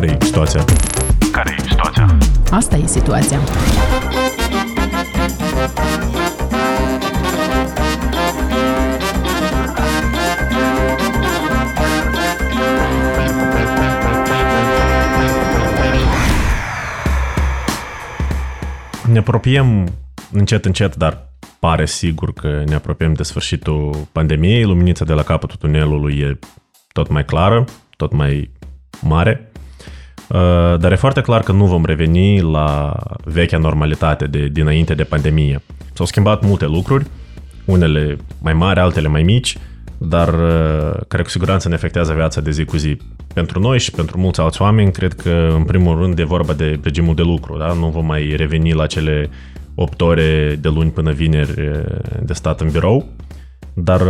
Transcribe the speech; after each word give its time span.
care 0.00 0.18
e 0.20 0.24
situația? 0.24 0.64
Care 1.32 1.56
e 1.58 1.62
situația? 1.68 2.16
Asta 2.50 2.76
e 2.76 2.86
situația. 2.86 3.38
Ne 19.12 19.18
apropiem 19.18 19.88
încet, 20.32 20.64
încet, 20.64 20.96
dar 20.96 21.32
pare 21.58 21.86
sigur 21.86 22.32
că 22.32 22.62
ne 22.66 22.74
apropiem 22.74 23.12
de 23.12 23.22
sfârșitul 23.22 24.08
pandemiei. 24.12 24.64
Luminița 24.64 25.04
de 25.04 25.12
la 25.12 25.22
capătul 25.22 25.56
tunelului 25.56 26.18
e 26.18 26.38
tot 26.92 27.08
mai 27.08 27.24
clară, 27.24 27.64
tot 27.96 28.12
mai 28.12 28.50
mare. 29.02 29.50
Uh, 30.28 30.78
dar 30.78 30.92
e 30.92 30.96
foarte 30.96 31.20
clar 31.20 31.42
că 31.42 31.52
nu 31.52 31.64
vom 31.64 31.84
reveni 31.84 32.40
la 32.40 32.94
vechea 33.24 33.58
normalitate 33.58 34.26
de 34.26 34.48
dinainte 34.52 34.94
de 34.94 35.02
pandemie. 35.02 35.62
S-au 35.92 36.06
schimbat 36.06 36.44
multe 36.44 36.66
lucruri, 36.66 37.06
unele 37.64 38.16
mai 38.42 38.52
mari, 38.52 38.80
altele 38.80 39.08
mai 39.08 39.22
mici, 39.22 39.56
dar 39.98 40.28
uh, 40.28 41.00
care 41.08 41.22
cu 41.22 41.28
siguranță 41.28 41.68
ne 41.68 41.74
afectează 41.74 42.12
viața 42.12 42.40
de 42.40 42.50
zi 42.50 42.64
cu 42.64 42.76
zi. 42.76 42.96
Pentru 43.34 43.60
noi 43.60 43.78
și 43.78 43.90
pentru 43.90 44.18
mulți 44.18 44.40
alți 44.40 44.62
oameni, 44.62 44.92
cred 44.92 45.12
că 45.12 45.52
în 45.56 45.64
primul 45.64 45.98
rând 45.98 46.18
e 46.18 46.24
vorba 46.24 46.52
de 46.52 46.80
regimul 46.82 47.14
de 47.14 47.22
lucru, 47.22 47.58
da? 47.58 47.72
nu 47.72 47.88
vom 47.88 48.06
mai 48.06 48.34
reveni 48.36 48.72
la 48.72 48.86
cele 48.86 49.30
8 49.74 50.00
ore 50.00 50.58
de 50.60 50.68
luni 50.68 50.90
până 50.90 51.12
vineri 51.12 51.68
uh, 51.68 51.84
de 52.22 52.32
stat 52.32 52.60
în 52.60 52.70
birou, 52.70 53.08
dar 53.74 54.00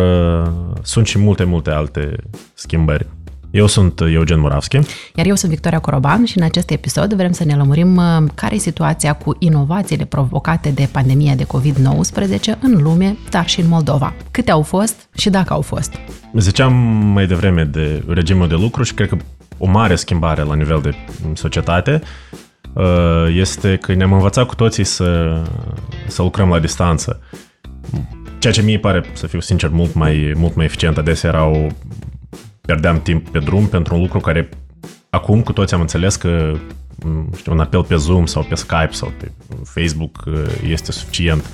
sunt 0.82 1.06
și 1.06 1.18
multe, 1.18 1.44
multe 1.44 1.70
alte 1.70 2.16
schimbări. 2.54 3.06
Eu 3.56 3.66
sunt 3.66 4.00
Eugen 4.00 4.40
Muravski. 4.40 4.78
Iar 5.14 5.26
eu 5.26 5.34
sunt 5.34 5.50
Victoria 5.50 5.78
Coroban 5.78 6.24
și 6.24 6.38
în 6.38 6.44
acest 6.44 6.70
episod 6.70 7.12
vrem 7.12 7.32
să 7.32 7.44
ne 7.44 7.54
lămurim 7.54 7.96
uh, 7.96 8.02
care 8.34 8.54
e 8.54 8.58
situația 8.58 9.12
cu 9.12 9.36
inovațiile 9.38 10.04
provocate 10.04 10.68
de 10.70 10.88
pandemia 10.92 11.34
de 11.34 11.44
COVID-19 11.44 12.58
în 12.60 12.82
lume, 12.82 13.16
dar 13.30 13.48
și 13.48 13.60
în 13.60 13.68
Moldova. 13.68 14.14
Câte 14.30 14.50
au 14.50 14.62
fost 14.62 15.08
și 15.16 15.30
dacă 15.30 15.52
au 15.52 15.60
fost? 15.60 15.92
Ziceam 16.34 16.72
mai 17.12 17.26
devreme 17.26 17.64
de 17.64 18.02
regimul 18.08 18.48
de 18.48 18.54
lucru 18.54 18.82
și 18.82 18.94
cred 18.94 19.08
că 19.08 19.16
o 19.58 19.66
mare 19.66 19.94
schimbare 19.94 20.42
la 20.42 20.54
nivel 20.54 20.80
de 20.82 20.94
societate 21.34 22.02
uh, 22.72 22.84
este 23.34 23.76
că 23.76 23.94
ne-am 23.94 24.12
învățat 24.12 24.46
cu 24.46 24.54
toții 24.54 24.84
să, 24.84 25.42
să 26.06 26.22
lucrăm 26.22 26.48
la 26.48 26.58
distanță. 26.58 27.20
Ceea 28.38 28.52
ce 28.52 28.62
mie 28.62 28.78
pare, 28.78 29.04
să 29.12 29.26
fiu 29.26 29.40
sincer, 29.40 29.70
mult 29.70 29.94
mai, 29.94 30.32
mult 30.36 30.54
mai 30.54 30.64
eficient. 30.64 30.96
Adesea 30.96 31.30
erau 31.30 31.72
pierdeam 32.66 33.00
timp 33.02 33.28
pe 33.28 33.38
drum 33.38 33.66
pentru 33.66 33.94
un 33.94 34.00
lucru 34.00 34.20
care 34.20 34.48
acum 35.10 35.42
cu 35.42 35.52
toți 35.52 35.74
am 35.74 35.80
înțeles 35.80 36.16
că 36.16 36.52
știu, 37.36 37.52
un 37.52 37.60
apel 37.60 37.84
pe 37.84 37.96
Zoom 37.96 38.26
sau 38.26 38.42
pe 38.42 38.54
Skype 38.54 38.90
sau 38.90 39.12
pe 39.18 39.30
Facebook 39.64 40.24
uh, 40.26 40.34
este 40.68 40.92
suficient 40.92 41.44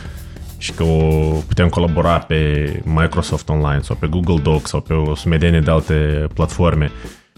și 0.59 0.73
că 0.73 0.83
o 0.83 1.31
putem 1.47 1.69
colabora 1.69 2.19
pe 2.19 2.73
Microsoft 2.85 3.49
Online 3.49 3.81
sau 3.81 3.97
pe 3.97 4.07
Google 4.07 4.39
Docs 4.43 4.71
sau 4.71 4.81
pe 4.81 4.93
o 4.93 5.15
sumedenie 5.15 5.61
de 5.61 5.71
alte 5.71 6.27
platforme. 6.35 6.91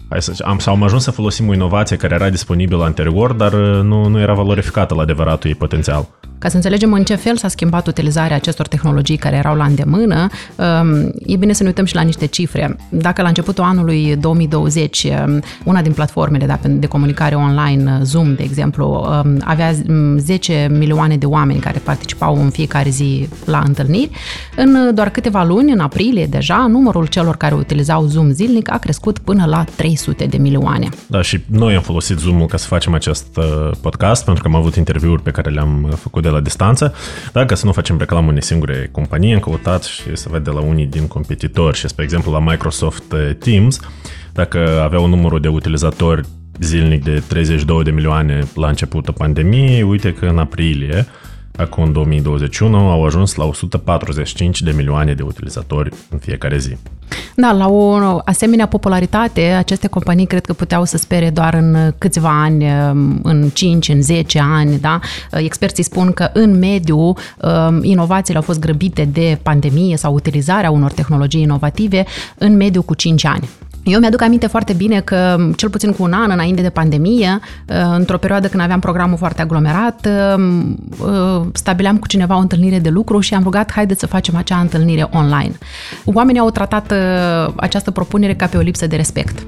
Hai 0.09 0.21
să, 0.21 0.43
am, 0.43 0.59
sau 0.59 0.73
am 0.73 0.83
ajuns 0.83 1.03
să 1.03 1.11
folosim 1.11 1.47
o 1.47 1.53
inovație 1.53 1.95
care 1.95 2.13
era 2.13 2.29
disponibilă 2.29 2.83
anterior, 2.83 3.31
dar 3.31 3.53
uh, 3.53 3.81
nu, 3.83 4.07
nu 4.07 4.19
era 4.19 4.33
valorificată 4.33 4.93
la 4.93 5.01
adevăratul 5.01 5.49
ei 5.49 5.55
potențial. 5.55 6.07
Ca 6.37 6.49
să 6.49 6.55
înțelegem 6.55 6.93
în 6.93 7.03
ce 7.03 7.15
fel 7.15 7.37
s-a 7.37 7.47
schimbat 7.47 7.87
utilizarea 7.87 8.35
acestor 8.35 8.67
tehnologii 8.67 9.17
care 9.17 9.35
erau 9.35 9.55
la 9.55 9.65
îndemână, 9.65 10.27
um, 10.55 11.11
e 11.25 11.35
bine 11.35 11.53
să 11.53 11.63
ne 11.63 11.69
uităm 11.69 11.85
și 11.85 11.95
la 11.95 12.01
niște 12.01 12.25
cifre. 12.25 12.75
Dacă 12.89 13.21
la 13.21 13.27
începutul 13.27 13.63
anului 13.63 14.15
2020 14.15 15.03
um, 15.03 15.41
una 15.63 15.81
din 15.81 15.91
platformele 15.91 16.59
de 16.67 16.87
comunicare 16.87 17.35
online, 17.35 17.91
uh, 17.91 17.99
Zoom, 18.03 18.35
de 18.35 18.43
exemplu, 18.43 19.07
um, 19.23 19.41
avea 19.43 19.71
10 20.17 20.67
milioane 20.71 21.17
de 21.17 21.25
oameni 21.25 21.59
care 21.59 21.81
participau 21.83 22.41
în 22.41 22.49
fiecare 22.49 22.89
zi 22.89 23.29
la 23.45 23.63
întâlniri, 23.65 24.09
în 24.55 24.91
doar 24.93 25.09
câteva 25.09 25.43
luni, 25.43 25.71
în 25.71 25.79
aprilie 25.79 26.25
deja, 26.25 26.65
numărul 26.69 27.05
celor 27.05 27.37
care 27.37 27.53
utilizau 27.55 28.05
Zoom 28.05 28.29
zilnic 28.29 28.71
a 28.71 28.77
crescut 28.77 29.19
până 29.19 29.45
la 29.45 29.65
300 29.95 30.25
de 30.25 30.37
milioane. 30.37 30.89
Da, 31.07 31.21
și 31.21 31.39
noi 31.45 31.75
am 31.75 31.81
folosit 31.81 32.17
Zoom-ul 32.17 32.47
ca 32.47 32.57
să 32.57 32.67
facem 32.67 32.93
acest 32.93 33.37
uh, 33.37 33.71
podcast, 33.81 34.25
pentru 34.25 34.43
că 34.43 34.49
am 34.49 34.55
avut 34.55 34.75
interviuri 34.75 35.21
pe 35.21 35.31
care 35.31 35.49
le-am 35.49 35.93
făcut 35.97 36.23
de 36.23 36.29
la 36.29 36.39
distanță, 36.39 36.93
dar 37.31 37.45
ca 37.45 37.55
să 37.55 37.65
nu 37.65 37.71
facem 37.71 37.97
reclamă 37.97 38.29
unei 38.29 38.43
singure 38.43 38.89
companii, 38.91 39.33
am 39.33 39.39
căutat 39.39 39.83
și 39.83 40.15
să 40.15 40.29
vede 40.31 40.49
la 40.49 40.61
unii 40.61 40.85
din 40.85 41.07
competitori 41.07 41.77
și, 41.77 41.87
spre 41.87 42.03
exemplu, 42.03 42.31
la 42.31 42.39
Microsoft 42.39 43.11
uh, 43.11 43.35
Teams, 43.39 43.79
dacă 44.33 44.81
avea 44.83 44.99
un 44.99 45.09
număr 45.09 45.39
de 45.39 45.47
utilizatori 45.47 46.21
zilnic 46.59 47.03
de 47.03 47.23
32 47.27 47.83
de 47.83 47.91
milioane 47.91 48.47
la 48.55 48.67
începutul 48.67 49.13
pandemiei, 49.13 49.81
uite 49.81 50.13
că 50.13 50.25
în 50.25 50.37
aprilie 50.37 51.05
Acum, 51.57 51.83
în 51.83 51.91
2021, 51.91 52.89
au 52.89 53.05
ajuns 53.05 53.35
la 53.35 53.43
145 53.43 54.61
de 54.61 54.71
milioane 54.71 55.13
de 55.13 55.23
utilizatori 55.23 55.89
în 56.09 56.17
fiecare 56.17 56.57
zi. 56.57 56.77
Da, 57.35 57.51
la 57.51 57.67
o 57.67 57.97
asemenea 58.25 58.65
popularitate, 58.65 59.41
aceste 59.41 59.87
companii 59.87 60.25
cred 60.25 60.45
că 60.45 60.53
puteau 60.53 60.83
să 60.83 60.97
spere 60.97 61.29
doar 61.29 61.53
în 61.53 61.93
câțiva 61.97 62.41
ani, 62.41 62.65
în 63.23 63.49
5, 63.53 63.89
în 63.89 64.01
10 64.01 64.39
ani, 64.39 64.79
da? 64.79 64.99
Experții 65.31 65.83
spun 65.83 66.11
că 66.11 66.29
în 66.33 66.59
mediu 66.59 66.97
um, 66.97 67.13
inovațiile 67.81 68.39
au 68.39 68.45
fost 68.45 68.59
grăbite 68.59 69.05
de 69.05 69.39
pandemie 69.43 69.97
sau 69.97 70.13
utilizarea 70.13 70.71
unor 70.71 70.91
tehnologii 70.91 71.41
inovative 71.41 72.05
în 72.37 72.55
mediu 72.55 72.81
cu 72.81 72.93
5 72.93 73.25
ani. 73.25 73.49
Eu 73.85 73.99
mi-aduc 73.99 74.21
aminte 74.21 74.47
foarte 74.47 74.73
bine 74.73 74.99
că, 74.99 75.37
cel 75.55 75.69
puțin 75.69 75.91
cu 75.91 76.03
un 76.03 76.13
an 76.13 76.29
înainte 76.31 76.61
de 76.61 76.69
pandemie, 76.69 77.39
uh, 77.67 77.75
într-o 77.95 78.17
perioadă 78.17 78.47
când 78.47 78.63
aveam 78.63 78.79
programul 78.79 79.17
foarte 79.17 79.41
aglomerat, 79.41 80.07
uh, 80.37 80.63
uh, 80.99 81.41
stabileam 81.53 81.97
cu 81.97 82.07
cineva 82.07 82.35
o 82.35 82.39
întâlnire 82.39 82.79
de 82.79 82.89
lucru 82.89 83.19
și 83.19 83.33
am 83.33 83.43
rugat, 83.43 83.71
haideți 83.71 83.99
să 83.99 84.07
facem 84.07 84.35
acea 84.35 84.59
întâlnire 84.59 85.07
online. 85.11 85.51
Oamenii 86.05 86.41
au 86.41 86.49
tratat 86.49 86.93
această 87.55 87.91
propunere 87.91 88.35
ca 88.35 88.45
pe 88.45 88.57
o 88.57 88.59
lipsă 88.59 88.87
de 88.87 88.95
respect. 88.95 89.45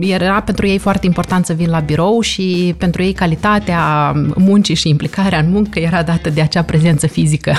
Era 0.00 0.40
pentru 0.40 0.66
ei 0.66 0.78
foarte 0.78 1.06
important 1.06 1.46
să 1.46 1.52
vin 1.52 1.70
la 1.70 1.78
birou 1.78 2.20
și 2.20 2.74
pentru 2.78 3.02
ei 3.02 3.12
calitatea 3.12 4.12
muncii 4.36 4.74
și 4.74 4.88
implicarea 4.88 5.38
în 5.38 5.50
muncă 5.50 5.78
era 5.78 6.02
dată 6.02 6.30
de 6.30 6.40
acea 6.40 6.62
prezență 6.62 7.06
fizică 7.06 7.52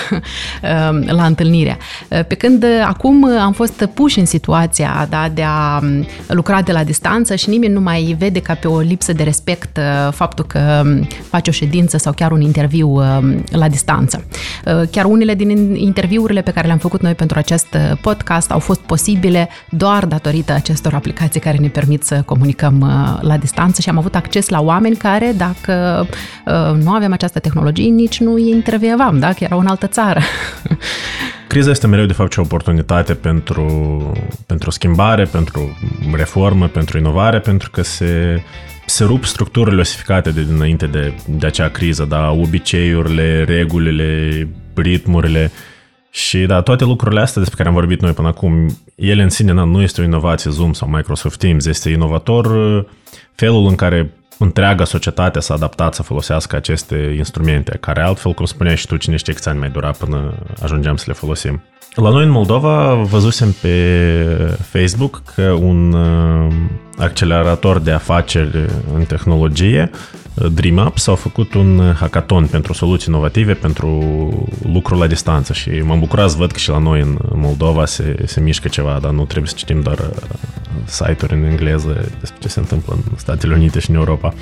la 1.19 1.25
întâlnire. 1.25 1.77
Pe 2.07 2.35
când 2.35 2.65
acum 2.85 3.25
am 3.39 3.51
fost 3.51 3.89
puși 3.93 4.19
în 4.19 4.25
situația 4.25 5.07
da, 5.09 5.26
de 5.33 5.43
a 5.45 5.81
lucra 6.27 6.61
de 6.61 6.71
la 6.71 6.83
distanță 6.83 7.35
și 7.35 7.49
nimeni 7.49 7.73
nu 7.73 7.79
mai 7.79 8.15
vede 8.19 8.39
ca 8.39 8.53
pe 8.53 8.67
o 8.67 8.79
lipsă 8.79 9.13
de 9.13 9.23
respect 9.23 9.77
uh, 9.77 10.13
faptul 10.13 10.45
că 10.45 10.83
faci 11.29 11.47
o 11.47 11.51
ședință 11.51 11.97
sau 11.97 12.13
chiar 12.13 12.31
un 12.31 12.41
interviu 12.41 12.87
uh, 12.89 13.35
la 13.51 13.67
distanță. 13.67 14.25
Uh, 14.65 14.81
chiar 14.91 15.05
unele 15.05 15.33
din 15.33 15.75
interviurile 15.75 16.41
pe 16.41 16.51
care 16.51 16.67
le-am 16.67 16.77
făcut 16.77 17.01
noi 17.01 17.13
pentru 17.13 17.37
acest 17.37 17.77
podcast 18.01 18.51
au 18.51 18.59
fost 18.59 18.79
posibile 18.79 19.49
doar 19.69 20.05
datorită 20.05 20.53
acestor 20.53 20.93
aplicații 20.93 21.39
care 21.39 21.57
ne 21.57 21.67
permit 21.67 22.03
să 22.03 22.21
comunicăm 22.25 22.91
la 23.21 23.37
distanță 23.37 23.81
și 23.81 23.89
am 23.89 23.97
avut 23.97 24.15
acces 24.15 24.49
la 24.49 24.61
oameni 24.61 24.95
care, 24.95 25.33
dacă 25.37 26.07
nu 26.83 26.91
avem 26.91 27.13
această 27.13 27.39
tehnologie, 27.39 27.89
nici 27.89 28.19
nu 28.19 28.33
îi 28.33 28.49
intervievam, 28.49 29.19
da? 29.19 29.27
că 29.27 29.43
erau 29.43 29.59
în 29.59 29.67
altă 29.67 29.87
țară. 29.87 30.19
Criza 31.47 31.69
este 31.69 31.87
mereu, 31.87 32.05
de 32.05 32.13
fapt, 32.13 32.37
o 32.37 32.41
oportunitate 32.41 33.13
pentru, 33.13 33.65
pentru 34.45 34.69
schimbare, 34.69 35.23
pentru 35.23 35.77
reformă, 36.13 36.67
pentru 36.67 36.97
inovare, 36.97 37.39
pentru 37.39 37.69
că 37.69 37.81
se, 37.81 38.43
se 38.85 39.03
rup 39.03 39.25
structurile 39.25 39.81
osificate 39.81 40.31
de 40.31 40.43
dinainte 40.43 40.87
de, 40.87 41.13
de 41.25 41.45
acea 41.45 41.69
criză, 41.69 42.05
da, 42.05 42.31
obiceiurile, 42.31 43.43
regulile, 43.43 44.47
ritmurile. 44.73 45.51
Și 46.09 46.37
da, 46.37 46.61
toate 46.61 46.83
lucrurile 46.83 47.21
astea 47.21 47.41
despre 47.41 47.57
care 47.57 47.69
am 47.69 47.79
vorbit 47.79 48.01
noi 48.01 48.11
până 48.11 48.27
acum, 48.27 48.77
ele 48.95 49.23
în 49.23 49.29
sine 49.29 49.51
na, 49.51 49.63
nu 49.63 49.81
este 49.81 50.01
o 50.01 50.03
inovație 50.03 50.51
Zoom 50.51 50.73
sau 50.73 50.87
Microsoft 50.87 51.39
Teams, 51.39 51.65
este 51.65 51.89
inovator 51.89 52.45
uh, 52.45 52.85
felul 53.35 53.67
în 53.67 53.75
care 53.75 54.11
întreaga 54.39 54.83
societate 54.83 55.39
s-a 55.39 55.53
adaptat 55.53 55.93
să 55.93 56.03
folosească 56.03 56.55
aceste 56.55 57.13
instrumente, 57.17 57.77
care 57.81 58.01
altfel, 58.01 58.33
cum 58.33 58.45
spuneai 58.45 58.77
și 58.77 58.87
tu, 58.87 58.97
cine 58.97 59.15
știe 59.15 59.33
câți 59.33 59.49
ani 59.49 59.59
mai 59.59 59.69
dura 59.69 59.91
până 59.91 60.33
ajungeam 60.61 60.95
să 60.95 61.03
le 61.07 61.13
folosim. 61.13 61.63
La 61.95 62.09
noi 62.09 62.23
în 62.23 62.29
Moldova 62.29 62.93
văzusem 62.93 63.51
pe 63.61 64.57
Facebook 64.61 65.21
că 65.35 65.51
un 65.51 65.93
uh, 65.93 66.53
accelerator 66.97 67.79
de 67.79 67.91
afaceri 67.91 68.69
în 68.93 69.03
tehnologie, 69.03 69.89
uh, 70.33 70.51
DreamUp, 70.53 70.97
s-au 70.97 71.15
făcut 71.15 71.53
un 71.53 71.93
hackathon 71.99 72.47
pentru 72.47 72.73
soluții 72.73 73.07
inovative 73.09 73.53
pentru 73.53 73.89
lucru 74.71 74.97
la 74.97 75.07
distanță 75.07 75.53
și 75.53 75.69
m-am 75.69 75.99
bucurat 75.99 76.29
să 76.29 76.37
văd 76.37 76.51
că 76.51 76.57
și 76.57 76.69
la 76.69 76.77
noi 76.77 77.01
în 77.01 77.17
Moldova 77.33 77.85
se, 77.85 78.15
se 78.25 78.39
mișcă 78.39 78.67
ceva, 78.67 78.97
dar 79.01 79.11
nu 79.11 79.25
trebuie 79.25 79.49
să 79.49 79.55
citim 79.57 79.81
doar 79.81 79.97
uh, 79.97 80.15
site-uri 80.85 81.33
în 81.33 81.43
engleză 81.43 82.09
despre 82.19 82.39
ce 82.39 82.47
se 82.47 82.59
întâmplă 82.59 82.93
în 82.93 83.17
Statele 83.17 83.53
Unite 83.53 83.79
și 83.79 83.89
în 83.89 83.95
Europa. 83.95 84.33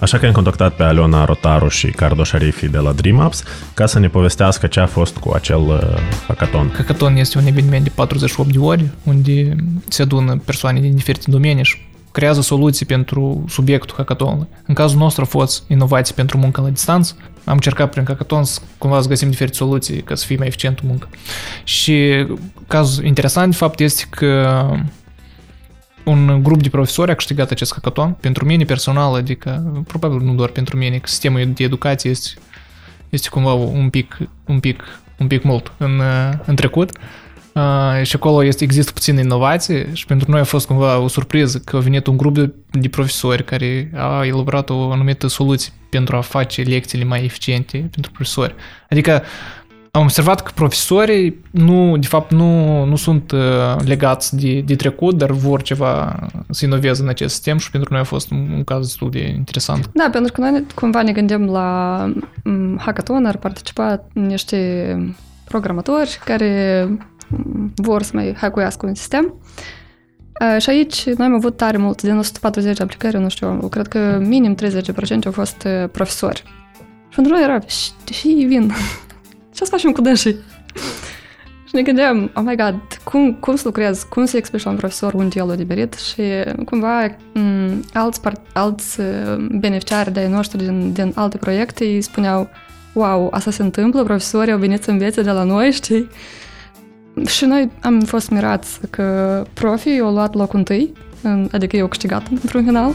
Așa 0.00 0.18
că 0.18 0.26
am 0.26 0.32
contactat 0.32 0.74
pe 0.74 0.82
Aliona 0.82 1.24
Rotaru 1.24 1.68
și 1.68 1.90
Cardo 1.90 2.24
Sharifi 2.24 2.68
de 2.68 2.78
la 2.78 2.92
DreamUps 2.92 3.42
ca 3.74 3.86
să 3.86 3.98
ne 3.98 4.08
povestească 4.08 4.66
ce 4.66 4.80
a 4.80 4.86
fost 4.86 5.16
cu 5.16 5.32
acel 5.34 5.60
uh, 5.60 5.78
hackathon. 6.26 6.72
Hackathon 6.76 7.16
este 7.16 7.38
un 7.38 7.46
eveniment 7.46 7.84
de 7.84 7.90
48 7.94 8.52
de 8.52 8.58
ori 8.58 8.84
unde 9.02 9.56
se 9.88 10.02
adună 10.02 10.42
persoane 10.44 10.80
din 10.80 10.94
diferite 10.94 11.30
domenii 11.30 11.64
și 11.64 11.76
creează 12.12 12.40
soluții 12.40 12.86
pentru 12.86 13.44
subiectul 13.48 13.94
hackathonului. 13.96 14.46
În 14.66 14.74
cazul 14.74 14.98
nostru 14.98 15.22
a 15.22 15.26
fost 15.26 15.62
inovații 15.68 16.14
pentru 16.14 16.38
muncă 16.38 16.60
la 16.60 16.68
distanță. 16.68 17.16
Am 17.44 17.54
încercat 17.54 17.90
prin 17.90 18.04
hackathon 18.06 18.44
să 18.44 18.60
cumva 18.78 19.00
să 19.00 19.08
găsim 19.08 19.30
diferite 19.30 19.56
soluții 19.56 20.02
ca 20.02 20.14
să 20.14 20.26
fie 20.26 20.36
mai 20.36 20.46
eficient 20.46 20.82
muncă. 20.82 21.08
Și 21.64 22.26
cazul 22.66 23.04
interesant, 23.04 23.50
de 23.50 23.56
fapt, 23.56 23.80
este 23.80 24.04
că 24.10 24.62
un 26.04 26.42
grup 26.42 26.62
de 26.62 26.68
profesori 26.68 27.10
a 27.10 27.14
câștigat 27.14 27.50
acest 27.50 27.72
hackathon. 27.72 28.16
Pentru 28.20 28.44
mine 28.44 28.64
personal, 28.64 29.14
adică, 29.14 29.82
probabil 29.86 30.20
nu 30.20 30.34
doar 30.34 30.48
pentru 30.48 30.76
mine, 30.76 30.98
că 30.98 31.06
sistemul 31.06 31.50
de 31.54 31.64
educație 31.64 32.10
este, 32.10 32.40
este 33.08 33.28
cumva 33.28 33.52
un 33.52 33.90
pic, 33.90 34.18
un 34.46 34.60
pic, 34.60 35.00
un 35.18 35.26
pic 35.26 35.42
mult 35.42 35.72
în, 35.76 36.00
în 36.44 36.54
trecut. 36.54 36.90
Uh, 37.54 38.02
și 38.02 38.16
acolo 38.16 38.44
este, 38.44 38.64
există 38.64 38.92
puțină 38.92 39.20
inovație 39.20 39.88
și 39.92 40.06
pentru 40.06 40.30
noi 40.30 40.40
a 40.40 40.44
fost 40.44 40.66
cumva 40.66 40.98
o 40.98 41.08
surpriză 41.08 41.58
că 41.58 41.76
a 41.76 41.80
venit 41.80 42.06
un 42.06 42.16
grup 42.16 42.34
de, 42.34 42.52
de 42.70 42.88
profesori 42.88 43.44
care 43.44 43.90
a 43.94 44.24
elaborat 44.24 44.70
o 44.70 44.90
anumită 44.90 45.26
soluție 45.26 45.72
pentru 45.90 46.16
a 46.16 46.20
face 46.20 46.62
lecțiile 46.62 47.04
mai 47.04 47.24
eficiente 47.24 47.88
pentru 47.90 48.10
profesori. 48.10 48.54
Adică 48.90 49.22
am 49.90 50.02
observat 50.02 50.42
că 50.42 50.50
profesorii 50.54 51.40
nu, 51.50 51.96
de 51.96 52.06
fapt, 52.06 52.30
nu, 52.32 52.84
nu 52.84 52.96
sunt 52.96 53.30
uh, 53.30 53.40
legați 53.84 54.36
de, 54.36 54.60
de 54.60 54.74
trecut, 54.74 55.16
dar 55.16 55.30
vor 55.30 55.62
ceva 55.62 56.26
să 56.50 56.64
inoveze 56.64 57.02
în 57.02 57.08
acest 57.08 57.34
sistem 57.34 57.58
și 57.58 57.70
pentru 57.70 57.92
noi 57.92 58.00
a 58.00 58.04
fost 58.04 58.30
un, 58.30 58.50
un 58.54 58.64
caz 58.64 58.86
destul 58.86 59.10
de 59.10 59.28
interesant. 59.28 59.90
Da, 59.92 60.08
pentru 60.12 60.32
că 60.32 60.40
noi 60.40 60.66
cumva 60.74 61.02
ne 61.02 61.12
gândim 61.12 61.44
la 61.44 62.12
hackathon, 62.78 63.26
ar 63.26 63.36
participa 63.36 64.04
niște 64.12 64.96
programatori 65.44 66.20
care 66.24 66.88
vor 67.74 68.02
să 68.02 68.10
mai 68.14 68.34
hackuiască 68.36 68.86
un 68.86 68.94
sistem. 68.94 69.34
Și 70.58 70.70
aici 70.70 71.04
noi 71.04 71.26
am 71.26 71.34
avut 71.34 71.56
tare 71.56 71.76
mult, 71.76 72.02
din 72.02 72.18
140 72.18 72.80
aplicări, 72.80 73.18
nu 73.18 73.28
știu, 73.28 73.68
cred 73.70 73.88
că 73.88 74.18
minim 74.22 74.56
30% 74.56 74.58
au 75.24 75.32
fost 75.32 75.68
profesori. 75.92 76.42
Și 77.08 77.14
pentru 77.14 77.32
noi 77.32 77.42
era, 77.42 77.58
și 78.12 78.28
vin, 78.48 78.72
ce 79.54 79.64
să 79.64 79.70
facem 79.70 79.92
cu 79.92 80.00
dânsii? 80.00 80.36
Și 81.64 81.76
ne 81.76 81.82
gândeam, 81.82 82.30
oh 82.34 82.42
my 82.46 82.56
god, 82.56 82.80
cum, 83.04 83.34
cum 83.34 83.56
să 83.56 83.62
lucrez, 83.64 84.02
cum 84.02 84.24
să 84.24 84.36
explici 84.36 84.62
la 84.62 84.70
un 84.70 84.76
profesor 84.76 85.14
unde 85.14 85.38
el 85.38 85.50
a 85.50 85.54
liberit 85.54 85.94
și 85.94 86.22
cumva 86.64 87.08
m- 87.08 87.12
alți, 87.92 88.20
part, 88.20 88.40
alți 88.52 88.98
beneficiari 89.50 90.12
de 90.12 90.26
noștri 90.26 90.58
din, 90.58 90.92
din 90.92 91.12
alte 91.14 91.36
proiecte 91.36 91.84
îi 91.84 92.00
spuneau, 92.00 92.48
wow, 92.92 93.28
asta 93.30 93.50
se 93.50 93.62
întâmplă, 93.62 94.02
profesorii 94.02 94.52
au 94.52 94.58
venit 94.58 94.82
să 94.82 94.90
învețe 94.90 95.22
de 95.22 95.30
la 95.30 95.42
noi, 95.42 95.70
știi? 95.70 96.08
Și 97.26 97.44
noi 97.44 97.70
am 97.80 98.00
fost 98.00 98.30
mirați 98.30 98.78
că 98.90 99.44
profii 99.52 100.00
au 100.00 100.12
luat 100.12 100.34
locul 100.34 100.58
întâi, 100.58 100.92
adică 101.50 101.76
eu 101.76 101.86
câștigat 101.86 102.26
într-un 102.30 102.64
final. 102.64 102.92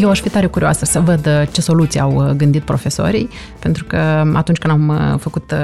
Eu 0.00 0.10
aș 0.10 0.20
fi 0.20 0.28
tare 0.28 0.46
curioasă 0.46 0.84
să 0.84 1.00
văd 1.00 1.26
uh, 1.26 1.42
ce 1.52 1.60
soluții 1.60 2.00
au 2.00 2.14
uh, 2.14 2.30
gândit 2.30 2.62
profesorii, 2.62 3.28
pentru 3.58 3.84
că 3.84 3.96
atunci 4.34 4.58
când 4.58 4.72
am 4.72 4.88
uh, 4.88 5.18
făcut 5.18 5.54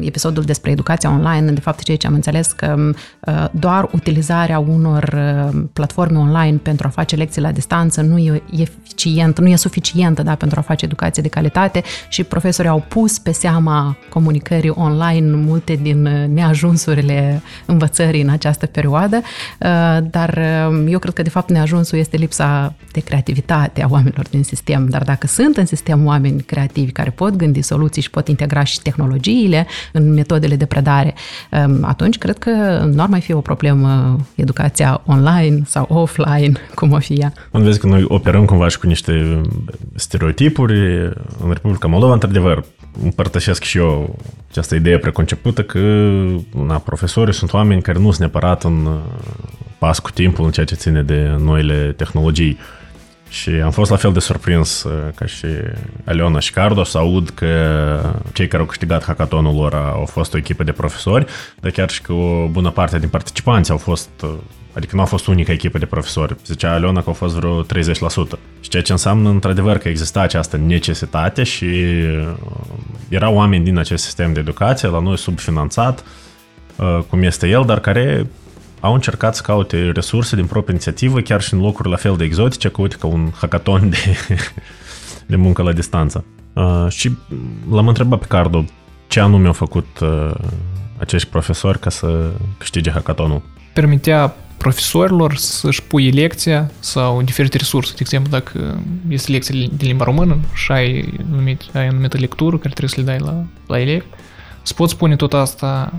episodul 0.00 0.42
despre 0.42 0.70
educația 0.70 1.10
online, 1.10 1.50
de 1.50 1.60
fapt 1.60 1.82
ceea 1.82 1.96
ce 1.96 2.06
am 2.06 2.14
înțeles 2.14 2.52
că 2.52 2.74
um, 2.76 2.94
doar 3.50 3.88
utilizarea 3.92 4.58
unor 4.58 5.14
platforme 5.72 6.18
online 6.18 6.56
pentru 6.56 6.86
a 6.86 6.90
face 6.90 7.16
lecții 7.16 7.40
la 7.40 7.52
distanță 7.52 8.00
nu 8.00 8.18
e 8.18 8.42
eficient, 8.50 9.38
nu 9.38 9.48
e 9.48 9.56
suficientă 9.56 10.22
da, 10.22 10.34
pentru 10.34 10.58
a 10.58 10.62
face 10.62 10.84
educație 10.84 11.22
de 11.22 11.28
calitate 11.28 11.82
și 12.08 12.24
profesorii 12.24 12.70
au 12.70 12.84
pus 12.88 13.18
pe 13.18 13.32
seama 13.32 13.96
comunicării 14.08 14.72
online 14.74 15.36
multe 15.36 15.78
din 15.82 16.02
neajunsurile 16.32 17.42
învățării 17.66 18.22
în 18.22 18.28
această 18.28 18.66
perioadă, 18.66 19.20
dar 20.10 20.40
um, 20.68 20.86
eu 20.86 20.98
cred 20.98 21.14
că 21.14 21.22
de 21.22 21.28
fapt 21.28 21.50
neajunsul 21.50 21.98
este 21.98 22.16
lipsa 22.16 22.74
de 22.92 23.00
creativitate 23.00 23.81
a 23.82 23.88
oamenilor 23.90 24.26
din 24.30 24.42
sistem, 24.42 24.86
dar 24.88 25.02
dacă 25.02 25.26
sunt 25.26 25.56
în 25.56 25.66
sistem 25.66 26.06
oameni 26.06 26.42
creativi 26.42 26.92
care 26.92 27.10
pot 27.10 27.36
gândi 27.36 27.62
soluții 27.62 28.02
și 28.02 28.10
pot 28.10 28.28
integra 28.28 28.64
și 28.64 28.82
tehnologiile 28.82 29.66
în 29.92 30.12
metodele 30.12 30.56
de 30.56 30.66
predare, 30.66 31.14
um, 31.50 31.84
atunci 31.84 32.18
cred 32.18 32.38
că 32.38 32.50
nu 32.92 33.02
ar 33.02 33.08
mai 33.08 33.20
fi 33.20 33.32
o 33.32 33.40
problemă 33.40 34.18
educația 34.34 35.02
online 35.06 35.62
sau 35.66 35.86
offline, 35.88 36.52
cum 36.74 36.92
o 36.92 36.98
fi 36.98 37.12
ea. 37.12 37.32
Am 37.50 37.62
vezi 37.62 37.78
că 37.78 37.86
noi 37.86 38.04
operăm 38.08 38.44
cumva 38.44 38.68
și 38.68 38.78
cu 38.78 38.86
niște 38.86 39.40
stereotipuri. 39.94 40.78
În 41.42 41.52
Republica 41.52 41.88
Moldova, 41.88 42.12
într-adevăr, 42.12 42.64
împărtășesc 43.02 43.62
și 43.62 43.78
eu 43.78 44.18
această 44.50 44.74
idee 44.74 44.98
preconcepută 44.98 45.62
că 45.62 45.78
na, 46.66 46.76
profesorii 46.76 47.34
sunt 47.34 47.52
oameni 47.52 47.82
care 47.82 47.98
nu 47.98 48.04
sunt 48.04 48.18
neapărat 48.18 48.64
în 48.64 48.86
uh, 48.86 49.00
pas 49.78 49.98
cu 49.98 50.10
timpul 50.10 50.44
în 50.44 50.50
ceea 50.50 50.66
ce 50.66 50.74
ține 50.74 51.02
de 51.02 51.36
noile 51.38 51.94
tehnologii. 51.96 52.58
Și 53.32 53.50
am 53.50 53.70
fost 53.70 53.90
la 53.90 53.96
fel 53.96 54.12
de 54.12 54.18
surprins 54.18 54.82
uh, 54.82 54.92
ca 55.14 55.26
și 55.26 55.46
Aliona 56.04 56.38
și 56.38 56.52
Cardo 56.52 56.84
să 56.84 56.98
aud 56.98 57.30
că 57.30 57.46
cei 58.32 58.48
care 58.48 58.62
au 58.62 58.68
câștigat 58.68 59.04
hackathonul 59.04 59.54
lor 59.54 59.74
au 59.74 60.04
fost 60.04 60.34
o 60.34 60.36
echipă 60.36 60.62
de 60.62 60.72
profesori, 60.72 61.26
dar 61.60 61.70
chiar 61.70 61.90
și 61.90 62.02
că 62.02 62.12
o 62.12 62.46
bună 62.46 62.70
parte 62.70 62.98
din 62.98 63.08
participanți 63.08 63.70
au 63.70 63.76
fost 63.76 64.10
uh, 64.22 64.30
Adică 64.74 64.96
nu 64.96 65.02
a 65.02 65.04
fost 65.04 65.26
unica 65.26 65.52
echipă 65.52 65.78
de 65.78 65.86
profesori. 65.86 66.36
Zicea 66.46 66.72
Aliona 66.72 67.00
că 67.00 67.08
au 67.08 67.12
fost 67.12 67.34
vreo 67.34 67.62
30%. 67.62 67.66
Și 68.60 68.68
ceea 68.68 68.82
ce 68.82 68.92
înseamnă 68.92 69.28
într-adevăr 69.28 69.78
că 69.78 69.88
exista 69.88 70.20
această 70.20 70.56
necesitate 70.56 71.42
și 71.42 71.64
uh, 71.64 72.34
erau 73.08 73.34
oameni 73.34 73.64
din 73.64 73.78
acest 73.78 74.04
sistem 74.04 74.32
de 74.32 74.40
educație, 74.40 74.88
la 74.88 75.00
noi 75.00 75.18
subfinanțat, 75.18 76.04
cum 77.08 77.22
este 77.22 77.48
el, 77.48 77.64
dar 77.66 77.80
care 77.80 78.26
au 78.82 78.94
încercat 78.94 79.34
să 79.34 79.42
caute 79.42 79.90
resurse 79.90 80.36
din 80.36 80.46
proprie 80.46 80.74
inițiativă, 80.74 81.20
chiar 81.20 81.40
și 81.40 81.54
în 81.54 81.60
locuri 81.60 81.88
la 81.88 81.96
fel 81.96 82.16
de 82.16 82.24
exotice, 82.24 82.68
ca 82.68 82.80
uite, 82.80 82.96
ca 82.96 83.06
un 83.06 83.30
hackathon 83.40 83.90
de, 83.90 84.16
de 85.32 85.36
muncă 85.36 85.62
la 85.62 85.72
distanță. 85.72 86.24
Uh, 86.52 86.86
și 86.88 87.12
l-am 87.70 87.88
întrebat 87.88 88.18
pe 88.18 88.26
Cardo 88.26 88.64
ce 89.06 89.20
anume 89.20 89.46
au 89.46 89.52
făcut 89.52 89.98
uh, 90.00 90.30
acești 90.98 91.28
profesori 91.28 91.78
ca 91.78 91.90
să 91.90 92.30
câștige 92.58 92.90
hackathonul. 92.90 93.42
Permitea 93.72 94.34
profesorilor 94.56 95.36
să-și 95.36 95.82
pui 95.82 96.10
lecția 96.10 96.70
sau 96.78 97.22
diferite 97.22 97.56
resurse. 97.56 97.92
De 97.92 97.98
exemplu, 98.00 98.30
dacă 98.30 98.80
este 99.08 99.30
lecție 99.30 99.68
de 99.72 99.84
limba 99.84 100.04
română 100.04 100.36
și 100.54 100.72
ai, 100.72 101.14
numit, 101.30 101.62
ai 101.72 101.86
anumită 101.86 102.18
lectură 102.18 102.56
care 102.56 102.74
trebuie 102.74 102.88
să 102.88 103.00
le 103.00 103.06
dai 103.06 103.18
la, 103.18 103.44
la 103.66 103.80
elevi, 103.80 104.04
să 104.62 104.74
poți 104.74 104.96
pune 104.96 105.16
tot 105.16 105.32
asta 105.32 105.92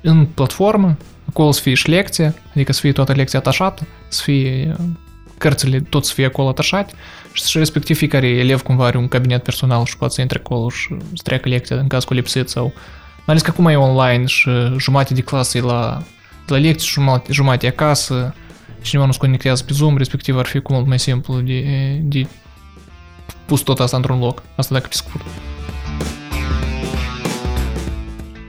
în 0.00 0.26
platformă 0.26 0.96
acolo 1.28 1.50
să 1.50 1.60
fie 1.60 1.74
și 1.74 1.88
lecție, 1.88 2.34
adică 2.50 2.72
să 2.72 2.80
fie 2.80 2.92
toată 2.92 3.12
lecția 3.12 3.38
atașată, 3.38 3.86
să 4.08 4.22
fie 4.22 4.76
cărțile 5.38 5.80
tot 5.80 6.04
să 6.04 6.14
fie 6.14 6.24
acolo 6.24 6.48
atașate 6.48 6.92
și 7.32 7.58
respectiv 7.58 7.96
fiecare 7.96 8.26
elev 8.26 8.62
cumva 8.62 8.86
are 8.86 8.98
un 8.98 9.08
cabinet 9.08 9.42
personal 9.42 9.84
și 9.84 9.96
poate 9.96 10.14
să 10.14 10.20
intre 10.20 10.38
acolo 10.44 10.68
și 10.68 10.96
să 11.14 11.22
treacă 11.22 11.48
lecția 11.48 11.76
în 11.76 11.86
caz 11.86 12.04
cu 12.04 12.14
lipsit 12.14 12.48
sau 12.48 12.64
mai 13.14 13.36
ales 13.36 13.42
că 13.42 13.50
acum 13.50 13.66
e 13.66 13.76
online 13.76 14.24
și 14.24 14.50
jumate 14.78 15.14
de 15.14 15.20
clasă 15.20 15.58
e 15.58 15.60
la, 15.60 16.02
la 16.46 16.56
lecții, 16.56 16.88
jumate, 16.88 17.32
jumate 17.32 17.66
acasă, 17.66 18.34
cineva 18.82 19.06
nu 19.06 19.12
se 19.12 19.18
conectează 19.18 19.64
pe 19.64 19.72
Zoom, 19.72 19.96
respectiv 19.96 20.38
ar 20.38 20.46
fi 20.46 20.60
cu 20.60 20.72
mult 20.72 20.86
mai 20.86 20.98
simplu 20.98 21.40
de, 21.40 21.62
de 22.02 22.26
pus 23.46 23.60
tot 23.60 23.80
asta 23.80 23.96
într-un 23.96 24.18
loc. 24.18 24.42
Asta 24.56 24.74
dacă 24.74 24.86
pe 24.88 24.94
scurt. 24.94 25.24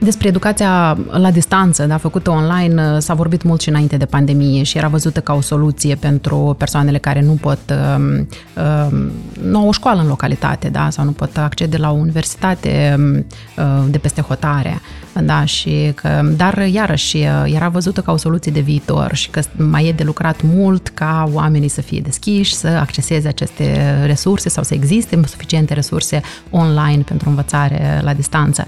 Despre 0.02 0.28
educația 0.28 0.98
la 1.10 1.30
distanță, 1.30 1.86
da, 1.86 1.96
făcută 1.96 2.30
online, 2.30 2.82
uh, 2.82 2.98
s-a 2.98 3.14
vorbit 3.14 3.42
mult 3.42 3.60
și 3.60 3.68
înainte 3.68 3.96
de 3.96 4.04
pandemie 4.04 4.62
și 4.62 4.78
era 4.78 4.88
văzută 4.88 5.20
ca 5.20 5.32
o 5.32 5.40
soluție 5.40 5.94
pentru 5.94 6.54
persoanele 6.58 6.98
care 6.98 7.22
nu 7.22 7.32
pot, 7.32 7.58
uh, 7.70 8.20
uh, 8.56 8.98
nu 9.42 9.58
au 9.58 9.68
o 9.68 9.72
școală 9.72 10.00
în 10.00 10.06
localitate, 10.06 10.68
da, 10.68 10.90
sau 10.90 11.04
nu 11.04 11.10
pot 11.10 11.36
accede 11.36 11.76
la 11.76 11.90
o 11.90 11.94
universitate 11.94 12.96
um, 12.98 13.26
uh, 13.56 13.84
de 13.90 13.98
peste 13.98 14.20
hotare. 14.20 14.80
Da, 15.24 15.44
și 15.44 15.92
că, 15.94 16.20
dar 16.36 16.58
iarăși 16.58 17.18
era 17.44 17.68
văzută 17.68 18.00
ca 18.00 18.12
o 18.12 18.16
soluție 18.16 18.52
de 18.52 18.60
viitor 18.60 19.14
și 19.14 19.30
că 19.30 19.40
mai 19.56 19.86
e 19.86 19.92
de 19.92 20.02
lucrat 20.02 20.40
mult 20.42 20.88
ca 20.88 21.28
oamenii 21.32 21.68
să 21.68 21.80
fie 21.80 22.00
deschiși, 22.00 22.54
să 22.54 22.66
acceseze 22.66 23.28
aceste 23.28 23.94
resurse 24.04 24.48
sau 24.48 24.62
să 24.62 24.74
existe 24.74 25.20
suficiente 25.26 25.74
resurse 25.74 26.20
online 26.50 27.02
pentru 27.02 27.28
învățare 27.28 28.00
la 28.02 28.14
distanță. 28.14 28.66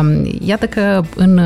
Um, 0.00 0.38
iată 0.60 0.80
că 0.80 1.02
în, 1.16 1.38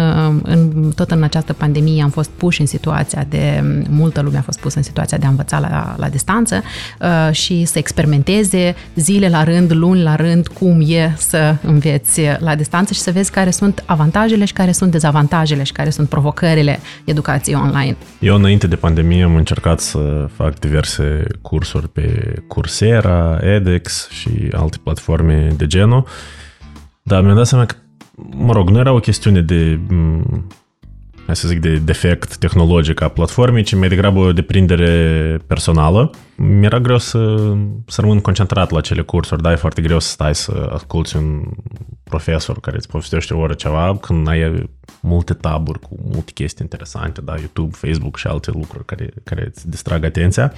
în, 0.43 0.93
tot 0.95 1.11
în 1.11 1.23
această 1.23 1.53
pandemie 1.53 2.03
am 2.03 2.11
fost 2.11 2.31
puși 2.31 2.61
în 2.61 2.67
situația 2.67 3.27
de, 3.29 3.63
multă 3.89 4.21
lume 4.21 4.39
a 4.39 4.43
fost 4.43 4.61
pusă 4.61 4.77
în 4.79 4.83
situația 4.83 5.19
de 5.19 5.27
a 5.27 5.29
învăța 5.29 5.59
la, 5.59 5.95
la 5.99 6.09
distanță 6.09 6.63
uh, 7.01 7.35
și 7.35 7.65
să 7.65 7.79
experimenteze 7.79 8.75
zile 8.95 9.29
la 9.29 9.45
rând, 9.45 9.73
luni 9.73 10.03
la 10.03 10.17
rând, 10.17 10.47
cum 10.47 10.85
e 10.87 11.15
să 11.17 11.57
înveți 11.63 12.21
la 12.39 12.55
distanță 12.55 12.93
și 12.93 13.01
să 13.01 13.11
vezi 13.11 13.31
care 13.31 13.51
sunt 13.51 13.83
avantajele 13.87 14.23
avantajele 14.25 14.45
și 14.45 14.53
care 14.53 14.73
sunt 14.73 14.91
dezavantajele 14.91 15.63
și 15.63 15.73
care 15.73 15.91
sunt 15.91 16.09
provocările 16.09 16.79
educației 17.05 17.57
online. 17.57 17.97
Eu 18.19 18.35
înainte 18.35 18.67
de 18.67 18.77
pandemie 18.77 19.25
am 19.25 19.37
încercat 19.37 19.81
să 19.81 20.29
fac 20.35 20.59
diverse 20.59 21.25
cursuri 21.43 21.89
pe 21.89 22.35
Coursera, 22.49 23.39
edX 23.43 24.09
și 24.11 24.49
alte 24.53 24.77
platforme 24.83 25.53
de 25.57 25.67
genul, 25.67 26.07
dar 27.03 27.23
mi-am 27.23 27.37
dat 27.37 27.47
seama 27.47 27.67
că, 27.67 27.75
mă 28.17 28.53
rog, 28.53 28.69
nu 28.71 28.79
era 28.79 28.93
o 28.93 28.99
chestiune 28.99 29.41
de 29.41 29.81
hai 31.27 31.37
să 31.37 31.49
zic, 31.49 31.61
de 31.61 31.77
defect 31.77 32.37
tehnologic 32.37 33.01
a 33.01 33.09
platformei, 33.09 33.63
ci 33.63 33.75
mai 33.75 33.89
degrabă 33.89 34.19
o 34.19 34.33
deprindere 34.33 35.39
personală. 35.47 36.11
Mi-era 36.37 36.81
greu 36.81 36.99
să, 36.99 37.53
să 37.87 38.01
rămân 38.01 38.21
concentrat 38.21 38.71
la 38.71 38.81
cele 38.81 39.03
cursuri, 39.03 39.43
da, 39.43 39.53
e 39.53 39.57
foarte 39.57 39.83
greu 39.83 39.99
să 39.99 40.09
stai 40.09 40.35
să 40.35 40.71
asculti 40.73 41.17
un 41.17 41.43
profesor 42.03 42.61
care 42.61 42.77
îți 42.77 42.89
povestește 42.89 43.35
o 43.35 43.39
oră 43.39 43.55
ceva, 43.55 43.99
când 44.01 44.29
ai 44.29 44.71
multe 45.01 45.35
taburi 45.35 45.81
cu 45.81 45.97
multe 46.13 46.33
chestii 46.33 46.65
interesante, 46.65 47.21
da, 47.21 47.35
YouTube, 47.39 47.77
Facebook 47.77 48.17
și 48.17 48.27
alte 48.27 48.51
lucruri 48.51 48.85
care, 48.85 49.09
care 49.25 49.47
îți 49.47 49.71
distrag 49.71 50.05
atenția. 50.05 50.53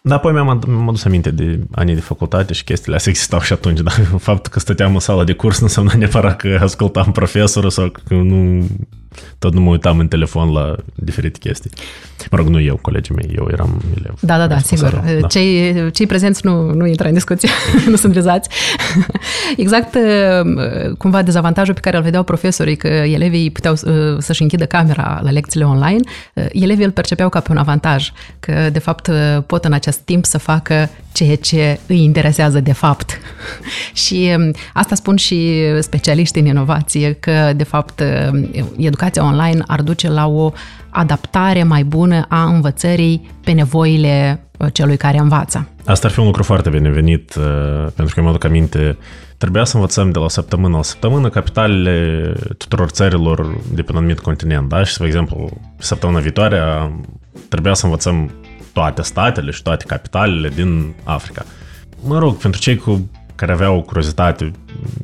Dar 0.00 0.16
apoi 0.16 0.32
mi-am, 0.32 0.62
mi-am 0.66 0.88
adus 0.88 1.04
aminte 1.04 1.30
de 1.30 1.60
anii 1.72 1.94
de 1.94 2.00
facultate 2.00 2.52
și 2.52 2.64
chestiile 2.64 2.96
astea 2.96 3.12
existau 3.12 3.40
și 3.40 3.52
atunci, 3.52 3.80
dar 3.80 3.92
faptul 4.28 4.52
că 4.52 4.58
stăteam 4.58 4.94
în 4.94 5.00
sala 5.00 5.24
de 5.24 5.32
curs 5.32 5.58
nu 5.58 5.66
înseamnă 5.66 5.92
neapărat 5.96 6.36
că 6.36 6.58
ascultam 6.62 7.12
profesorul 7.12 7.70
sau 7.70 7.92
că 8.04 8.14
nu 8.14 8.68
tot 9.38 9.54
nu 9.54 9.60
mă 9.60 9.70
uitam 9.70 9.98
în 9.98 10.08
telefon 10.08 10.52
la 10.52 10.74
diferite 10.94 11.38
chestii. 11.38 11.70
Mă 12.30 12.36
rog, 12.36 12.46
nu 12.46 12.60
eu, 12.60 12.76
colegii 12.76 13.14
mei, 13.14 13.34
eu 13.36 13.48
eram 13.52 13.82
elev. 13.98 14.14
Da, 14.20 14.38
da, 14.38 14.46
da, 14.46 14.58
sigur. 14.58 15.02
Da. 15.20 15.26
Cei, 15.26 15.74
cei 15.90 16.06
prezenți 16.06 16.46
nu, 16.46 16.72
nu 16.72 16.86
intră 16.86 17.08
în 17.08 17.14
discuție, 17.14 17.48
nu 17.92 17.96
sunt 17.96 18.12
vizați. 18.12 18.48
exact 19.56 19.94
uh, 19.94 20.96
cumva 20.98 21.22
dezavantajul 21.22 21.74
pe 21.74 21.80
care 21.80 21.96
îl 21.96 22.02
vedeau 22.02 22.22
profesorii, 22.22 22.76
că 22.76 22.86
elevii 22.86 23.50
puteau 23.50 23.74
uh, 23.74 24.16
să-și 24.18 24.42
închidă 24.42 24.66
camera 24.66 25.20
la 25.22 25.30
lecțiile 25.30 25.66
online, 25.66 26.00
uh, 26.34 26.44
elevii 26.52 26.84
îl 26.84 26.90
percepeau 26.90 27.28
ca 27.28 27.40
pe 27.40 27.50
un 27.50 27.56
avantaj, 27.56 28.12
că 28.40 28.68
de 28.72 28.78
fapt 28.78 29.10
pot 29.46 29.64
în 29.64 29.72
acest 29.72 29.98
timp 29.98 30.24
să 30.24 30.38
facă 30.38 30.88
ceea 31.16 31.36
ce 31.36 31.80
îi 31.86 32.02
interesează 32.02 32.60
de 32.60 32.72
fapt. 32.72 33.18
și 34.04 34.34
um, 34.36 34.50
asta 34.72 34.94
spun 34.94 35.16
și 35.16 35.62
specialiștii 35.80 36.40
în 36.40 36.46
inovație, 36.46 37.12
că 37.12 37.52
de 37.56 37.64
fapt 37.64 38.02
educația 38.76 39.24
online 39.24 39.62
ar 39.66 39.82
duce 39.82 40.08
la 40.08 40.26
o 40.26 40.52
adaptare 40.96 41.62
mai 41.62 41.84
bună 41.84 42.26
a 42.28 42.44
învățării 42.44 43.30
pe 43.44 43.52
nevoile 43.52 44.40
uh, 44.58 44.66
celui 44.72 44.96
care 44.96 45.18
învață. 45.18 45.68
Asta 45.84 46.06
ar 46.06 46.12
fi 46.12 46.18
un 46.18 46.26
lucru 46.26 46.42
foarte 46.42 46.70
binevenit, 46.70 47.34
uh, 47.34 47.86
pentru 47.94 48.14
că 48.14 48.22
mă 48.22 48.28
aduc 48.28 48.44
aminte, 48.44 48.98
trebuia 49.38 49.64
să 49.64 49.76
învățăm 49.76 50.10
de 50.10 50.18
la 50.18 50.28
săptămână 50.28 50.76
la 50.76 50.82
săptămână 50.82 51.28
capitalele 51.28 52.32
tuturor 52.58 52.88
țărilor 52.88 53.56
de 53.72 53.82
pe 53.82 53.92
un 53.92 53.98
anumit 53.98 54.20
continent, 54.20 54.68
da? 54.68 54.84
Și, 54.84 54.92
spre 54.92 55.06
exemplu, 55.06 55.50
săptămâna 55.78 56.18
viitoare 56.18 56.60
trebuia 57.48 57.74
să 57.74 57.84
învățăm 57.84 58.30
toate 58.76 59.02
statele 59.02 59.50
și 59.50 59.62
toate 59.62 59.84
capitalele 59.84 60.48
din 60.48 60.94
Africa. 61.04 61.44
Mă 62.04 62.18
rog, 62.18 62.36
pentru 62.36 62.60
cei 62.60 62.76
cu 62.76 63.10
care 63.34 63.52
aveau 63.52 63.82
curiozitate 63.82 64.50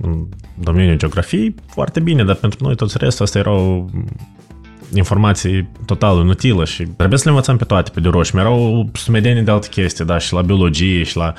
în 0.01 0.27
domeniul 0.55 0.97
geografiei, 0.97 1.55
foarte 1.67 2.01
bine, 2.01 2.25
dar 2.25 2.35
pentru 2.35 2.59
noi 2.63 2.75
toți 2.75 2.99
restul 2.99 3.25
asta 3.25 3.39
erau 3.39 3.91
informații 4.95 5.69
total 5.87 6.17
inutilă 6.17 6.65
și 6.65 6.83
trebuie 6.83 7.19
să 7.19 7.25
le 7.25 7.31
învățăm 7.31 7.57
pe 7.57 7.65
toate 7.65 7.91
pe 7.95 8.01
de 8.01 8.09
roșu. 8.09 8.39
Erau 8.39 8.91
sumedeni 8.93 9.45
de 9.45 9.51
alte 9.51 9.69
chestii, 9.69 10.05
da, 10.05 10.19
și 10.19 10.33
la 10.33 10.43
biologie 10.43 11.03
și 11.03 11.17
la... 11.17 11.33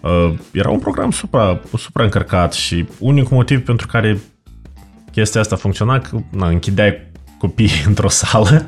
Uh, 0.00 0.34
era 0.52 0.70
un 0.70 0.78
program 0.78 1.10
supra, 1.10 1.60
supra 1.76 2.04
încărcat 2.04 2.52
și 2.52 2.86
unicul 2.98 3.36
motiv 3.36 3.64
pentru 3.64 3.86
care 3.86 4.18
chestia 5.12 5.40
asta 5.40 5.56
funcționa, 5.56 5.98
că 5.98 6.18
na, 6.30 6.48
închideai 6.48 6.96
copiii 7.38 7.82
într-o 7.90 8.08
sală 8.08 8.66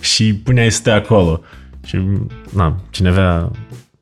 și 0.00 0.34
puneai 0.34 0.70
să 0.70 0.76
stea 0.76 0.94
acolo. 0.94 1.40
Și, 1.84 1.98
na, 2.50 2.76
cine 2.90 3.08
avea 3.08 3.50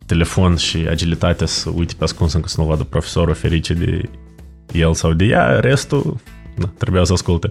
telefon 0.06 0.56
și 0.56 0.76
agilitate 0.88 1.46
să 1.46 1.70
uite 1.74 1.94
pe 1.98 2.04
ascuns 2.04 2.32
încă 2.32 2.48
să 2.48 2.60
nu 2.60 2.66
vadă 2.66 2.82
profesorul 2.82 3.34
ferice 3.34 3.74
de 3.74 4.08
el 4.72 4.94
sau 4.94 5.12
de 5.12 5.24
ea, 5.24 5.60
restul 5.60 6.16
na, 6.56 6.70
trebuia 6.78 7.04
să 7.04 7.12
asculte. 7.12 7.48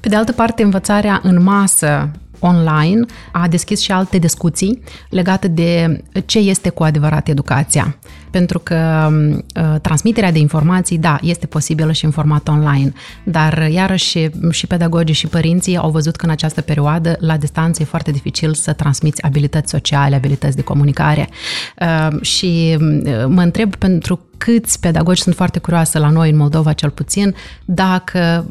Pe 0.00 0.08
de 0.08 0.16
altă 0.16 0.32
parte, 0.32 0.62
învățarea 0.62 1.20
în 1.22 1.42
masă 1.42 2.10
online 2.38 3.04
a 3.32 3.48
deschis 3.48 3.80
și 3.80 3.92
alte 3.92 4.18
discuții 4.18 4.82
legate 5.08 5.48
de 5.48 6.02
ce 6.26 6.38
este 6.38 6.68
cu 6.68 6.82
adevărat 6.82 7.28
educația. 7.28 7.96
Pentru 8.32 8.58
că 8.58 9.08
uh, 9.10 9.80
transmiterea 9.80 10.32
de 10.32 10.38
informații, 10.38 10.98
da, 10.98 11.18
este 11.22 11.46
posibilă 11.46 11.92
și 11.92 12.04
în 12.04 12.10
format 12.10 12.48
online, 12.48 12.92
dar 13.24 13.68
iarăși 13.70 14.28
și 14.50 14.66
pedagogii 14.66 15.14
și 15.14 15.26
părinții 15.26 15.76
au 15.76 15.90
văzut 15.90 16.16
că 16.16 16.24
în 16.24 16.30
această 16.30 16.60
perioadă, 16.60 17.16
la 17.18 17.36
distanță, 17.36 17.82
e 17.82 17.84
foarte 17.84 18.10
dificil 18.10 18.54
să 18.54 18.72
transmiți 18.72 19.22
abilități 19.22 19.70
sociale, 19.70 20.14
abilități 20.14 20.56
de 20.56 20.62
comunicare. 20.62 21.28
Uh, 21.80 22.22
și 22.22 22.76
uh, 22.80 23.24
mă 23.28 23.42
întreb 23.42 23.76
pentru 23.76 24.20
câți 24.44 24.80
pedagogi 24.80 25.22
sunt 25.22 25.34
foarte 25.34 25.58
curioase 25.58 25.98
la 25.98 26.10
noi 26.10 26.30
în 26.30 26.36
Moldova 26.36 26.72
cel 26.72 26.90
puțin, 26.90 27.34
dacă 27.64 28.46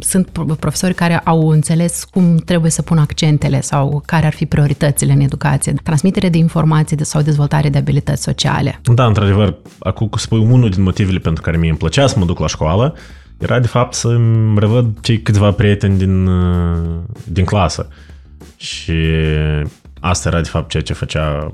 sunt 0.00 0.28
profesori 0.58 0.94
care 0.94 1.18
au 1.18 1.48
înțeles 1.48 2.04
cum 2.04 2.36
trebuie 2.36 2.70
să 2.70 2.82
pun 2.82 2.98
accentele 2.98 3.60
sau 3.60 4.02
care 4.06 4.26
ar 4.26 4.32
fi 4.32 4.46
prioritățile 4.46 5.12
în 5.12 5.20
educație, 5.20 5.74
transmitere 5.82 6.28
de 6.28 6.38
informații 6.38 7.04
sau 7.04 7.22
dezvoltare 7.22 7.68
de 7.68 7.78
abilități 7.78 8.22
sociale. 8.22 8.80
Da, 8.94 9.06
într-adevăr, 9.06 9.54
acum 9.78 10.08
că 10.08 10.18
spui 10.18 10.38
unul 10.38 10.70
din 10.70 10.82
motivele 10.82 11.18
pentru 11.18 11.42
care 11.42 11.56
mie 11.56 11.68
îmi 11.68 11.78
plăcea 11.78 12.06
să 12.06 12.18
mă 12.18 12.24
duc 12.24 12.38
la 12.38 12.46
școală, 12.46 12.94
era 13.38 13.60
de 13.60 13.66
fapt 13.66 13.94
să 13.94 14.18
revăd 14.56 15.00
cei 15.00 15.22
câțiva 15.22 15.50
prieteni 15.50 15.98
din, 15.98 16.28
din 17.24 17.44
clasă. 17.44 17.88
Și 18.56 18.92
asta 20.00 20.28
era 20.28 20.40
de 20.40 20.48
fapt 20.48 20.70
ceea 20.70 20.82
ce 20.82 20.92
făcea 20.92 21.50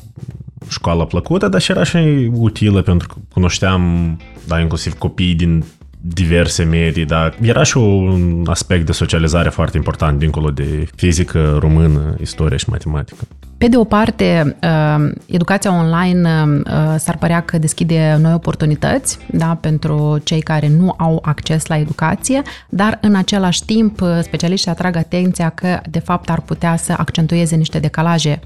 școala 0.68 1.04
plăcută, 1.04 1.48
dar 1.48 1.60
și 1.60 1.70
era 1.70 1.82
și 1.82 2.30
utilă 2.32 2.82
pentru 2.82 3.08
că 3.08 3.14
cunoșteam, 3.32 4.16
da, 4.46 4.60
inclusiv 4.60 4.92
copii 4.92 5.34
din 5.34 5.64
diverse 6.00 6.62
medii, 6.62 7.04
dar 7.04 7.36
era 7.40 7.62
și 7.62 7.76
un 7.76 8.44
aspect 8.46 8.86
de 8.86 8.92
socializare 8.92 9.48
foarte 9.48 9.76
important 9.76 10.18
dincolo 10.18 10.50
de 10.50 10.88
fizică 10.94 11.56
română, 11.60 12.16
istorie 12.20 12.56
și 12.56 12.68
matematică. 12.68 13.24
Pe 13.62 13.68
de 13.68 13.76
o 13.76 13.84
parte, 13.84 14.56
uh, 14.62 15.10
educația 15.26 15.72
online 15.72 16.28
uh, 16.28 16.94
s-ar 16.98 17.16
părea 17.16 17.40
că 17.40 17.58
deschide 17.58 18.18
noi 18.20 18.32
oportunități 18.32 19.18
da, 19.26 19.58
pentru 19.60 20.20
cei 20.24 20.40
care 20.40 20.68
nu 20.68 20.94
au 20.96 21.18
acces 21.22 21.66
la 21.66 21.78
educație, 21.78 22.42
dar 22.68 22.98
în 23.00 23.14
același 23.14 23.64
timp 23.64 24.00
uh, 24.00 24.08
specialiștii 24.22 24.70
atrag 24.70 24.96
atenția 24.96 25.48
că 25.48 25.80
de 25.90 25.98
fapt 25.98 26.30
ar 26.30 26.40
putea 26.40 26.76
să 26.76 26.94
accentueze 26.96 27.56
niște 27.56 27.78
decalaje 27.78 28.40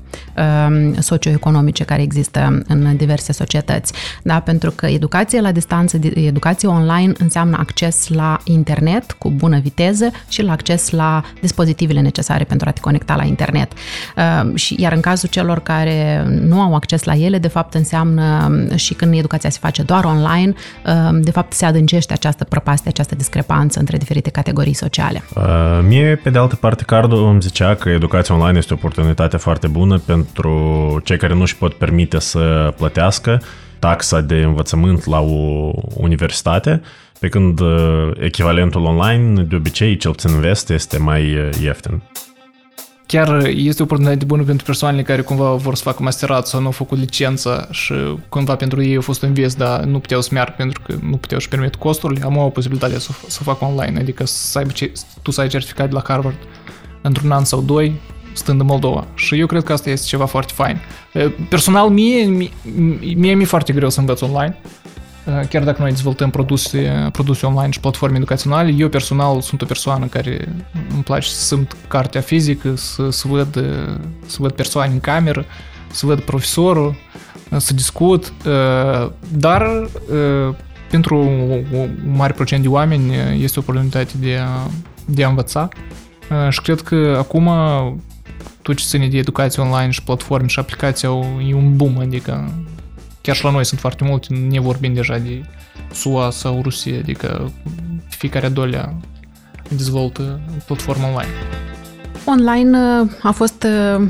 socioeconomice 0.98 1.84
care 1.84 2.02
există 2.02 2.62
în 2.68 2.96
diverse 2.96 3.32
societăți. 3.32 3.92
Da, 4.22 4.40
pentru 4.40 4.70
că 4.70 4.86
educație 4.86 5.40
la 5.40 5.52
distanță, 5.52 5.98
educație 6.14 6.68
online 6.68 7.12
înseamnă 7.18 7.56
acces 7.60 8.08
la 8.08 8.40
internet 8.44 9.12
cu 9.12 9.30
bună 9.30 9.58
viteză 9.58 10.10
și 10.28 10.42
la 10.42 10.52
acces 10.52 10.90
la 10.90 11.22
dispozitivele 11.40 12.00
necesare 12.00 12.44
pentru 12.44 12.68
a 12.68 12.72
te 12.72 12.80
conecta 12.80 13.16
la 13.16 13.24
internet. 13.24 13.72
Și 14.54 14.74
iar 14.78 14.92
în 14.92 15.00
cazul 15.08 15.28
celor 15.28 15.58
care 15.60 16.26
nu 16.28 16.60
au 16.60 16.74
acces 16.74 17.04
la 17.04 17.14
ele, 17.14 17.38
de 17.38 17.48
fapt 17.48 17.74
înseamnă 17.74 18.50
și 18.74 18.94
când 18.94 19.14
educația 19.16 19.50
se 19.50 19.58
face 19.60 19.82
doar 19.82 20.04
online, 20.04 20.54
um, 21.10 21.20
de 21.20 21.30
fapt 21.30 21.52
se 21.52 21.64
adâncește 21.64 22.12
această 22.12 22.44
prăpastie, 22.44 22.90
această 22.90 23.14
discrepanță 23.14 23.78
între 23.78 23.96
diferite 23.96 24.30
categorii 24.30 24.72
sociale. 24.72 25.22
Uh, 25.34 25.42
mie, 25.86 26.20
pe 26.22 26.30
de 26.30 26.38
altă 26.38 26.56
parte, 26.56 26.82
Cardo 26.84 27.16
îmi 27.16 27.40
zicea 27.40 27.74
că 27.74 27.88
educația 27.88 28.34
online 28.34 28.58
este 28.58 28.72
o 28.72 28.76
oportunitate 28.76 29.36
foarte 29.36 29.66
bună 29.66 29.98
pentru 29.98 30.52
cei 31.04 31.16
care 31.16 31.34
nu 31.34 31.40
își 31.40 31.56
pot 31.56 31.74
permite 31.74 32.18
să 32.18 32.74
plătească 32.76 33.42
taxa 33.78 34.20
de 34.20 34.34
învățământ 34.34 35.04
la 35.04 35.20
o 35.20 35.70
universitate, 35.94 36.80
pe 37.18 37.28
când 37.28 37.60
uh, 37.60 38.10
echivalentul 38.18 38.84
online, 38.84 39.42
de 39.42 39.56
obicei, 39.56 39.96
cel 39.96 40.10
puțin 40.10 40.30
în 40.34 40.40
vest, 40.40 40.70
este 40.70 40.98
mai 40.98 41.34
uh, 41.34 41.48
ieftin 41.62 42.02
chiar 43.06 43.46
este 43.46 43.82
o 43.82 43.84
oportunitate 43.84 44.24
bună 44.24 44.42
pentru 44.42 44.64
persoanele 44.64 45.02
care 45.02 45.22
cumva 45.22 45.52
vor 45.52 45.74
să 45.74 45.82
facă 45.82 46.02
masterat 46.02 46.46
sau 46.46 46.60
nu 46.60 46.66
au 46.66 46.72
făcut 46.72 46.98
licență 46.98 47.68
și 47.70 47.94
cumva 48.28 48.56
pentru 48.56 48.82
ei 48.82 48.96
a 48.96 49.00
fost 49.00 49.22
un 49.22 49.28
invest, 49.28 49.56
dar 49.56 49.84
nu 49.84 49.98
puteau 49.98 50.20
să 50.20 50.28
meargă 50.32 50.54
pentru 50.56 50.82
că 50.86 50.94
nu 51.02 51.16
puteau 51.16 51.40
să 51.40 51.46
permit 51.50 51.74
costurile, 51.74 52.24
am 52.24 52.36
o 52.36 52.48
posibilitate 52.48 52.98
să, 52.98 53.10
să 53.26 53.42
facă 53.42 53.64
online, 53.64 54.00
adică 54.00 54.26
să 54.26 54.58
aibă 54.58 54.70
ce, 54.70 54.92
tu 55.22 55.30
să 55.30 55.40
ai 55.40 55.48
certificat 55.48 55.88
de 55.88 55.94
la 55.94 56.02
Harvard 56.06 56.36
într-un 57.02 57.30
an 57.30 57.44
sau 57.44 57.60
doi, 57.60 58.00
stând 58.32 58.60
în 58.60 58.66
Moldova. 58.66 59.06
Și 59.14 59.38
eu 59.38 59.46
cred 59.46 59.62
că 59.62 59.72
asta 59.72 59.90
este 59.90 60.06
ceva 60.06 60.24
foarte 60.24 60.52
fain. 60.56 60.80
Personal, 61.48 61.88
mie, 61.88 62.24
mie, 62.24 62.50
mie 63.16 63.34
mi-e 63.34 63.46
foarte 63.46 63.72
greu 63.72 63.90
să 63.90 64.00
învăț 64.00 64.20
online. 64.20 64.58
Uh, 65.26 65.40
chiar 65.48 65.64
dacă 65.64 65.82
noi 65.82 65.90
dezvoltăm 65.90 66.30
produse, 66.30 67.08
produse 67.12 67.46
online 67.46 67.70
și 67.70 67.80
platforme 67.80 68.16
educaționale, 68.16 68.74
eu 68.76 68.88
personal 68.88 69.40
sunt 69.40 69.62
o 69.62 69.64
persoană 69.64 70.06
care 70.06 70.48
îmi 70.92 71.02
place 71.02 71.28
să 71.28 71.42
simt 71.42 71.76
cartea 71.88 72.20
fizică, 72.20 72.76
să, 72.76 73.10
să, 73.10 73.28
văd, 73.28 73.56
uh, 73.56 73.94
să 74.26 74.36
văd 74.40 74.52
persoane 74.52 74.92
în 74.92 75.00
cameră, 75.00 75.44
să 75.90 76.06
văd 76.06 76.20
profesorul, 76.20 76.96
uh, 77.50 77.58
să 77.58 77.74
discut, 77.74 78.32
dar 79.28 79.88
pentru 80.90 81.18
un 81.72 81.90
mare 82.16 82.32
procent 82.32 82.62
de 82.62 82.68
oameni 82.68 83.14
este 83.42 83.58
o 83.58 83.62
oportunitate 83.62 84.12
de 84.18 84.36
a, 84.36 84.70
de 85.04 85.24
a 85.24 85.28
învăța 85.28 85.68
și 86.48 86.60
cred 86.60 86.80
că 86.80 87.16
acum 87.18 87.50
tot 88.62 88.76
ce 88.76 88.84
ține 88.84 89.08
de 89.08 89.18
educație 89.18 89.62
online 89.62 89.90
și 89.90 90.02
platforme 90.02 90.46
și 90.46 90.58
aplicații 90.58 91.06
au, 91.06 91.24
e 91.48 91.54
un 91.54 91.76
boom, 91.76 91.98
adică 91.98 92.50
Chiar 93.26 93.36
și 93.36 93.44
la 93.44 93.50
noi 93.50 93.64
sunt 93.64 93.80
foarte 93.80 94.04
multe, 94.04 94.34
ne 94.34 94.60
vorbim 94.60 94.94
deja 94.94 95.18
de 95.18 95.44
SUA 95.92 96.30
sau 96.30 96.62
Rusia, 96.62 96.98
adică 96.98 97.52
fiecare 98.08 98.46
a 98.46 98.50
doilea 98.50 98.94
dezvoltă 99.68 100.40
platformă 100.66 101.06
online. 101.06 101.32
Online 102.24 102.78
uh, 102.78 103.10
a 103.22 103.30
fost 103.30 103.66
uh, 103.98 104.06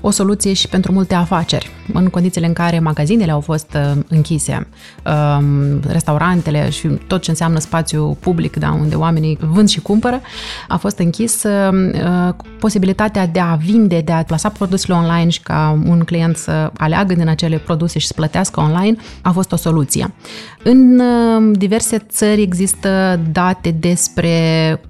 o 0.00 0.10
soluție 0.10 0.52
și 0.52 0.68
pentru 0.68 0.92
multe 0.92 1.14
afaceri, 1.14 1.70
în 1.92 2.08
condițiile 2.08 2.46
în 2.46 2.52
care 2.52 2.78
magazinele 2.78 3.30
au 3.30 3.40
fost 3.40 3.74
uh, 3.74 4.02
închise, 4.08 4.68
um, 5.06 5.80
restaurantele 5.88 6.70
și 6.70 6.88
tot 6.88 7.22
ce 7.22 7.30
înseamnă 7.30 7.58
spațiu 7.58 8.16
public, 8.20 8.56
da, 8.56 8.70
unde 8.80 8.94
oamenii 8.94 9.38
vând 9.40 9.68
și 9.68 9.80
cumpără, 9.80 10.20
a 10.68 10.76
fost 10.76 10.98
închis 10.98 11.42
uh, 11.42 12.34
posibilitatea 12.58 13.26
de 13.26 13.40
a 13.40 13.54
vinde, 13.54 14.00
de 14.00 14.12
a 14.12 14.22
plasa 14.22 14.48
produsele 14.48 14.94
online 14.94 15.28
și 15.28 15.40
ca 15.40 15.78
un 15.86 16.00
client 16.00 16.36
să 16.36 16.70
aleagă 16.76 17.14
din 17.14 17.28
acele 17.28 17.58
produse 17.58 17.98
și 17.98 18.06
să 18.06 18.12
plătească 18.12 18.60
online, 18.60 18.96
a 19.22 19.30
fost 19.30 19.52
o 19.52 19.56
soluție. 19.56 20.12
În 20.62 21.00
uh, 21.00 21.56
diverse 21.58 21.98
țări 21.98 22.42
există 22.42 23.20
date 23.32 23.70
despre 23.70 24.30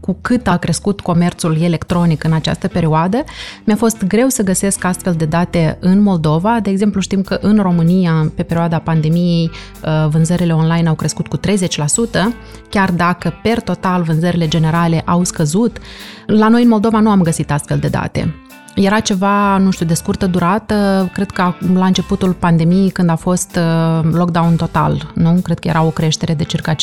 cu 0.00 0.16
cât 0.20 0.46
a 0.46 0.56
crescut 0.56 1.00
comerțul 1.00 1.62
electronic 1.62 2.24
în 2.24 2.32
această 2.32 2.68
perioadă. 2.68 3.24
Mi-a 3.64 3.76
fost 3.76 4.04
greu 4.04 4.28
să 4.28 4.42
găsesc 4.42 4.84
astfel 5.00 5.28
de 5.28 5.36
date 5.36 5.76
în 5.80 6.00
Moldova. 6.02 6.60
De 6.62 6.70
exemplu, 6.70 7.00
știm 7.00 7.22
că 7.22 7.38
în 7.40 7.58
România, 7.62 8.32
pe 8.34 8.42
perioada 8.42 8.78
pandemiei, 8.78 9.50
uh, 9.84 10.08
vânzările 10.10 10.54
online 10.54 10.88
au 10.88 10.94
crescut 10.94 11.26
cu 11.28 11.36
30%, 11.36 12.34
chiar 12.70 12.90
dacă 12.92 13.32
per 13.42 13.60
total 13.60 14.02
vânzările 14.02 14.48
generale 14.48 15.02
au 15.04 15.24
scăzut. 15.24 15.78
La 16.26 16.48
noi 16.48 16.62
în 16.62 16.68
Moldova 16.68 17.00
nu 17.00 17.10
am 17.10 17.22
găsit 17.22 17.50
astfel 17.50 17.78
de 17.78 17.88
date. 17.88 18.34
Era 18.74 19.00
ceva, 19.00 19.56
nu 19.56 19.70
știu, 19.70 19.86
de 19.86 19.94
scurtă 19.94 20.26
durată, 20.26 21.10
cred 21.12 21.30
că 21.30 21.52
la 21.74 21.84
începutul 21.84 22.32
pandemiei, 22.32 22.90
când 22.90 23.10
a 23.10 23.16
fost 23.16 23.56
uh, 23.56 24.08
lockdown 24.12 24.56
total, 24.56 25.10
nu? 25.14 25.40
Cred 25.42 25.58
că 25.58 25.68
era 25.68 25.82
o 25.82 25.90
creștere 25.90 26.34
de 26.34 26.44
circa 26.44 26.74
50% 26.74 26.76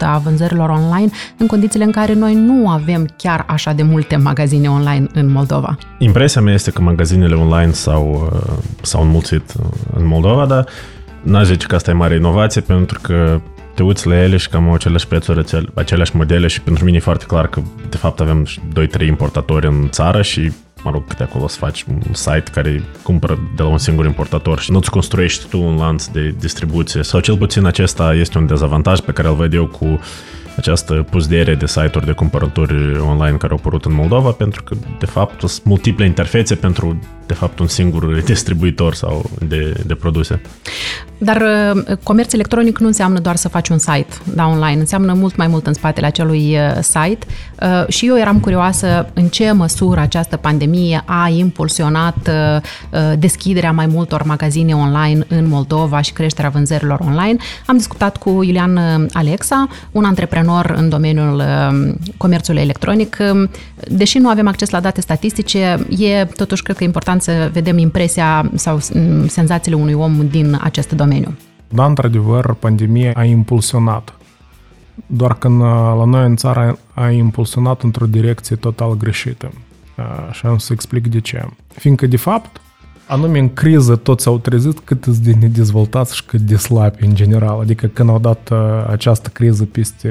a 0.00 0.18
vânzărilor 0.18 0.68
online, 0.68 1.10
în 1.36 1.46
condițiile 1.46 1.84
în 1.84 1.90
care 1.90 2.14
noi 2.14 2.34
nu 2.34 2.68
avem 2.68 3.08
chiar 3.16 3.44
așa 3.48 3.72
de 3.72 3.82
multe 3.82 4.16
magazine 4.16 4.70
online 4.70 5.06
în 5.12 5.30
Moldova. 5.30 5.78
Impresia 5.98 6.40
mea 6.40 6.54
este 6.54 6.70
că 6.70 6.82
magazinele 6.82 7.34
online 7.34 7.72
s-au, 7.72 8.30
uh, 8.32 8.52
s-au 8.82 9.02
înmulțit 9.02 9.52
în 9.96 10.06
Moldova, 10.06 10.46
dar 10.46 10.66
n-aș 11.22 11.46
zice 11.46 11.66
că 11.66 11.74
asta 11.74 11.90
e 11.90 11.94
mare 11.94 12.14
inovație, 12.14 12.60
pentru 12.60 12.98
că 13.02 13.40
te 13.74 13.82
uiți 13.82 14.06
la 14.06 14.22
ele 14.22 14.36
și 14.36 14.48
cam 14.48 14.68
au 14.68 14.74
aceleași 14.74 15.06
prețuri, 15.06 15.44
aceleași 15.74 16.16
modele 16.16 16.46
și 16.46 16.60
pentru 16.60 16.84
mine 16.84 16.96
e 16.96 17.00
foarte 17.00 17.24
clar 17.24 17.46
că 17.46 17.60
de 17.88 17.96
fapt 17.96 18.20
avem 18.20 18.46
2-3 18.98 19.06
importatori 19.06 19.66
în 19.66 19.88
țară 19.90 20.22
și 20.22 20.52
mă 20.82 20.90
rog, 20.90 21.06
câte 21.06 21.22
acolo 21.22 21.48
să 21.48 21.56
faci 21.58 21.84
un 21.88 22.14
site 22.14 22.50
care 22.52 22.84
cumpără 23.02 23.38
de 23.56 23.62
la 23.62 23.68
un 23.68 23.78
singur 23.78 24.04
importator 24.04 24.58
și 24.60 24.70
nu-ți 24.70 24.90
construiești 24.90 25.48
tu 25.48 25.62
un 25.62 25.76
lanț 25.76 26.06
de 26.06 26.34
distribuție. 26.38 27.02
Sau 27.02 27.20
cel 27.20 27.36
puțin 27.36 27.64
acesta 27.64 28.14
este 28.14 28.38
un 28.38 28.46
dezavantaj 28.46 29.00
pe 29.00 29.12
care 29.12 29.28
îl 29.28 29.34
văd 29.34 29.54
eu 29.54 29.66
cu 29.66 30.00
această 30.58 31.06
puzdere 31.10 31.54
de 31.54 31.66
site-uri 31.66 32.06
de 32.06 32.12
cumpărături 32.12 32.98
online 32.98 33.36
care 33.36 33.52
au 33.52 33.58
apărut 33.58 33.84
în 33.84 33.94
Moldova, 33.94 34.30
pentru 34.30 34.62
că, 34.62 34.76
de 34.98 35.06
fapt, 35.06 35.38
sunt 35.38 35.64
multiple 35.64 36.04
interfețe 36.04 36.54
pentru, 36.54 36.98
de 37.26 37.34
fapt, 37.34 37.58
un 37.58 37.66
singur 37.66 38.20
distribuitor 38.20 38.94
sau 38.94 39.30
de, 39.48 39.82
de 39.86 39.94
produse. 39.94 40.40
Dar 41.18 41.42
uh, 41.76 41.96
comerț 42.02 42.32
electronic 42.32 42.78
nu 42.78 42.86
înseamnă 42.86 43.18
doar 43.18 43.36
să 43.36 43.48
faci 43.48 43.68
un 43.68 43.78
site 43.78 44.06
da, 44.34 44.46
online, 44.46 44.80
înseamnă 44.80 45.12
mult 45.12 45.36
mai 45.36 45.46
mult 45.46 45.66
în 45.66 45.72
spatele 45.72 46.06
acelui 46.06 46.56
uh, 46.56 46.78
site 46.80 47.26
uh, 47.62 47.88
și 47.88 48.06
eu 48.06 48.18
eram 48.18 48.40
curioasă 48.40 49.08
în 49.14 49.28
ce 49.28 49.52
măsură 49.52 50.00
această 50.00 50.36
pandemie 50.36 51.02
a 51.04 51.28
impulsionat 51.28 52.30
deschiderea 53.18 53.72
mai 53.72 53.86
multor 53.86 54.22
magazine 54.22 54.74
online 54.74 55.26
în 55.28 55.48
Moldova 55.48 56.00
și 56.00 56.12
creșterea 56.12 56.50
vânzărilor 56.50 57.00
online. 57.00 57.36
Am 57.66 57.76
discutat 57.76 58.16
cu 58.16 58.30
Iulian 58.30 59.08
Alexa, 59.12 59.68
un 59.92 60.04
antreprenor 60.04 60.47
în 60.76 60.88
domeniul 60.88 61.42
comerțului 62.16 62.60
electronic. 62.60 63.16
Um, 63.32 63.50
deși 63.88 64.18
nu 64.18 64.28
avem 64.28 64.46
acces 64.46 64.70
la 64.70 64.80
date 64.80 65.00
statistice, 65.00 65.86
e 65.98 66.24
totuși 66.24 66.62
cred 66.62 66.76
că 66.76 66.84
important 66.84 67.22
să 67.22 67.50
vedem 67.52 67.78
impresia 67.78 68.50
sau 68.54 68.78
mm, 68.94 69.26
senzațiile 69.26 69.76
unui 69.76 69.94
om 69.94 70.28
din 70.30 70.58
acest 70.62 70.92
domeniu 70.92 71.06
domeniu. 71.08 71.36
Da, 71.68 71.84
într-adevăr, 71.84 72.54
pandemia 72.54 73.12
a 73.14 73.24
impulsionat. 73.24 74.12
Doar 75.06 75.34
că 75.38 75.48
la 75.98 76.04
noi 76.04 76.24
în 76.24 76.36
țară 76.36 76.78
a 76.94 77.10
impulsionat 77.10 77.82
într-o 77.82 78.06
direcție 78.06 78.56
total 78.56 78.96
greșită. 78.96 79.52
Și 80.32 80.46
am 80.46 80.58
să 80.58 80.72
explic 80.72 81.06
de 81.06 81.20
ce. 81.20 81.46
Fiindcă, 81.68 82.06
de 82.06 82.16
fapt, 82.16 82.60
anume 83.08 83.38
în 83.38 83.52
criză 83.52 83.96
toți 83.96 84.26
au 84.28 84.38
trezit 84.38 84.78
cât 84.78 85.06
de 85.06 85.32
nedezvoltați 85.40 86.16
și 86.16 86.24
cât 86.24 86.40
de 86.40 86.56
slabi 86.56 87.04
în 87.04 87.14
general. 87.14 87.60
Adică 87.60 87.86
când 87.86 88.08
au 88.08 88.18
dat 88.18 88.50
această 88.88 89.28
criză 89.28 89.64
peste 89.64 90.08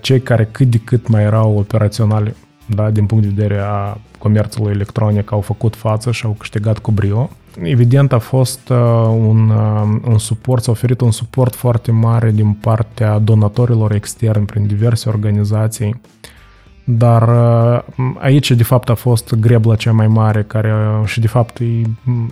cei 0.00 0.20
care 0.20 0.48
cât 0.50 0.70
de 0.70 0.78
cât 0.78 1.08
mai 1.08 1.22
erau 1.22 1.56
operaționali 1.58 2.34
da, 2.66 2.90
din 2.90 3.06
punct 3.06 3.24
de 3.24 3.30
vedere 3.34 3.60
a 3.60 3.96
comerțului 4.18 4.72
electronic, 4.72 5.32
au 5.32 5.40
făcut 5.40 5.76
față 5.76 6.10
și 6.10 6.24
au 6.26 6.32
câștigat 6.38 6.78
cu 6.78 6.90
brio. 6.90 7.30
Evident 7.62 8.12
a 8.12 8.18
fost 8.18 8.68
uh, 8.68 8.76
un, 9.08 9.48
uh, 9.48 10.00
un 10.08 10.18
suport, 10.18 10.62
s-a 10.62 10.70
oferit 10.70 11.00
un 11.00 11.10
suport 11.10 11.54
foarte 11.54 11.90
mare 11.90 12.30
din 12.30 12.52
partea 12.52 13.18
donatorilor 13.18 13.92
externi 13.92 14.46
prin 14.46 14.66
diverse 14.66 15.08
organizații, 15.08 16.00
dar 16.84 17.28
uh, 17.28 18.14
aici 18.18 18.50
de 18.50 18.62
fapt 18.62 18.88
a 18.88 18.94
fost 18.94 19.34
grebla 19.34 19.76
cea 19.76 19.92
mai 19.92 20.08
mare 20.08 20.42
care 20.42 20.72
și 21.04 21.20
de 21.20 21.26
fapt 21.26 21.60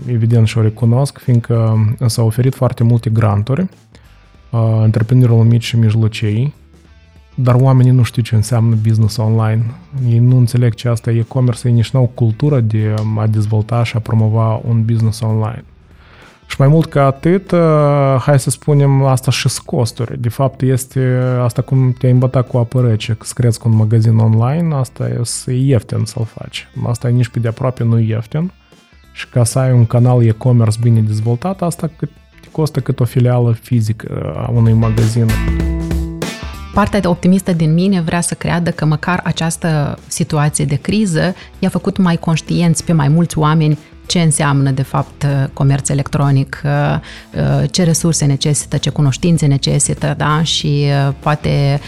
evident 0.07 0.47
și 0.47 0.59
o 0.59 0.63
recunosc, 0.63 1.19
fiindcă 1.19 1.87
s-au 2.07 2.27
oferit 2.27 2.55
foarte 2.55 2.85
multe 2.85 3.11
granturi 3.11 3.69
întreprinderilor 4.83 5.47
mici 5.47 5.65
și 5.65 5.77
mijlocii, 5.77 6.55
dar 7.35 7.55
oamenii 7.55 7.93
nu 7.93 8.03
știu 8.03 8.23
ce 8.23 8.35
înseamnă 8.35 8.77
business 8.83 9.17
online. 9.17 9.65
Ei 10.09 10.19
nu 10.19 10.37
înțeleg 10.37 10.75
ce 10.75 10.89
asta 10.89 11.11
e 11.11 11.19
e-commerce, 11.19 11.69
ei 11.69 11.75
nici 11.75 11.91
nu 11.91 12.01
au 12.01 12.11
cultură 12.15 12.61
de 12.61 12.95
a 13.17 13.27
dezvolta 13.27 13.83
și 13.85 13.97
a 13.97 14.01
promova 14.01 14.61
un 14.69 14.85
business 14.85 15.21
online. 15.21 15.65
Și 16.51 16.57
mai 16.59 16.69
mult 16.69 16.87
ca 16.87 17.05
atât, 17.05 17.51
uh, 17.51 17.61
hai 18.21 18.41
să 18.41 18.51
spunem, 18.51 19.05
asta 19.05 19.31
și 19.31 19.49
costuri. 19.65 20.21
De 20.21 20.29
fapt, 20.29 20.61
este 20.63 21.21
asta 21.43 21.63
cum 21.63 21.93
te-ai 21.93 22.13
îmbătat 22.13 22.49
cu 22.49 22.59
apă 22.59 22.81
rece, 22.81 23.13
că 23.13 23.27
crezi 23.35 23.59
cu 23.59 23.69
un 23.69 23.77
magazin 23.77 24.17
online, 24.17 24.75
asta 24.75 25.09
e 25.09 25.53
ieftin 25.53 26.05
să-l 26.05 26.25
faci. 26.25 26.69
Asta 26.87 27.09
e 27.09 27.11
nici 27.11 27.29
pe 27.29 27.39
de 27.39 27.49
aproape 27.49 27.85
nu 27.85 27.99
ieftin. 27.99 28.53
Și 29.13 29.29
ca 29.29 29.45
să 29.45 29.59
ai 29.59 29.73
un 29.73 29.87
canal 29.87 30.25
e-commerce 30.25 30.79
bine 30.83 31.01
dezvoltat, 31.01 31.63
asta 31.63 31.91
cât, 31.97 32.11
te 32.41 32.49
costă 32.51 32.81
cât 32.81 33.01
o 33.01 33.05
filială 33.05 33.53
fizică 33.53 34.35
a 34.37 34.51
unui 34.51 34.73
magazin. 34.73 35.27
Partea 36.75 37.01
de 37.01 37.07
optimistă 37.07 37.53
din 37.53 37.75
mine 37.75 38.01
vrea 38.01 38.21
să 38.21 38.35
creadă 38.35 38.71
că 38.71 38.85
măcar 38.85 39.21
această 39.25 39.99
situație 40.07 40.65
de 40.65 40.77
criză 40.77 41.35
i-a 41.59 41.69
făcut 41.69 41.97
mai 41.97 42.17
conștienți 42.17 42.85
pe 42.85 42.93
mai 42.93 43.09
mulți 43.09 43.39
oameni 43.39 43.79
ce 44.11 44.21
înseamnă, 44.21 44.71
de 44.71 44.83
fapt, 44.83 45.27
comerț 45.53 45.89
electronic, 45.89 46.63
ce 47.71 47.83
resurse 47.83 48.25
necesită, 48.25 48.77
ce 48.77 48.91
cunoștințe 48.91 49.47
necesită, 49.47 50.15
da? 50.17 50.43
și 50.43 50.87
poate 51.19 51.81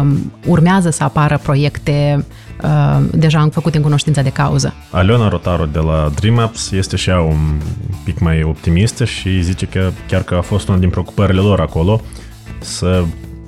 um, 0.00 0.32
urmează 0.46 0.90
să 0.90 1.04
apară 1.04 1.40
proiecte 1.42 2.24
uh, 2.62 3.04
deja 3.12 3.48
făcute 3.52 3.76
în 3.76 3.82
cunoștința 3.82 4.22
de 4.22 4.30
cauză. 4.30 4.74
Aliona 4.90 5.28
Rotaru 5.28 5.66
de 5.66 5.78
la 5.78 6.10
DreamApps 6.14 6.70
este 6.70 6.96
și 6.96 7.08
ea 7.08 7.20
un 7.20 7.60
pic 8.04 8.18
mai 8.18 8.42
optimistă 8.42 9.04
și 9.04 9.42
zice 9.42 9.66
că 9.66 9.90
chiar 10.08 10.22
că 10.22 10.34
a 10.34 10.40
fost 10.40 10.68
una 10.68 10.78
din 10.78 10.90
preocupările 10.90 11.40
lor 11.40 11.60
acolo 11.60 12.00
să 12.58 13.04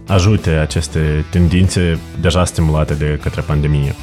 ajute 0.07 0.51
aceste 0.51 1.25
tendințe 1.31 1.99
deja 2.21 2.45
stimulate 2.45 2.95
de 2.95 3.19
către 3.23 3.41
pandemie? 3.41 3.95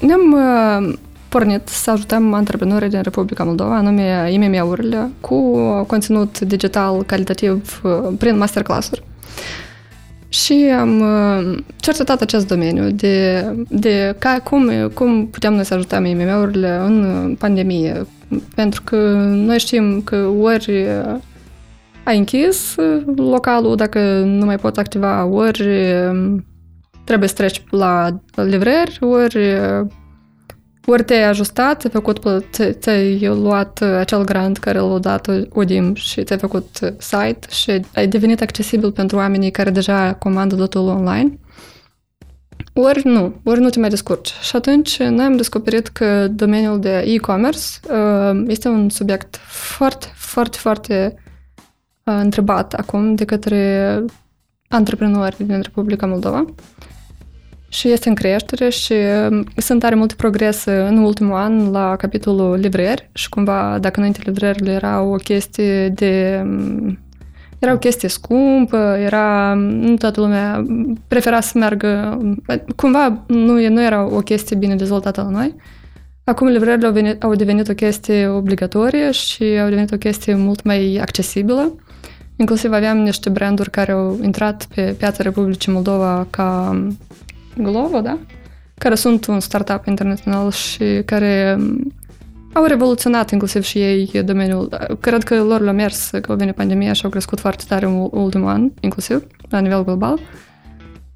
Ne-am 0.00 0.32
uh, 0.32 0.98
pornit 1.32 1.68
să 1.68 1.90
ajutăm 1.90 2.34
antreprenorii 2.34 2.88
din 2.88 3.00
Republica 3.02 3.44
Moldova, 3.44 3.76
anume 3.76 4.30
IMM-urile, 4.32 5.10
cu 5.20 5.58
conținut 5.86 6.40
digital 6.40 7.02
calitativ 7.02 7.80
uh, 7.84 8.14
prin 8.18 8.36
masterclass-uri. 8.36 9.02
Și 10.28 10.72
am 10.78 11.00
uh, 11.00 11.58
cercetat 11.76 12.20
acest 12.20 12.46
domeniu 12.46 12.90
de, 12.90 13.44
de 13.68 14.14
ca, 14.18 14.40
cum, 14.44 14.70
cum 14.94 15.26
putem 15.26 15.54
noi 15.54 15.64
să 15.64 15.74
ajutăm 15.74 16.04
IMM-urile 16.04 16.76
în 16.84 17.36
pandemie. 17.38 18.06
Pentru 18.54 18.82
că 18.82 18.96
noi 19.28 19.58
știm 19.58 20.00
că 20.04 20.16
ori 20.40 20.86
ai 22.04 22.18
închis 22.18 22.76
uh, 22.76 23.02
localul 23.16 23.76
dacă 23.76 24.00
nu 24.24 24.44
mai 24.44 24.56
poți 24.56 24.80
activa, 24.80 25.24
ori 25.24 25.68
um, 26.08 26.44
trebuie 27.04 27.28
să 27.28 27.34
treci 27.34 27.62
la 27.70 28.20
livrări, 28.34 28.98
ori, 29.00 29.36
uh, 29.36 29.86
ori 30.86 31.04
te-ai 31.04 31.28
ajustat, 31.28 31.80
ți-ai 31.80 31.92
făcut, 31.92 32.20
ți-ai 32.70 33.26
luat 33.26 33.80
uh, 33.82 33.88
acel 33.88 34.24
grant 34.24 34.58
care 34.58 34.78
l-a 34.78 34.98
dat 34.98 35.30
ODIM 35.48 35.94
și 35.94 36.24
ți-ai 36.24 36.38
făcut 36.38 36.66
site 36.98 37.46
și 37.50 37.80
ai 37.94 38.08
devenit 38.08 38.40
accesibil 38.40 38.92
pentru 38.92 39.16
oamenii 39.16 39.50
care 39.50 39.70
deja 39.70 40.14
comandă 40.14 40.54
totul 40.54 40.88
online. 40.88 41.38
Ori 42.74 43.00
nu, 43.04 43.34
ori 43.44 43.60
nu 43.60 43.70
te 43.70 43.78
mai 43.78 43.88
descurci. 43.88 44.32
Și 44.42 44.56
atunci 44.56 44.98
noi 44.98 45.24
am 45.24 45.36
descoperit 45.36 45.88
că 45.88 46.28
domeniul 46.28 46.80
de 46.80 47.04
e-commerce 47.06 47.60
este 48.46 48.68
un 48.68 48.88
subiect 48.88 49.36
foarte, 49.46 50.06
foarte, 50.14 50.58
foarte 50.58 51.14
întrebat 52.04 52.72
acum 52.74 53.14
de 53.14 53.24
către 53.24 54.04
antreprenori 54.68 55.46
din 55.46 55.60
Republica 55.60 56.06
Moldova. 56.06 56.44
Și 57.72 57.88
este 57.88 58.08
în 58.08 58.14
creștere 58.14 58.68
și 58.68 58.92
um, 59.30 59.44
sunt 59.56 59.80
tare 59.80 59.94
multe 59.94 60.14
progrese 60.16 60.72
în 60.72 60.96
ultimul 60.98 61.34
an 61.34 61.70
la 61.70 61.96
capitolul 61.96 62.54
livrări 62.54 63.08
și 63.12 63.28
cumva 63.28 63.78
dacă 63.80 63.98
înainte 63.98 64.20
livrările 64.24 64.72
erau 64.72 65.12
o 65.12 65.16
chestie 65.16 65.88
de 65.88 66.40
um, 66.44 66.98
era 67.58 67.72
o 67.72 67.78
chestie 67.78 68.08
scumpă, 68.08 68.96
era, 68.98 69.54
nu 69.54 69.96
toată 69.96 70.20
lumea 70.20 70.66
prefera 71.08 71.40
să 71.40 71.58
meargă, 71.58 72.18
cumva 72.76 73.24
nu, 73.26 73.68
nu 73.68 73.82
era 73.82 74.04
o 74.04 74.18
chestie 74.18 74.56
bine 74.56 74.74
dezvoltată 74.74 75.22
la 75.22 75.28
noi. 75.28 75.54
Acum 76.24 76.46
livrările 76.46 76.86
au, 76.86 76.92
venit, 76.92 77.22
au 77.22 77.34
devenit 77.34 77.68
o 77.68 77.74
chestie 77.74 78.26
obligatorie 78.26 79.10
și 79.10 79.42
au 79.42 79.68
devenit 79.68 79.92
o 79.92 79.96
chestie 79.96 80.34
mult 80.34 80.62
mai 80.62 80.98
accesibilă. 81.00 81.74
Inclusiv 82.36 82.72
aveam 82.72 82.98
niște 82.98 83.30
branduri 83.30 83.70
care 83.70 83.92
au 83.92 84.18
intrat 84.22 84.66
pe 84.74 84.94
piața 84.98 85.22
Republicii 85.22 85.72
Moldova 85.72 86.26
ca 86.30 86.76
Glovo, 87.56 88.00
da? 88.00 88.18
Care 88.74 88.94
sunt 88.94 89.26
un 89.26 89.40
startup 89.40 89.86
internațional 89.86 90.50
și 90.50 91.02
care 91.04 91.58
au 92.52 92.64
revoluționat 92.64 93.30
inclusiv 93.30 93.62
și 93.62 93.78
ei 93.78 94.22
domeniul. 94.24 94.68
Cred 95.00 95.22
că 95.22 95.42
lor 95.42 95.60
le-a 95.60 95.72
mers 95.72 96.10
că 96.22 96.34
vine 96.34 96.52
pandemia 96.52 96.92
și 96.92 97.04
au 97.04 97.10
crescut 97.10 97.40
foarte 97.40 97.64
tare 97.68 97.86
în 97.86 98.08
ultimul 98.10 98.48
an, 98.48 98.70
inclusiv, 98.80 99.26
la 99.48 99.58
nivel 99.58 99.84
global. 99.84 100.18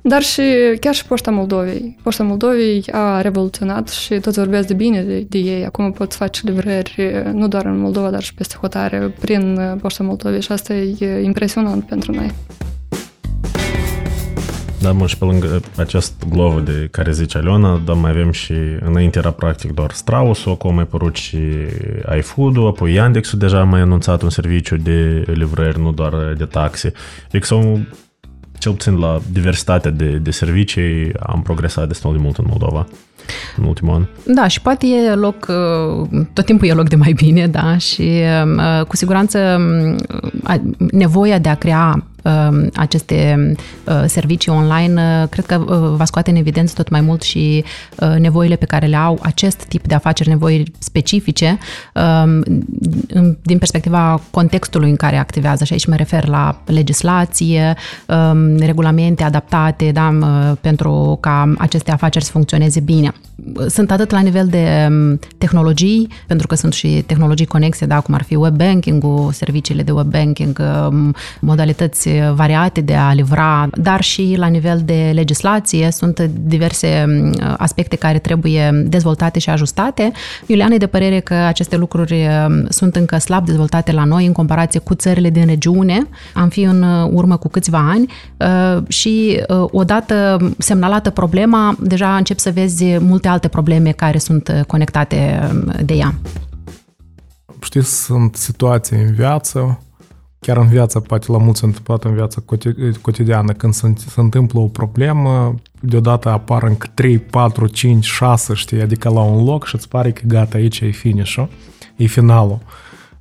Dar 0.03 0.23
și 0.23 0.43
chiar 0.81 0.95
și 0.95 1.07
Poșta 1.07 1.31
Moldovei. 1.31 1.97
Poșta 2.03 2.23
Moldovei 2.23 2.85
a 2.91 3.21
revoluționat 3.21 3.89
și 3.89 4.21
toți 4.21 4.39
vorbesc 4.39 4.67
de 4.67 4.75
bine 4.75 5.03
de, 5.03 5.27
de 5.29 5.39
ei. 5.39 5.65
Acum 5.65 5.93
poți 5.93 6.17
face 6.17 6.41
livrări 6.45 7.23
nu 7.33 7.49
doar 7.49 7.65
în 7.65 7.79
Moldova, 7.79 8.11
dar 8.11 8.23
și 8.23 8.35
peste 8.35 8.57
hotare 8.61 9.15
prin 9.21 9.59
Poșta 9.81 10.03
Moldovei 10.03 10.41
și 10.41 10.53
asta 10.53 10.75
e 10.75 11.23
impresionant 11.23 11.85
pentru 11.85 12.13
noi. 12.13 12.35
Da, 14.81 14.93
mă, 14.93 15.07
și 15.07 15.19
pe 15.19 15.25
lângă 15.25 15.61
acest 15.77 16.13
glov 16.29 16.61
de 16.61 16.89
care 16.91 17.13
zice 17.13 17.39
Aliona, 17.39 17.83
da, 17.85 17.93
mai 17.93 18.11
avem 18.11 18.31
și, 18.31 18.53
înainte 18.81 19.19
era 19.19 19.31
practic 19.31 19.73
doar 19.73 19.91
Strauss, 19.91 20.47
acum 20.47 20.75
mai 20.75 20.87
părut 20.87 21.17
și 21.17 21.39
iFood-ul, 22.19 22.67
apoi 22.67 22.93
Yandex-ul 22.93 23.39
deja 23.39 23.61
a 23.61 23.65
mai 23.65 23.81
anunțat 23.81 24.23
un 24.23 24.31
serviciu 24.31 24.77
de 24.77 25.25
livrări, 25.27 25.81
nu 25.81 25.93
doar 25.93 26.35
de 26.37 26.45
taxe. 26.45 26.93
Adică 27.27 27.47
sau 27.47 27.81
cel 28.59 28.73
puțin 28.73 28.99
la 28.99 29.21
diversitatea 29.33 29.91
de, 29.91 30.11
de 30.17 30.31
servicii 30.31 31.13
am 31.19 31.43
progresat 31.43 31.87
destul 31.87 32.13
de 32.13 32.19
mult 32.23 32.37
în 32.37 32.45
Moldova 32.49 32.87
în 33.57 33.65
ultimul 33.65 33.95
an. 33.95 34.07
Da, 34.35 34.49
și 34.49 34.61
poate 34.61 34.87
e 34.87 35.15
loc, 35.15 35.47
tot 36.33 36.45
timpul 36.45 36.69
e 36.69 36.73
loc 36.73 36.89
de 36.89 36.97
mai 36.97 37.13
bine, 37.13 37.47
da, 37.47 37.77
și 37.77 38.21
cu 38.89 38.97
siguranță 38.97 39.61
nevoia 40.91 41.39
de 41.39 41.49
a 41.49 41.55
crea 41.55 41.91
Um, 41.93 42.16
aceste 42.75 43.53
uh, 43.85 44.05
servicii 44.07 44.53
online, 44.53 45.03
uh, 45.23 45.29
cred 45.29 45.47
că 45.47 45.57
uh, 45.59 45.95
va 45.97 46.05
scoate 46.05 46.31
în 46.31 46.37
evidență 46.37 46.75
tot 46.75 46.89
mai 46.89 47.01
mult 47.01 47.23
și 47.23 47.65
nevoile 48.19 48.57
pe 48.57 48.65
care 48.65 48.87
le 48.87 48.97
au 48.97 49.19
acest 49.23 49.65
tip 49.65 49.87
de 49.87 49.95
afaceri, 49.95 50.29
nevoi 50.29 50.73
specifice, 50.79 51.59
um, 52.25 52.43
din 53.43 53.59
perspectiva 53.59 54.21
contextului 54.31 54.91
în 54.91 54.97
care 54.97 55.17
activează. 55.17 55.65
Și 55.65 55.73
aici 55.73 55.87
mă 55.87 55.95
refer 55.95 56.27
la 56.27 56.61
legislație, 56.65 57.77
um, 58.07 58.57
regulamente 58.57 59.23
adaptate 59.23 59.91
da, 59.93 60.19
pentru 60.61 61.19
ca 61.21 61.53
aceste 61.59 61.91
afaceri 61.91 62.25
să 62.25 62.31
funcționeze 62.31 62.81
bine. 62.81 63.13
Sunt 63.69 63.91
atât 63.91 64.11
la 64.11 64.21
nivel 64.21 64.47
de 64.47 64.89
tehnologii, 65.39 66.09
pentru 66.27 66.47
că 66.47 66.55
sunt 66.55 66.73
și 66.73 67.05
tehnologii 67.07 67.47
conexe, 67.47 67.87
da, 67.87 68.01
cum 68.01 68.15
ar 68.15 68.23
fi 68.23 68.35
web 68.35 68.57
banking-ul, 68.57 69.33
serviciile 69.33 69.83
de 69.83 69.91
web 69.91 70.11
banking, 70.11 70.63
modalități 71.41 72.09
variate 72.35 72.81
de 72.81 72.95
a 72.95 73.13
livra, 73.13 73.69
dar 73.75 74.03
și 74.03 74.35
la 74.39 74.47
nivel 74.47 74.81
de 74.85 75.11
legislație 75.15 75.91
sunt 75.91 76.21
diverse 76.21 77.05
mm, 77.07 77.35
aspecte 77.57 77.97
care 77.97 78.19
trebuie 78.19 78.85
dezvoltate 78.87 79.39
și 79.39 79.51
ajustate. 79.51 80.13
Iulian 80.47 80.71
e 80.71 80.77
de 80.77 80.87
părere 80.87 81.21
că 81.21 81.35
aceste 81.35 81.77
lucruri 81.77 82.27
mm, 82.49 82.67
sunt 82.69 82.97
încă 82.97 83.19
slab 83.19 83.47
dezvoltate 83.47 83.93
la 83.93 84.05
noi 84.05 84.27
în 84.27 84.33
comparație 84.33 84.81
cu 84.81 84.95
țările 84.95 85.31
din 85.31 85.47
regiune. 85.47 86.09
Am 86.35 86.49
fi 86.49 86.63
în 86.63 86.83
urmă 87.13 87.37
cu 87.37 87.49
câțiva 87.49 87.79
ani 87.79 88.13
uh, 88.37 88.83
și 88.89 89.43
uh, 89.49 89.65
odată 89.71 90.39
semnalată 90.59 91.11
problema, 91.11 91.77
deja 91.81 92.17
încep 92.17 92.39
să 92.39 92.51
vezi 92.51 92.85
multe 92.99 93.29
alte 93.29 93.49
probleme 93.49 93.91
care 93.91 94.19
sunt 94.19 94.65
conectate 94.67 95.51
mm, 95.53 95.73
de 95.85 95.95
ea. 95.95 96.15
Știți, 97.61 98.05
sunt 98.05 98.37
situații 98.37 98.97
în 98.97 99.13
viață 99.13 99.81
chiar 100.47 100.57
în 100.57 100.67
viață, 100.67 101.01
poate 101.01 101.33
la 101.33 101.39
mulți 101.39 101.61
s-a 101.61 101.67
întâmplat 101.67 102.05
în 102.05 102.15
viața 102.15 102.43
cotidiană, 103.01 103.53
când 103.53 103.73
se, 103.73 103.93
se 103.97 104.21
întâmplă 104.21 104.61
o 104.61 104.67
problemă, 104.67 105.55
deodată 105.81 106.29
apar 106.29 106.63
încă 106.63 106.87
3, 106.95 107.19
4, 107.19 107.67
5, 107.67 108.05
6, 108.05 108.55
știi, 108.55 108.81
adică 108.81 109.09
la 109.09 109.21
un 109.21 109.45
loc 109.45 109.67
și 109.67 109.75
îți 109.75 109.89
pare 109.89 110.13
că 110.13 110.23
gata, 110.27 110.57
aici 110.57 110.81
e 110.81 110.91
finish 110.91 111.37
e 111.97 112.07
finalul. 112.07 112.59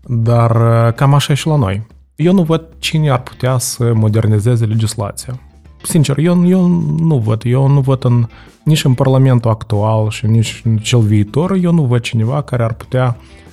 Dar 0.01 0.51
cam 0.93 1.13
așa 1.13 1.33
e 1.33 1.35
și 1.35 1.47
la 1.47 1.55
noi. 1.55 1.87
Eu 2.15 2.33
nu 2.33 2.43
văd 2.43 2.67
cine 2.79 3.09
ar 3.09 3.21
putea 3.21 3.57
să 3.57 3.93
modernizeze 3.93 4.65
legislația. 4.65 5.39
Sincer, 5.83 6.17
eu, 6.17 6.47
eu 6.47 6.67
nu 6.99 7.17
văd. 7.17 7.41
Eu 7.45 7.67
nu 7.67 7.79
văd 7.79 8.03
în, 8.03 8.27
nici 8.63 8.83
în 8.83 8.93
Parlamentul 8.93 9.51
actual 9.51 10.09
și 10.09 10.25
nici 10.25 10.61
în 10.65 10.77
cel 10.77 10.99
viitor, 10.99 11.57
eu 11.61 11.71
nu 11.71 11.83
văd 11.83 12.01
cineva 12.01 12.41
care 12.41 12.63
ar 12.63 12.73
putea 12.73 13.17
uh, 13.19 13.43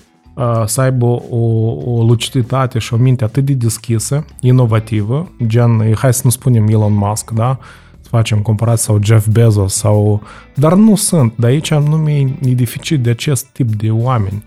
să 0.64 0.80
aibă 0.80 1.06
o, 1.30 1.70
o 1.84 2.02
luciditate 2.04 2.78
și 2.78 2.94
o 2.94 2.96
minte 2.96 3.24
atât 3.24 3.44
de 3.44 3.52
deschisă, 3.52 4.24
inovativă, 4.40 5.30
gen, 5.46 5.94
hai 5.94 6.14
să 6.14 6.20
nu 6.24 6.30
spunem 6.30 6.68
Elon 6.68 6.92
Musk, 6.92 7.30
da? 7.30 7.58
Să 8.00 8.08
facem 8.08 8.38
comparație 8.38 8.82
sau 8.82 8.98
Jeff 9.02 9.26
Bezos 9.26 9.74
sau... 9.74 10.22
Dar 10.54 10.74
nu 10.74 10.94
sunt, 10.94 11.32
de 11.36 11.46
aici 11.46 11.74
nume 11.74 12.12
e 12.42 12.54
deficit 12.54 13.02
de 13.02 13.10
acest 13.10 13.46
tip 13.46 13.70
de 13.70 13.90
oameni 13.90 14.44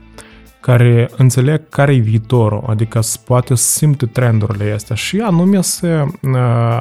care 0.60 1.10
înțeleg 1.18 1.70
care 1.70 1.94
e 1.94 1.98
viitorul, 1.98 2.64
adică 2.68 3.00
poate 3.26 3.56
să 3.56 3.64
simte 3.64 4.06
trendurile 4.06 4.72
astea 4.72 4.96
și 4.96 5.20
anume 5.20 5.62
să 5.62 6.06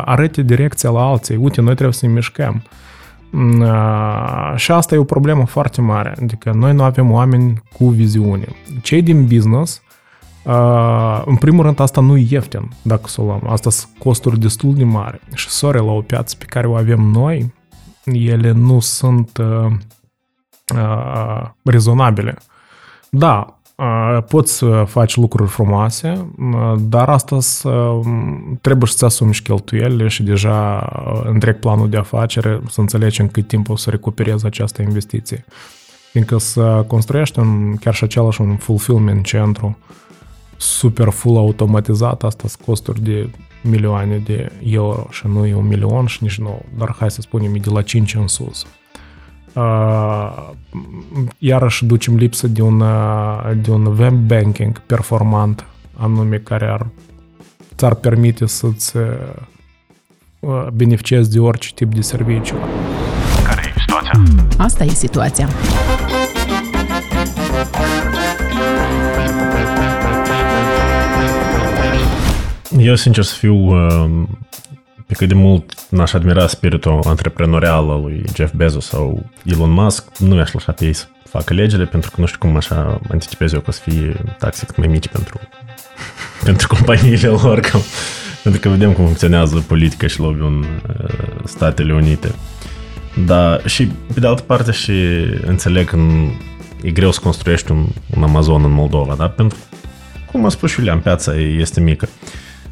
arate 0.04 0.42
direcția 0.42 0.90
la 0.90 1.00
alții. 1.00 1.36
Uite, 1.36 1.60
noi 1.60 1.74
trebuie 1.74 1.94
să 1.94 2.06
ne 2.06 2.12
mișcăm. 2.12 2.52
Mm, 2.52 2.62
și 4.56 4.72
asta 4.72 4.94
e 4.94 4.98
o 4.98 5.04
problemă 5.04 5.46
foarte 5.46 5.80
mare. 5.80 6.14
Adică 6.22 6.52
noi 6.52 6.74
nu 6.74 6.82
avem 6.82 7.10
oameni 7.10 7.62
cu 7.72 7.88
viziune. 7.88 8.46
Cei 8.82 9.02
din 9.02 9.26
business, 9.26 9.82
în 11.24 11.36
primul 11.36 11.64
rând, 11.64 11.80
asta 11.80 12.00
nu 12.00 12.16
e 12.16 12.26
ieftin, 12.28 12.70
dacă 12.82 13.08
să 13.08 13.20
o 13.20 13.24
luăm. 13.24 13.42
Asta 13.48 13.70
sunt 13.70 13.92
costuri 13.98 14.40
destul 14.40 14.74
de 14.74 14.84
mari. 14.84 15.20
Și 15.34 15.48
sore 15.48 15.78
la 15.78 15.92
o 15.92 16.00
piață 16.00 16.36
pe 16.38 16.44
care 16.44 16.66
o 16.66 16.74
avem 16.74 17.00
noi, 17.00 17.52
ele 18.04 18.50
nu 18.50 18.80
sunt 18.80 19.38
uh, 19.38 19.72
uh, 20.74 21.48
rezonabile. 21.62 22.36
Da, 23.10 23.58
poți 24.28 24.52
să 24.52 24.84
faci 24.86 25.16
lucruri 25.16 25.50
frumoase, 25.50 26.30
dar 26.78 27.08
asta 27.08 27.38
trebuie 28.60 28.88
să-ți 28.88 29.04
asumi 29.04 29.34
și 29.34 29.42
cheltuielile 29.42 30.08
și 30.08 30.22
deja 30.22 30.88
întreg 31.24 31.58
planul 31.58 31.88
de 31.88 31.96
afacere 31.96 32.60
să 32.68 32.80
înțelegi 32.80 33.20
în 33.20 33.28
cât 33.28 33.46
timp 33.46 33.68
o 33.68 33.76
să 33.76 33.90
recuperezi 33.90 34.46
această 34.46 34.82
investiție. 34.82 35.44
Fiindcă 36.10 36.38
să 36.38 36.84
construiești 36.86 37.38
un, 37.38 37.76
chiar 37.76 37.94
și 37.94 38.04
același 38.04 38.40
un 38.40 38.56
fulfillment 38.56 39.24
centru 39.24 39.78
super 40.56 41.08
full 41.08 41.36
automatizat, 41.36 42.22
asta 42.22 42.48
sunt 42.48 42.62
costuri 42.66 43.02
de 43.02 43.30
milioane 43.62 44.16
de 44.16 44.52
euro 44.64 45.06
și 45.10 45.26
nu 45.26 45.46
e 45.46 45.54
un 45.54 45.66
milion 45.66 46.06
și 46.06 46.22
nici 46.22 46.38
nu, 46.38 46.62
dar 46.78 46.96
hai 46.98 47.10
să 47.10 47.20
spunem 47.20 47.54
e 47.54 47.58
de 47.58 47.70
la 47.70 47.82
5 47.82 48.14
în 48.14 48.26
sus 48.26 48.66
iarăși 51.38 51.84
ducem 51.84 52.16
lipsă 52.16 52.46
de 52.46 52.62
un, 52.62 52.82
de 53.62 53.70
un 53.70 53.86
web 53.86 54.14
banking 54.14 54.78
performant, 54.78 55.64
anume 55.96 56.36
care 56.36 56.66
ar, 56.66 56.86
ți-ar 57.76 57.94
permite 57.94 58.46
să-ți 58.46 58.92
beneficiezi 60.72 61.30
de 61.30 61.40
orice 61.40 61.72
tip 61.74 61.94
de 61.94 62.00
serviciu. 62.00 62.54
Care 63.44 63.72
e 63.76 63.80
situația? 63.80 64.20
Asta 64.58 64.84
e 64.84 64.88
situația. 64.88 65.48
Eu, 72.78 72.94
sincer 72.94 73.24
să 73.24 73.34
fiu, 73.38 73.70
pe 75.14 75.20
cât 75.20 75.28
de 75.28 75.40
mult 75.42 75.74
n-aș 75.88 76.12
admira 76.12 76.46
spiritul 76.46 77.00
antreprenorial 77.06 77.90
al 77.90 78.00
lui 78.00 78.22
Jeff 78.34 78.52
Bezos 78.52 78.86
sau 78.86 79.30
Elon 79.44 79.70
Musk, 79.70 80.18
nu 80.18 80.34
mi-aș 80.34 80.52
lăsa 80.52 80.72
pe 80.72 80.84
ei 80.84 80.92
să 80.92 81.04
facă 81.28 81.54
legile, 81.54 81.84
pentru 81.84 82.10
că 82.10 82.20
nu 82.20 82.26
știu 82.26 82.38
cum 82.38 82.56
așa 82.56 83.00
anticipez 83.10 83.52
eu 83.52 83.60
că 83.60 83.66
o 83.68 83.72
să 83.72 83.80
fie 83.80 84.34
taxe 84.38 84.66
cât 84.66 84.76
mai 84.76 84.86
mici 84.86 85.08
pentru, 85.08 85.40
pentru 86.44 86.66
companiile 86.66 87.28
lor, 87.28 87.60
că, 87.60 87.78
pentru 88.42 88.60
că 88.60 88.68
vedem 88.68 88.92
cum 88.92 89.04
funcționează 89.04 89.64
politica 89.66 90.06
și 90.06 90.20
lobby 90.20 90.40
în 90.40 90.64
uh, 90.88 91.44
Statele 91.44 91.94
Unite. 91.94 92.34
Da, 93.26 93.58
și 93.64 93.86
pe 94.14 94.20
de 94.20 94.26
altă 94.26 94.42
parte 94.42 94.72
și 94.72 94.92
înțeleg 95.46 95.88
că 95.88 95.96
e 96.82 96.90
greu 96.90 97.10
să 97.10 97.20
construiești 97.22 97.70
un, 97.70 97.86
un 98.16 98.22
Amazon 98.22 98.64
în 98.64 98.72
Moldova, 98.72 99.14
da? 99.14 99.28
Pentru 99.28 99.58
cum 100.30 100.44
a 100.44 100.48
spus 100.48 100.70
și 100.70 100.78
Iulian, 100.78 100.98
piața 100.98 101.34
este 101.34 101.80
mică. 101.80 102.08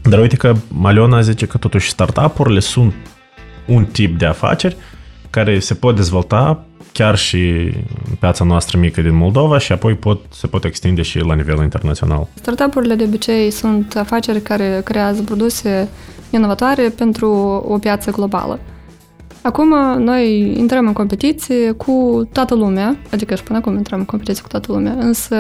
Dar 0.03 0.21
uite 0.21 0.37
că 0.37 0.55
Maliona 0.69 1.21
zice 1.21 1.47
că 1.47 1.59
totuși 1.59 1.91
startup-urile 1.91 2.61
sunt 2.61 2.95
un 3.67 3.85
tip 3.85 4.19
de 4.19 4.27
afaceri 4.27 4.77
care 5.31 5.59
se 5.59 5.75
pot 5.75 5.97
dezvolta 5.97 6.65
chiar 6.93 7.17
și 7.17 7.73
în 8.09 8.15
piața 8.19 8.45
noastră 8.45 8.79
mică 8.79 9.01
din 9.01 9.15
Moldova 9.15 9.59
și 9.59 9.73
apoi 9.73 9.95
pot, 9.95 10.21
se 10.31 10.47
pot 10.47 10.65
extinde 10.65 11.03
și 11.03 11.19
la 11.19 11.35
nivel 11.35 11.63
internațional. 11.63 12.27
Startup-urile 12.35 12.95
de 12.95 13.05
obicei 13.05 13.51
sunt 13.51 13.97
afaceri 13.97 14.41
care 14.41 14.81
creează 14.85 15.23
produse 15.23 15.89
inovatoare 16.31 16.89
pentru 16.89 17.31
o 17.69 17.79
piață 17.79 18.11
globală. 18.11 18.61
Acum 19.43 19.69
noi 19.99 20.55
intrăm 20.59 20.87
în 20.87 20.93
competiție 20.93 21.71
cu 21.73 22.29
toată 22.33 22.55
lumea, 22.55 22.97
adică 23.13 23.35
și 23.35 23.43
până 23.43 23.59
acum 23.59 23.77
intrăm 23.77 23.99
în 23.99 24.05
competiție 24.05 24.43
cu 24.43 24.49
toată 24.49 24.73
lumea, 24.73 24.93
însă 24.93 25.37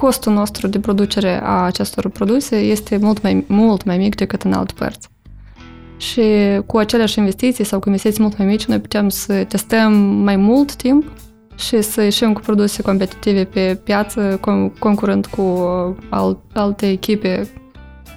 costul 0.00 0.32
nostru 0.32 0.66
de 0.66 0.80
producere 0.80 1.40
a 1.42 1.64
acestor 1.64 2.08
produse 2.08 2.56
este 2.56 2.96
mult 2.96 3.22
mai, 3.22 3.44
mult 3.48 3.84
mai 3.84 3.98
mic 3.98 4.14
decât 4.14 4.42
în 4.42 4.52
alte 4.52 4.72
părți. 4.76 5.08
Și 5.96 6.22
cu 6.66 6.78
aceleași 6.78 7.18
investiții 7.18 7.64
sau 7.64 7.78
cu 7.78 7.88
investiții 7.88 8.22
mult 8.22 8.38
mai 8.38 8.46
mici, 8.46 8.64
noi 8.64 8.80
putem 8.80 9.08
să 9.08 9.44
testăm 9.44 9.92
mai 10.02 10.36
mult 10.36 10.74
timp 10.74 11.12
și 11.56 11.82
să 11.82 12.02
ieșim 12.02 12.32
cu 12.32 12.40
produse 12.40 12.82
competitive 12.82 13.44
pe 13.44 13.80
piață, 13.84 14.40
concurând 14.78 15.26
cu 15.26 15.42
alte 16.52 16.90
echipe 16.90 17.48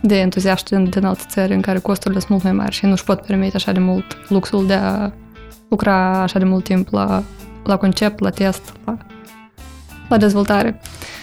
de 0.01 0.19
entuziaști 0.19 0.75
din, 0.75 0.89
din 0.89 1.05
alte 1.05 1.23
țări 1.27 1.53
în 1.53 1.61
care 1.61 1.79
costurile 1.79 2.19
sunt 2.19 2.31
mult 2.31 2.43
mai 2.43 2.53
mari 2.53 2.75
și 2.75 2.85
nu 2.85 2.91
își 2.91 3.03
pot 3.03 3.21
permite 3.21 3.55
așa 3.55 3.71
de 3.71 3.79
mult 3.79 4.17
luxul 4.27 4.67
de 4.67 4.73
a 4.73 5.11
lucra 5.69 6.21
așa 6.21 6.39
de 6.39 6.45
mult 6.45 6.63
timp 6.63 6.89
la, 6.89 7.23
la 7.63 7.77
concept, 7.77 8.19
la 8.19 8.29
test, 8.29 8.73
la, 8.85 8.97
la 10.09 10.17
dezvoltare. 10.17 10.81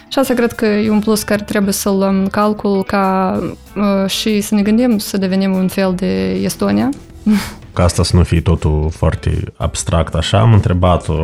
Și 0.08 0.18
asta 0.18 0.34
cred 0.34 0.52
că 0.52 0.66
e 0.66 0.90
un 0.90 1.00
plus 1.00 1.22
care 1.22 1.42
trebuie 1.42 1.72
să-l 1.72 1.96
luăm 1.96 2.18
în 2.18 2.26
calcul 2.26 2.82
ca 2.82 3.38
uh, 3.76 4.10
și 4.10 4.40
să 4.40 4.54
ne 4.54 4.62
gândim 4.62 4.98
să 4.98 5.16
devenim 5.16 5.52
un 5.52 5.68
fel 5.68 5.92
de 5.96 6.30
Estonia. 6.30 6.88
Ca 7.72 7.84
asta 7.84 8.02
să 8.02 8.16
nu 8.16 8.22
fie 8.22 8.40
totul 8.40 8.88
foarte 8.90 9.42
abstract 9.56 10.14
așa, 10.14 10.40
am 10.40 10.52
întrebat-o 10.52 11.14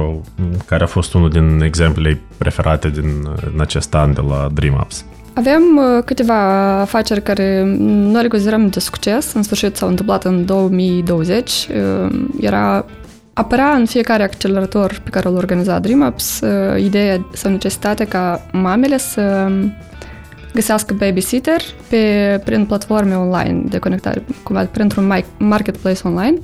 care 0.66 0.82
a 0.82 0.86
fost 0.86 1.14
unul 1.14 1.30
din 1.30 1.60
exemplele 1.62 2.20
preferate 2.38 2.88
din, 2.88 3.28
din 3.50 3.60
acest 3.60 3.94
an 3.94 4.14
de 4.14 4.20
la 4.28 4.48
DreamUps. 4.52 5.04
Avem 5.34 5.62
uh, 5.76 6.02
câteva 6.04 6.34
afaceri 6.80 7.22
care 7.22 7.62
noi 7.86 8.22
le 8.22 8.28
considerăm 8.28 8.68
de 8.68 8.80
succes. 8.80 9.32
În 9.32 9.42
sfârșit 9.42 9.76
s-au 9.76 9.88
întâmplat 9.88 10.24
în 10.24 10.44
2020. 10.44 11.50
Uh, 11.50 12.20
era 12.40 12.84
apărea 13.34 13.70
în 13.70 13.86
fiecare 13.86 14.22
accelerator 14.22 15.00
pe 15.04 15.10
care 15.10 15.28
îl 15.28 15.36
organiza 15.36 15.78
DreamUps 15.78 16.40
uh, 16.40 16.82
ideea 16.82 17.26
sau 17.32 17.50
necesitatea 17.50 18.06
ca 18.06 18.46
mamele 18.52 18.98
să 18.98 19.50
găsească 20.54 20.94
babysitter 20.94 21.60
pe, 21.88 22.40
prin 22.44 22.64
platforme 22.66 23.14
online 23.14 23.62
de 23.68 23.78
conectare, 23.78 24.24
cumva 24.42 24.64
printr-un 24.64 25.24
marketplace 25.38 26.00
online. 26.04 26.38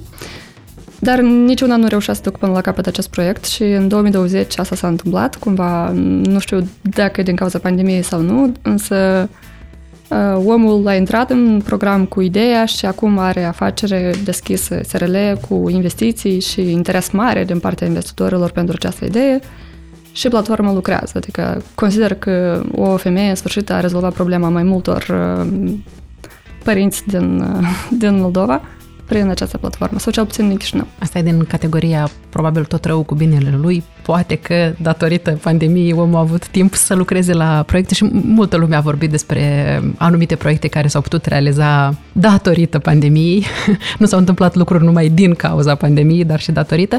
Dar 0.99 1.21
niciuna 1.21 1.77
nu 1.77 1.87
reușea 1.87 2.15
să 2.15 2.21
ducă 2.25 2.37
până 2.41 2.53
la 2.53 2.61
capăt 2.61 2.87
acest 2.87 3.11
proiect 3.11 3.45
și 3.45 3.63
în 3.63 3.89
2020 3.89 4.59
asta 4.59 4.75
s-a 4.75 4.89
întâmplat, 4.89 5.37
cumva, 5.37 5.91
nu 6.23 6.39
știu 6.39 6.69
dacă 6.83 7.21
e 7.21 7.25
din 7.25 7.37
cauza 7.37 7.59
pandemiei 7.59 8.03
sau 8.03 8.21
nu, 8.21 8.53
însă 8.63 9.29
uh, 9.31 9.49
omul 10.45 10.87
a 10.87 10.95
intrat 10.95 11.31
în 11.31 11.61
program 11.65 12.05
cu 12.05 12.21
ideea 12.21 12.65
și 12.65 12.87
acum 12.87 13.19
are 13.19 13.45
afacere 13.45 14.15
deschisă 14.25 14.81
SRL 14.87 15.17
cu 15.49 15.69
investiții 15.69 16.41
și 16.41 16.71
interes 16.71 17.11
mare 17.11 17.45
din 17.45 17.59
partea 17.59 17.87
investitorilor 17.87 18.51
pentru 18.51 18.75
această 18.77 19.05
idee 19.05 19.41
și 20.13 20.29
platforma 20.29 20.73
lucrează. 20.73 21.13
Adică 21.15 21.63
consider 21.75 22.15
că 22.15 22.63
o 22.75 22.97
femeie 22.97 23.29
în 23.29 23.35
sfârșit 23.35 23.71
a 23.71 23.81
rezolvat 23.81 24.13
problema 24.13 24.49
mai 24.49 24.63
multor 24.63 25.07
uh, 25.11 25.73
părinți 26.65 27.07
din, 27.07 27.41
uh, 27.41 27.69
din 28.01 28.21
Moldova 28.21 28.63
prin 29.11 29.29
această 29.29 29.59
platformă, 29.59 29.99
sau 29.99 30.13
cel 30.13 30.25
puțin 30.25 30.49
în 30.51 30.57
Chișinău. 30.57 30.87
Asta 30.99 31.19
e 31.19 31.23
din 31.23 31.45
categoria 31.45 32.11
probabil 32.29 32.65
tot 32.65 32.85
rău 32.85 33.03
cu 33.03 33.15
binele 33.15 33.59
lui. 33.61 33.83
Poate 34.03 34.35
că 34.35 34.73
datorită 34.83 35.39
pandemiei 35.43 35.93
omul 35.93 36.17
a 36.17 36.19
avut 36.19 36.49
timp 36.49 36.75
să 36.75 36.95
lucreze 36.95 37.33
la 37.33 37.63
proiecte 37.67 37.95
și 37.95 38.09
multă 38.13 38.57
lume 38.57 38.77
a 38.77 38.81
vorbit 38.81 39.11
despre 39.11 39.43
anumite 39.97 40.37
proiecte 40.37 40.69
care 40.69 40.89
s-au 40.89 41.01
putut 41.01 41.25
realiza 41.25 41.95
datorită 42.13 42.79
pandemiei. 42.79 43.47
nu 43.99 44.07
s-au 44.07 44.19
întâmplat 44.19 44.55
lucruri 44.55 44.85
numai 44.85 45.09
din 45.09 45.35
cauza 45.35 45.75
pandemiei, 45.75 46.25
dar 46.25 46.41
și 46.41 46.53
datorită. 46.53 46.99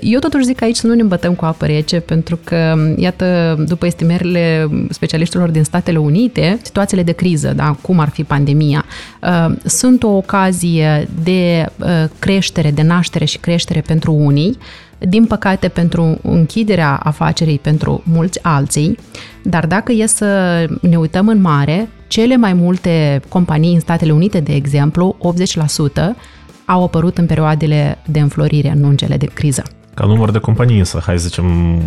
Eu 0.00 0.18
totuși 0.18 0.44
zic 0.44 0.62
aici 0.62 0.76
să 0.76 0.86
nu 0.86 0.94
ne 0.94 1.02
îmbătăm 1.02 1.34
cu 1.34 1.44
apă 1.44 1.66
rece, 1.66 2.00
pentru 2.00 2.38
că, 2.44 2.74
iată, 2.96 3.56
după 3.68 3.86
estimările 3.86 4.68
specialiștilor 4.90 5.50
din 5.50 5.64
Statele 5.64 5.98
Unite, 5.98 6.58
situațiile 6.62 7.02
de 7.02 7.12
criză, 7.12 7.52
da, 7.56 7.76
cum 7.80 7.98
ar 7.98 8.08
fi 8.08 8.24
pandemia, 8.24 8.84
uh, 9.22 9.54
sunt 9.64 10.02
o 10.02 10.08
ocazie 10.08 11.08
de 11.22 11.37
uh, 11.38 12.04
creștere, 12.18 12.70
de 12.70 12.82
naștere 12.82 13.24
și 13.24 13.38
creștere 13.38 13.80
pentru 13.80 14.12
unii, 14.12 14.58
din 14.98 15.26
păcate 15.26 15.68
pentru 15.68 16.18
închiderea 16.22 16.96
afacerii 17.02 17.58
pentru 17.58 18.02
mulți 18.04 18.38
alții, 18.42 18.98
dar 19.42 19.66
dacă 19.66 19.92
e 19.92 20.06
să 20.06 20.64
ne 20.80 20.96
uităm 20.96 21.28
în 21.28 21.40
mare, 21.40 21.88
cele 22.08 22.36
mai 22.36 22.52
multe 22.52 23.20
companii 23.28 23.74
în 23.74 23.80
Statele 23.80 24.12
Unite, 24.12 24.40
de 24.40 24.54
exemplu, 24.54 25.16
80%, 26.02 26.16
au 26.64 26.84
apărut 26.84 27.18
în 27.18 27.26
perioadele 27.26 27.98
de 28.06 28.20
înflorire, 28.20 28.74
nu 28.76 28.88
în 28.88 28.96
cele 28.96 29.16
de 29.16 29.26
criză. 29.26 29.62
Ca 29.94 30.06
număr 30.06 30.30
de 30.30 30.38
companii, 30.38 30.78
însă, 30.78 31.02
hai 31.04 31.18
să 31.18 31.26
zicem, 31.26 31.80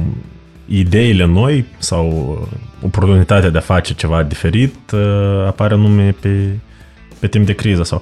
ideile 0.65 1.25
noi 1.25 1.65
sau 1.77 2.37
oportunitatea 2.83 3.49
de 3.49 3.57
a 3.57 3.61
face 3.61 3.93
ceva 3.93 4.23
diferit 4.23 4.75
uh, 4.93 4.99
apare 5.47 5.75
nume 5.75 6.15
pe, 6.19 6.57
pe 7.19 7.27
timp 7.27 7.45
de 7.45 7.53
criză 7.53 7.83
sau 7.83 8.01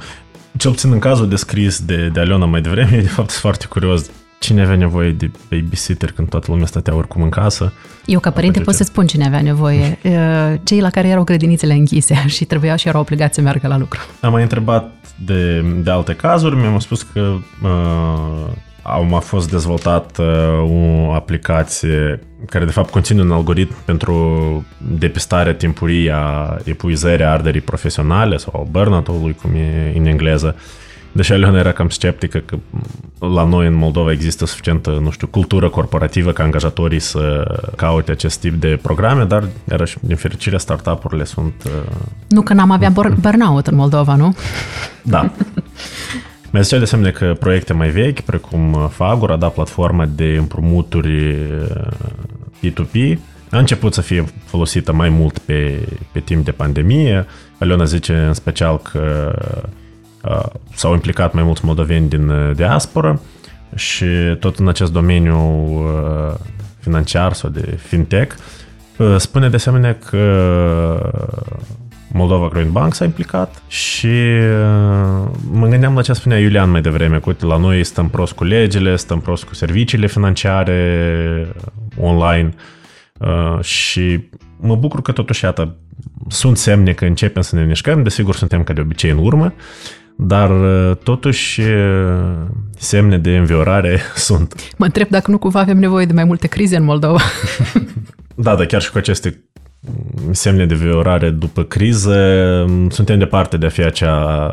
cel 0.57 0.71
puțin 0.71 0.91
în 0.91 0.99
cazul 0.99 1.29
descris 1.29 1.81
de, 1.81 2.09
de 2.13 2.19
Aliona 2.19 2.45
mai 2.45 2.61
devreme, 2.61 2.97
de 3.01 3.07
fapt 3.07 3.29
sunt 3.29 3.41
foarte 3.41 3.65
curios 3.65 4.09
cine 4.39 4.61
avea 4.61 4.75
nevoie 4.75 5.11
de 5.11 5.31
babysitter 5.49 6.11
când 6.11 6.29
toată 6.29 6.45
lumea 6.49 6.65
stătea 6.65 6.95
oricum 6.95 7.21
în 7.21 7.29
casă. 7.29 7.73
Eu 8.05 8.19
ca 8.19 8.31
părinte 8.31 8.59
pot 8.59 8.73
să 8.73 8.83
spun 8.83 9.07
cine 9.07 9.25
avea 9.25 9.41
nevoie. 9.41 9.97
Cei 10.63 10.79
la 10.79 10.89
care 10.89 11.07
erau 11.07 11.23
grădinițele 11.23 11.73
închise 11.73 12.23
și 12.35 12.45
trebuiau 12.45 12.77
și 12.77 12.87
erau 12.87 13.01
obligați 13.01 13.35
să 13.35 13.41
meargă 13.41 13.67
la 13.67 13.77
lucru. 13.77 13.99
Am 14.21 14.31
mai 14.31 14.41
întrebat 14.41 14.93
de, 15.25 15.61
de 15.83 15.91
alte 15.91 16.13
cazuri, 16.13 16.55
mi-am 16.55 16.79
spus 16.79 17.01
că 17.01 17.35
uh, 17.63 18.47
au 18.81 19.15
a 19.15 19.19
fost 19.19 19.49
dezvoltat 19.49 20.17
o 20.61 21.13
aplicație 21.13 22.19
care 22.45 22.65
de 22.65 22.71
fapt 22.71 22.89
conține 22.89 23.21
un 23.21 23.31
algoritm 23.31 23.75
pentru 23.85 24.65
depistarea 24.77 25.53
timpurie 25.53 26.11
a 26.15 26.57
epuizării 26.63 27.25
arderii 27.25 27.61
profesionale 27.61 28.37
sau 28.37 28.67
burnout-ului, 28.71 29.35
cum 29.41 29.51
e 29.55 29.93
în 29.97 30.05
engleză. 30.05 30.55
Deși 31.11 31.31
Aliona 31.31 31.59
era 31.59 31.71
cam 31.71 31.89
sceptică 31.89 32.37
că 32.37 32.57
la 33.19 33.43
noi 33.43 33.67
în 33.67 33.73
Moldova 33.73 34.11
există 34.11 34.45
suficientă, 34.45 34.99
nu 35.01 35.09
știu, 35.09 35.27
cultură 35.27 35.69
corporativă 35.69 36.31
ca 36.31 36.43
angajatorii 36.43 36.99
să 36.99 37.55
caute 37.75 38.11
acest 38.11 38.39
tip 38.39 38.53
de 38.53 38.79
programe, 38.81 39.23
dar 39.23 39.47
iarăși, 39.71 39.97
din 40.01 40.15
fericire, 40.15 40.57
startup-urile 40.57 41.23
sunt... 41.23 41.53
Nu 42.27 42.41
că 42.41 42.53
n-am 42.53 42.71
avea 42.71 42.89
burnout 43.21 43.67
în 43.67 43.75
Moldova, 43.75 44.15
nu? 44.15 44.35
Da. 45.03 45.31
Mi-a 46.51 46.61
zis 46.61 46.77
de 46.77 46.83
asemenea 46.83 47.11
că 47.11 47.35
proiecte 47.39 47.73
mai 47.73 47.89
vechi, 47.89 48.19
precum 48.19 48.73
uh, 48.73 48.85
Fagura, 48.89 49.35
da, 49.35 49.47
platforma 49.47 50.05
de 50.05 50.35
împrumuturi 50.37 51.35
P2P, 52.63 52.93
uh, 52.93 53.17
a 53.51 53.57
început 53.57 53.93
să 53.93 54.01
fie 54.01 54.25
folosită 54.45 54.93
mai 54.93 55.09
mult 55.09 55.37
pe, 55.37 55.87
pe 56.11 56.19
timp 56.19 56.45
de 56.45 56.51
pandemie. 56.51 57.25
Aliona 57.59 57.83
zice 57.83 58.13
în 58.13 58.33
special 58.33 58.77
că 58.77 59.33
uh, 60.23 60.45
s-au 60.75 60.93
implicat 60.93 61.33
mai 61.33 61.43
mulți 61.43 61.65
moldoveni 61.65 62.09
din 62.09 62.29
uh, 62.29 62.55
diaspora 62.55 63.19
și 63.75 64.05
tot 64.39 64.57
în 64.57 64.67
acest 64.67 64.91
domeniu 64.91 65.37
uh, 65.37 66.35
financiar 66.79 67.33
sau 67.33 67.49
de 67.49 67.77
fintech. 67.81 68.35
Uh, 68.97 69.15
spune 69.17 69.49
de 69.49 69.55
asemenea 69.55 69.97
că 70.09 70.23
Moldova 72.11 72.47
Green 72.47 72.71
Bank 72.71 72.93
s-a 72.93 73.05
implicat 73.05 73.63
și 73.67 74.05
uh, 74.05 75.27
mă 75.51 75.67
gândeam 75.67 75.95
la 75.95 76.01
ce 76.01 76.13
spunea 76.13 76.39
Iulian 76.39 76.69
mai 76.69 76.81
devreme, 76.81 77.19
că 77.19 77.35
la 77.39 77.57
noi 77.57 77.83
stăm 77.83 78.09
prost 78.09 78.33
cu 78.33 78.43
legile, 78.43 78.95
stăm 78.95 79.19
prost 79.19 79.43
cu 79.43 79.55
serviciile 79.55 80.07
financiare 80.07 81.47
online 81.97 82.53
uh, 83.19 83.63
și 83.63 84.29
mă 84.59 84.75
bucur 84.75 85.01
că 85.01 85.11
totuși, 85.11 85.43
iată, 85.43 85.75
sunt 86.27 86.57
semne 86.57 86.93
că 86.93 87.05
începem 87.05 87.41
să 87.41 87.55
ne 87.55 87.63
mișcăm, 87.63 88.03
desigur 88.03 88.35
suntem 88.35 88.63
ca 88.63 88.73
de 88.73 88.81
obicei 88.81 89.09
în 89.09 89.17
urmă, 89.17 89.53
dar 90.15 90.49
uh, 90.49 90.95
totuși 91.03 91.61
semne 92.77 93.17
de 93.17 93.37
înviorare 93.37 93.99
sunt. 94.15 94.73
Mă 94.77 94.85
întreb 94.85 95.07
dacă 95.09 95.31
nu 95.31 95.37
cumva 95.37 95.59
avem 95.59 95.77
nevoie 95.77 96.05
de 96.05 96.13
mai 96.13 96.23
multe 96.23 96.47
crize 96.47 96.75
în 96.75 96.83
Moldova. 96.83 97.19
da, 98.35 98.55
dar 98.55 98.65
chiar 98.65 98.81
și 98.81 98.91
cu 98.91 98.97
aceste 98.97 99.43
semne 100.31 100.65
de 100.65 100.75
viorare 100.75 101.29
după 101.29 101.63
criză, 101.63 102.65
suntem 102.89 103.19
departe 103.19 103.57
de 103.57 103.65
a 103.65 103.69
fi 103.69 103.83
acea 103.83 104.51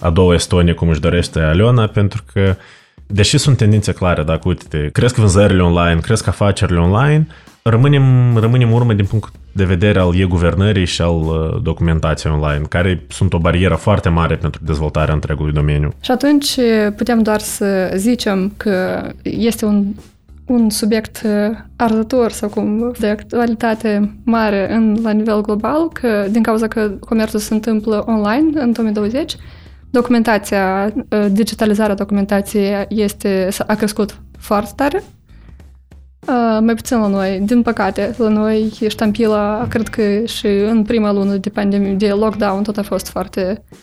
a 0.00 0.10
doua 0.10 0.34
Estonie, 0.34 0.72
cum 0.72 0.88
își 0.88 1.00
dorește 1.00 1.40
Aliona, 1.40 1.86
pentru 1.86 2.22
că, 2.32 2.56
deși 3.06 3.38
sunt 3.38 3.56
tendințe 3.56 3.92
clare, 3.92 4.22
dacă 4.22 4.40
uite, 4.44 4.88
cresc 4.92 5.16
vânzările 5.16 5.62
online, 5.62 6.00
cresc 6.00 6.26
afacerile 6.26 6.78
online, 6.78 7.26
rămânem, 7.62 8.36
rămânem 8.36 8.72
urmă 8.72 8.92
din 8.92 9.04
punct 9.04 9.32
de 9.52 9.64
vedere 9.64 9.98
al 9.98 10.16
e-guvernării 10.16 10.86
și 10.86 11.02
al 11.02 11.20
uh, 11.20 11.62
documentației 11.62 12.32
online, 12.32 12.64
care 12.68 13.04
sunt 13.08 13.32
o 13.32 13.38
barieră 13.38 13.74
foarte 13.74 14.08
mare 14.08 14.36
pentru 14.36 14.60
dezvoltarea 14.64 15.14
întregului 15.14 15.52
domeniu. 15.52 15.92
Și 16.00 16.10
atunci 16.10 16.50
putem 16.96 17.22
doar 17.22 17.40
să 17.40 17.92
zicem 17.96 18.52
că 18.56 19.08
este 19.22 19.64
un, 19.64 19.84
un 20.48 20.70
subiect 20.70 21.26
arzător 21.76 22.30
sau 22.30 22.48
cum 22.48 22.92
de 22.98 23.06
actualitate 23.06 24.18
mare 24.24 24.72
în, 24.72 24.98
la 25.02 25.10
nivel 25.10 25.40
global, 25.40 25.88
că 25.88 26.26
din 26.30 26.42
cauza 26.42 26.68
că 26.68 26.90
comerțul 27.00 27.38
se 27.38 27.54
întâmplă 27.54 28.04
online 28.06 28.60
în 28.60 28.72
2020, 28.72 29.36
documentația, 29.90 30.92
digitalizarea 31.30 31.94
documentației 31.94 32.86
este, 32.88 33.48
a 33.66 33.74
crescut 33.74 34.20
foarte 34.38 34.72
tare 34.76 35.02
Uh, 36.28 36.58
mai 36.60 36.74
puțin 36.74 36.98
la 36.98 37.06
noi, 37.06 37.40
din 37.44 37.62
păcate. 37.62 38.14
La 38.16 38.28
noi 38.28 38.72
ștampila, 38.88 39.66
cred 39.68 39.88
că 39.88 40.24
și 40.24 40.46
în 40.46 40.82
prima 40.82 41.12
lună 41.12 41.36
de 41.36 41.48
pandemie, 41.48 41.92
de 41.92 42.08
lockdown, 42.08 42.62
tot 42.62 42.76
a 42.76 42.82
fost 42.82 43.08
foarte 43.08 43.62
uh, 43.70 43.78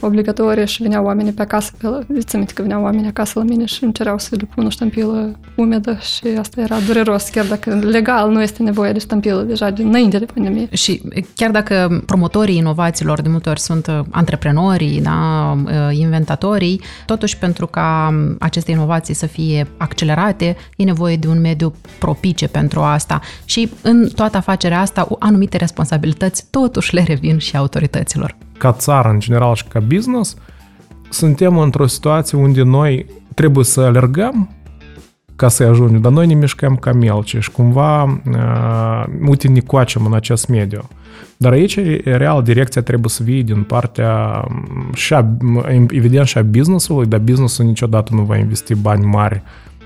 obligatorie 0.00 0.64
și 0.64 0.82
veneau 0.82 1.04
oamenii 1.04 1.32
pe 1.32 1.42
acasă. 1.42 1.72
Îți 2.08 2.34
aminte 2.34 2.52
că 2.52 2.62
veneau 2.62 2.82
oamenii 2.82 3.08
acasă 3.08 3.38
la 3.38 3.44
mine 3.44 3.64
și 3.64 3.84
îmi 3.84 3.92
cereau 3.92 4.18
să 4.18 4.36
le 4.38 4.48
pun 4.54 4.66
o 4.66 4.68
ștampilă 4.68 5.38
umedă 5.54 5.98
și 6.00 6.26
asta 6.38 6.60
era 6.60 6.76
dureros, 6.86 7.28
chiar 7.28 7.44
dacă 7.44 7.74
legal 7.74 8.30
nu 8.30 8.42
este 8.42 8.62
nevoie 8.62 8.92
de 8.92 8.98
ștampilă 8.98 9.42
deja 9.42 9.70
dinainte 9.70 10.18
de 10.18 10.24
pandemie. 10.24 10.68
Și 10.72 11.02
chiar 11.34 11.50
dacă 11.50 12.02
promotorii 12.06 12.56
inovațiilor 12.56 13.20
de 13.20 13.28
multe 13.28 13.48
ori 13.48 13.60
sunt 13.60 13.86
uh, 13.86 14.00
antreprenorii, 14.10 15.00
da, 15.00 15.56
uh, 15.64 15.72
inventatorii, 15.98 16.80
totuși 17.06 17.38
pentru 17.38 17.66
ca 17.66 18.14
aceste 18.38 18.70
inovații 18.70 19.14
să 19.14 19.26
fie 19.26 19.66
accelerate, 19.76 20.56
e 20.76 20.84
nevoie 20.84 21.16
de 21.16 21.28
un 21.28 21.40
mediu 21.40 21.74
propice 21.98 22.48
pentru 22.48 22.80
asta 22.80 23.20
și 23.44 23.70
în 23.82 24.08
toată 24.14 24.36
afacerea 24.36 24.80
asta 24.80 25.08
anumite 25.18 25.56
responsabilități 25.56 26.46
totuși 26.50 26.94
le 26.94 27.04
revin 27.06 27.38
și 27.38 27.56
autorităților 27.56 28.36
ca 28.58 28.72
țară 28.72 29.08
în 29.08 29.20
general 29.20 29.54
și 29.54 29.64
ca 29.64 29.80
business, 29.80 30.36
suntem 31.08 31.58
într-o 31.58 31.86
situație 31.86 32.38
unde 32.38 32.62
noi 32.62 33.06
trebuie 33.34 33.64
să 33.64 33.80
alergăm 33.80 34.50
ca 35.36 35.48
să 35.48 35.62
ajungem, 35.62 36.00
dar 36.00 36.12
noi 36.12 36.26
ne 36.26 36.34
mișcăm 36.34 36.76
ca 36.76 36.92
melci 36.92 37.36
și 37.38 37.50
cumva, 37.50 38.02
uh, 38.02 39.04
uite, 39.28 39.48
ne 39.48 39.60
coacem 39.60 40.06
în 40.06 40.14
acest 40.14 40.48
mediu. 40.48 40.88
Dar 41.36 41.52
aici, 41.52 41.78
real, 42.04 42.42
direcția 42.42 42.82
trebuie 42.82 43.10
să 43.10 43.22
vie 43.22 43.42
din 43.42 43.62
partea, 43.62 44.44
și 44.94 45.14
a, 45.14 45.26
evident, 45.88 46.26
și 46.26 46.38
a 46.38 46.42
business-ului, 46.42 47.06
dar 47.06 47.20
business-ul 47.20 47.64
niciodată 47.64 48.14
nu 48.14 48.22
va 48.22 48.36
investi 48.36 48.74
bani 48.74 49.04
mari 49.04 49.42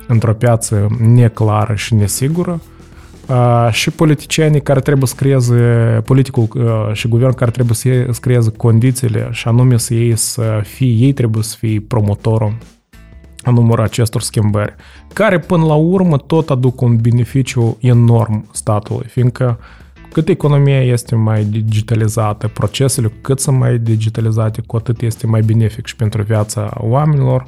într-o 0.06 0.34
piață 0.34 0.86
neclară 1.00 1.74
și 1.74 1.94
nesigură 1.94 2.60
și 3.70 3.90
politicienii 3.90 4.62
care 4.62 4.80
trebuie 4.80 5.06
să 5.06 5.14
creeze, 5.16 5.54
politicul 6.04 6.48
și 6.92 7.08
guvernul 7.08 7.34
care 7.34 7.50
trebuie 7.50 7.76
să 7.76 8.20
creeze 8.20 8.50
condițiile 8.50 9.28
și 9.30 9.48
anume 9.48 9.76
să 9.76 9.94
ei 9.94 10.16
să 10.16 10.60
fie, 10.62 10.92
ei 11.06 11.12
trebuie 11.12 11.42
să 11.42 11.56
fie 11.58 11.80
promotorul 11.88 12.56
numărul 13.50 13.84
acestor 13.84 14.20
schimbări, 14.20 14.74
care 15.12 15.38
până 15.38 15.64
la 15.64 15.74
urmă 15.74 16.16
tot 16.16 16.50
aduc 16.50 16.80
un 16.80 16.96
beneficiu 16.96 17.76
enorm 17.80 18.48
statului, 18.52 19.06
fiindcă 19.08 19.58
cât 20.12 20.28
economia 20.28 20.82
este 20.82 21.14
mai 21.14 21.44
digitalizată, 21.44 22.48
procesele 22.48 23.12
cât 23.20 23.40
sunt 23.40 23.58
mai 23.58 23.78
digitalizate, 23.78 24.62
cu 24.66 24.76
atât 24.76 25.00
este 25.00 25.26
mai 25.26 25.40
benefic 25.40 25.86
și 25.86 25.96
pentru 25.96 26.22
viața 26.22 26.70
oamenilor, 26.76 27.44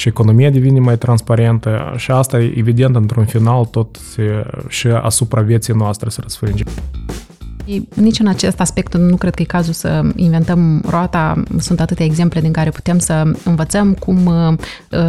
și 0.00 0.08
economia 0.08 0.50
devine 0.50 0.78
mai 0.78 0.98
transparentă 0.98 1.94
și 1.96 2.10
asta, 2.10 2.38
evident, 2.38 2.96
într-un 2.96 3.24
final, 3.24 3.64
tot 3.64 3.96
se, 3.96 4.46
și 4.68 4.86
asupra 4.86 5.40
vieții 5.40 5.74
noastre 5.74 6.08
se 6.08 6.20
răsfrânge. 6.22 6.64
Nici 7.94 8.18
în 8.18 8.26
acest 8.26 8.60
aspect 8.60 8.96
nu 8.96 9.16
cred 9.16 9.34
că 9.34 9.42
e 9.42 9.44
cazul 9.44 9.72
să 9.72 10.02
inventăm 10.16 10.82
roata. 10.88 11.42
Sunt 11.58 11.80
atâtea 11.80 12.04
exemple 12.04 12.40
din 12.40 12.52
care 12.52 12.70
putem 12.70 12.98
să 12.98 13.22
învățăm 13.44 13.94
cum 13.94 14.26
uh, 14.26 14.56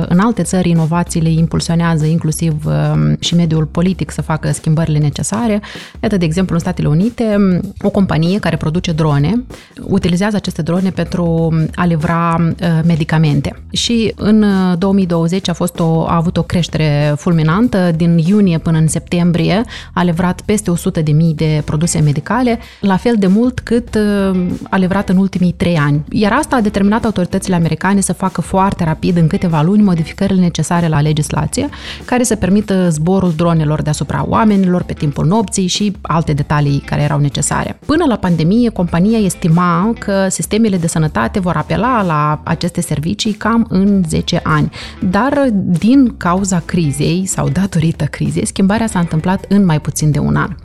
în 0.08 0.20
alte 0.20 0.44
țări 0.44 0.70
inovațiile 0.70 1.30
impulsionează 1.30 2.06
inclusiv 2.06 2.66
uh, 2.66 3.14
și 3.20 3.36
mediul 3.36 3.66
politic 3.66 4.12
să 4.12 4.22
facă 4.22 4.52
schimbările 4.52 4.98
necesare. 4.98 5.62
Iată, 6.02 6.18
de 6.18 6.26
exemplu, 6.26 6.54
în 6.54 6.62
Statele 6.62 6.88
Unite, 6.88 7.38
o 7.82 7.90
companie 7.90 8.40
care 8.40 8.56
produce 8.56 8.92
drone 8.92 9.44
utilizează 9.82 10.36
aceste 10.36 10.62
drone 10.62 10.90
pentru 10.90 11.54
a 11.76 11.86
livra 11.86 12.36
uh, 12.40 12.68
medicamente. 12.86 13.64
Și 13.72 14.14
în 14.16 14.46
2020 14.78 15.50
a, 15.50 15.54
fost 15.54 15.80
o, 15.80 16.08
a 16.08 16.16
avut 16.16 16.38
o 16.38 16.44
creștere 16.44 17.14
fulminantă. 17.18 17.92
Din 17.96 18.18
iunie 18.18 18.58
până 18.58 18.78
în 18.78 18.88
septembrie 18.88 19.64
a 19.94 20.04
livrat 20.04 20.42
peste 20.42 20.72
100.000 20.72 21.04
de 21.36 21.62
produse 21.66 22.00
medicale 22.00 22.41
medicale, 22.44 22.60
la 22.80 22.98
fel 22.98 23.16
de 23.18 23.28
mult 23.28 23.60
cât 23.60 23.96
uh, 23.96 24.46
a 24.70 24.78
livrat 24.78 25.10
în 25.10 25.18
ultimii 25.18 25.52
trei 25.52 25.78
ani. 25.78 26.04
Iar 26.10 26.32
asta 26.34 26.56
a 26.56 26.62
determinat 26.62 27.06
autoritățile 27.06 27.56
americane 27.56 28.02
să 28.02 28.14
facă 28.14 28.42
foarte 28.42 28.84
rapid, 28.84 29.18
în 29.18 29.28
câteva 29.28 29.62
luni, 29.62 29.84
modificările 29.84 30.42
necesare 30.42 30.88
la 30.88 31.02
legislație, 31.02 31.70
care 32.06 32.24
să 32.24 32.36
permită 32.36 32.90
zborul 32.90 33.34
dronelor 33.36 33.82
deasupra 33.82 34.26
oamenilor 34.28 34.84
pe 34.84 34.94
timpul 34.94 35.26
nopții 35.26 35.68
și 35.68 35.96
alte 36.02 36.34
detalii 36.34 36.84
care 36.86 37.02
erau 37.02 37.20
necesare. 37.20 37.80
Până 37.86 38.06
la 38.08 38.16
pandemie, 38.16 38.70
compania 38.70 39.18
estima 39.18 39.94
că 40.00 40.28
sistemele 40.30 40.78
de 40.78 40.88
sănătate 40.88 41.40
vor 41.40 41.56
apela 41.56 42.04
la 42.04 42.42
aceste 42.44 42.82
servicii 42.82 43.34
cam 43.34 43.66
în 43.70 44.04
10 44.08 44.40
ani. 44.44 44.72
Dar 45.10 45.48
din 45.80 46.14
cauza 46.18 46.62
crizei 46.66 47.26
sau 47.26 47.50
datorită 47.50 48.06
crizei, 48.06 48.46
schimbarea 48.46 48.88
s-a 48.88 49.00
întâmplat 49.00 49.46
în 49.48 49.66
mai 49.66 49.82
puțin 49.82 50.12
de 50.12 50.20
un 50.20 50.36
an. 50.36 50.56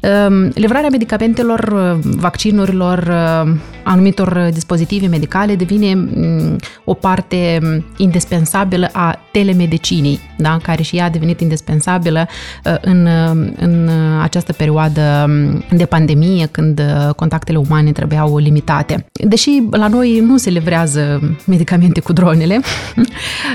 Ehm, 0.00 0.50
livrarea 0.54 0.90
medicamentelor, 0.90 1.72
uh, 1.72 1.98
vaccinurilor, 2.00 2.98
uh, 2.98 3.58
anumitor 3.88 4.48
dispozitive 4.52 5.06
medicale 5.06 5.54
devine 5.54 5.94
mm, 5.94 6.56
o 6.84 6.94
parte 6.94 7.58
mm, 7.62 7.84
indispensabilă 7.96 8.88
a 8.92 9.18
telemedicinii, 9.32 10.20
da? 10.38 10.58
care 10.62 10.82
și 10.82 10.96
ea 10.96 11.04
a 11.04 11.08
devenit 11.08 11.40
indispensabilă 11.40 12.28
uh, 12.64 12.74
în, 12.80 13.08
în 13.56 13.90
această 14.22 14.52
perioadă 14.52 15.24
mm, 15.28 15.64
de 15.70 15.84
pandemie, 15.84 16.46
când 16.50 16.82
contactele 17.16 17.58
umane 17.58 17.92
trebuiau 17.92 18.36
limitate. 18.36 19.06
Deși 19.12 19.62
la 19.70 19.88
noi 19.88 20.20
nu 20.20 20.36
se 20.36 20.50
livrează 20.50 21.20
medicamente 21.46 22.00
cu 22.00 22.12
dronele, 22.12 22.60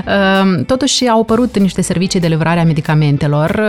ehm, 0.06 0.64
totuși 0.72 1.08
au 1.08 1.22
apărut 1.22 1.60
niște 1.60 1.82
servicii 1.82 2.20
de 2.20 2.28
livrare 2.28 2.60
a 2.60 2.64
medicamentelor 2.66 3.62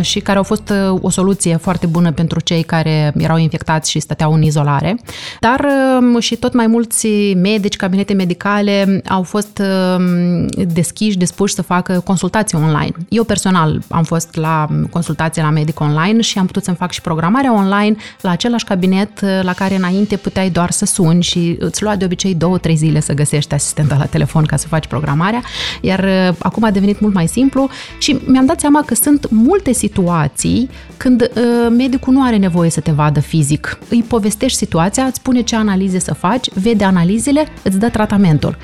și 0.00 0.20
care 0.20 0.38
au 0.38 0.44
fost 0.44 0.72
o 1.00 1.10
soluție 1.10 1.56
foarte 1.56 1.86
bună 1.86 2.12
pentru 2.12 2.40
cei 2.40 2.62
care 2.62 3.12
erau 3.18 3.36
infectați 3.36 3.90
și 3.90 4.00
stăteau 4.00 4.32
în 4.32 4.42
izolare, 4.42 4.96
dar 5.40 5.57
um, 5.64 6.20
și 6.20 6.36
tot 6.36 6.54
mai 6.54 6.66
mulți 6.66 7.08
medici, 7.34 7.76
cabinete 7.76 8.12
medicale 8.12 9.02
au 9.08 9.22
fost 9.22 9.62
um, 9.96 10.46
deschiși, 10.72 11.16
dispuși 11.16 11.54
să 11.54 11.62
facă 11.62 12.02
consultații 12.04 12.58
online. 12.58 12.92
Eu 13.08 13.24
personal 13.24 13.82
am 13.88 14.02
fost 14.02 14.36
la 14.36 14.66
consultație 14.90 15.42
la 15.42 15.50
medic 15.50 15.80
online 15.80 16.20
și 16.20 16.38
am 16.38 16.46
putut 16.46 16.64
să-mi 16.64 16.76
fac 16.76 16.90
și 16.90 17.00
programarea 17.00 17.54
online 17.54 17.96
la 18.20 18.30
același 18.30 18.64
cabinet 18.64 19.20
uh, 19.20 19.40
la 19.42 19.52
care 19.52 19.74
înainte 19.74 20.16
puteai 20.16 20.50
doar 20.50 20.70
să 20.70 20.84
suni 20.84 21.22
și 21.22 21.56
îți 21.58 21.82
lua 21.82 21.96
de 21.96 22.04
obicei 22.04 22.34
două, 22.34 22.58
trei 22.58 22.76
zile 22.76 23.00
să 23.00 23.12
găsești 23.12 23.54
asistenta 23.54 23.96
la 23.96 24.04
telefon 24.04 24.44
ca 24.44 24.56
să 24.56 24.66
faci 24.66 24.86
programarea, 24.86 25.42
iar 25.80 25.98
uh, 25.98 26.36
acum 26.38 26.64
a 26.64 26.70
devenit 26.70 27.00
mult 27.00 27.14
mai 27.14 27.26
simplu 27.26 27.68
și 27.98 28.18
mi-am 28.26 28.46
dat 28.46 28.60
seama 28.60 28.82
că 28.82 28.94
sunt 28.94 29.30
multe 29.30 29.72
situații 29.72 30.70
când 30.96 31.22
uh, 31.22 31.72
medicul 31.76 32.12
nu 32.12 32.22
are 32.22 32.36
nevoie 32.36 32.70
să 32.70 32.80
te 32.80 32.90
vadă 32.90 33.20
fizic. 33.20 33.78
Îi 33.88 34.04
povestești 34.08 34.58
situația, 34.58 35.04
îți 35.04 35.16
spune 35.16 35.42
ce 35.48 35.56
analize 35.56 35.98
să 35.98 36.14
faci, 36.14 36.48
vede 36.52 36.84
analizele, 36.84 37.46
îți 37.62 37.78
dă 37.78 37.88
tratamentul. 37.88 38.56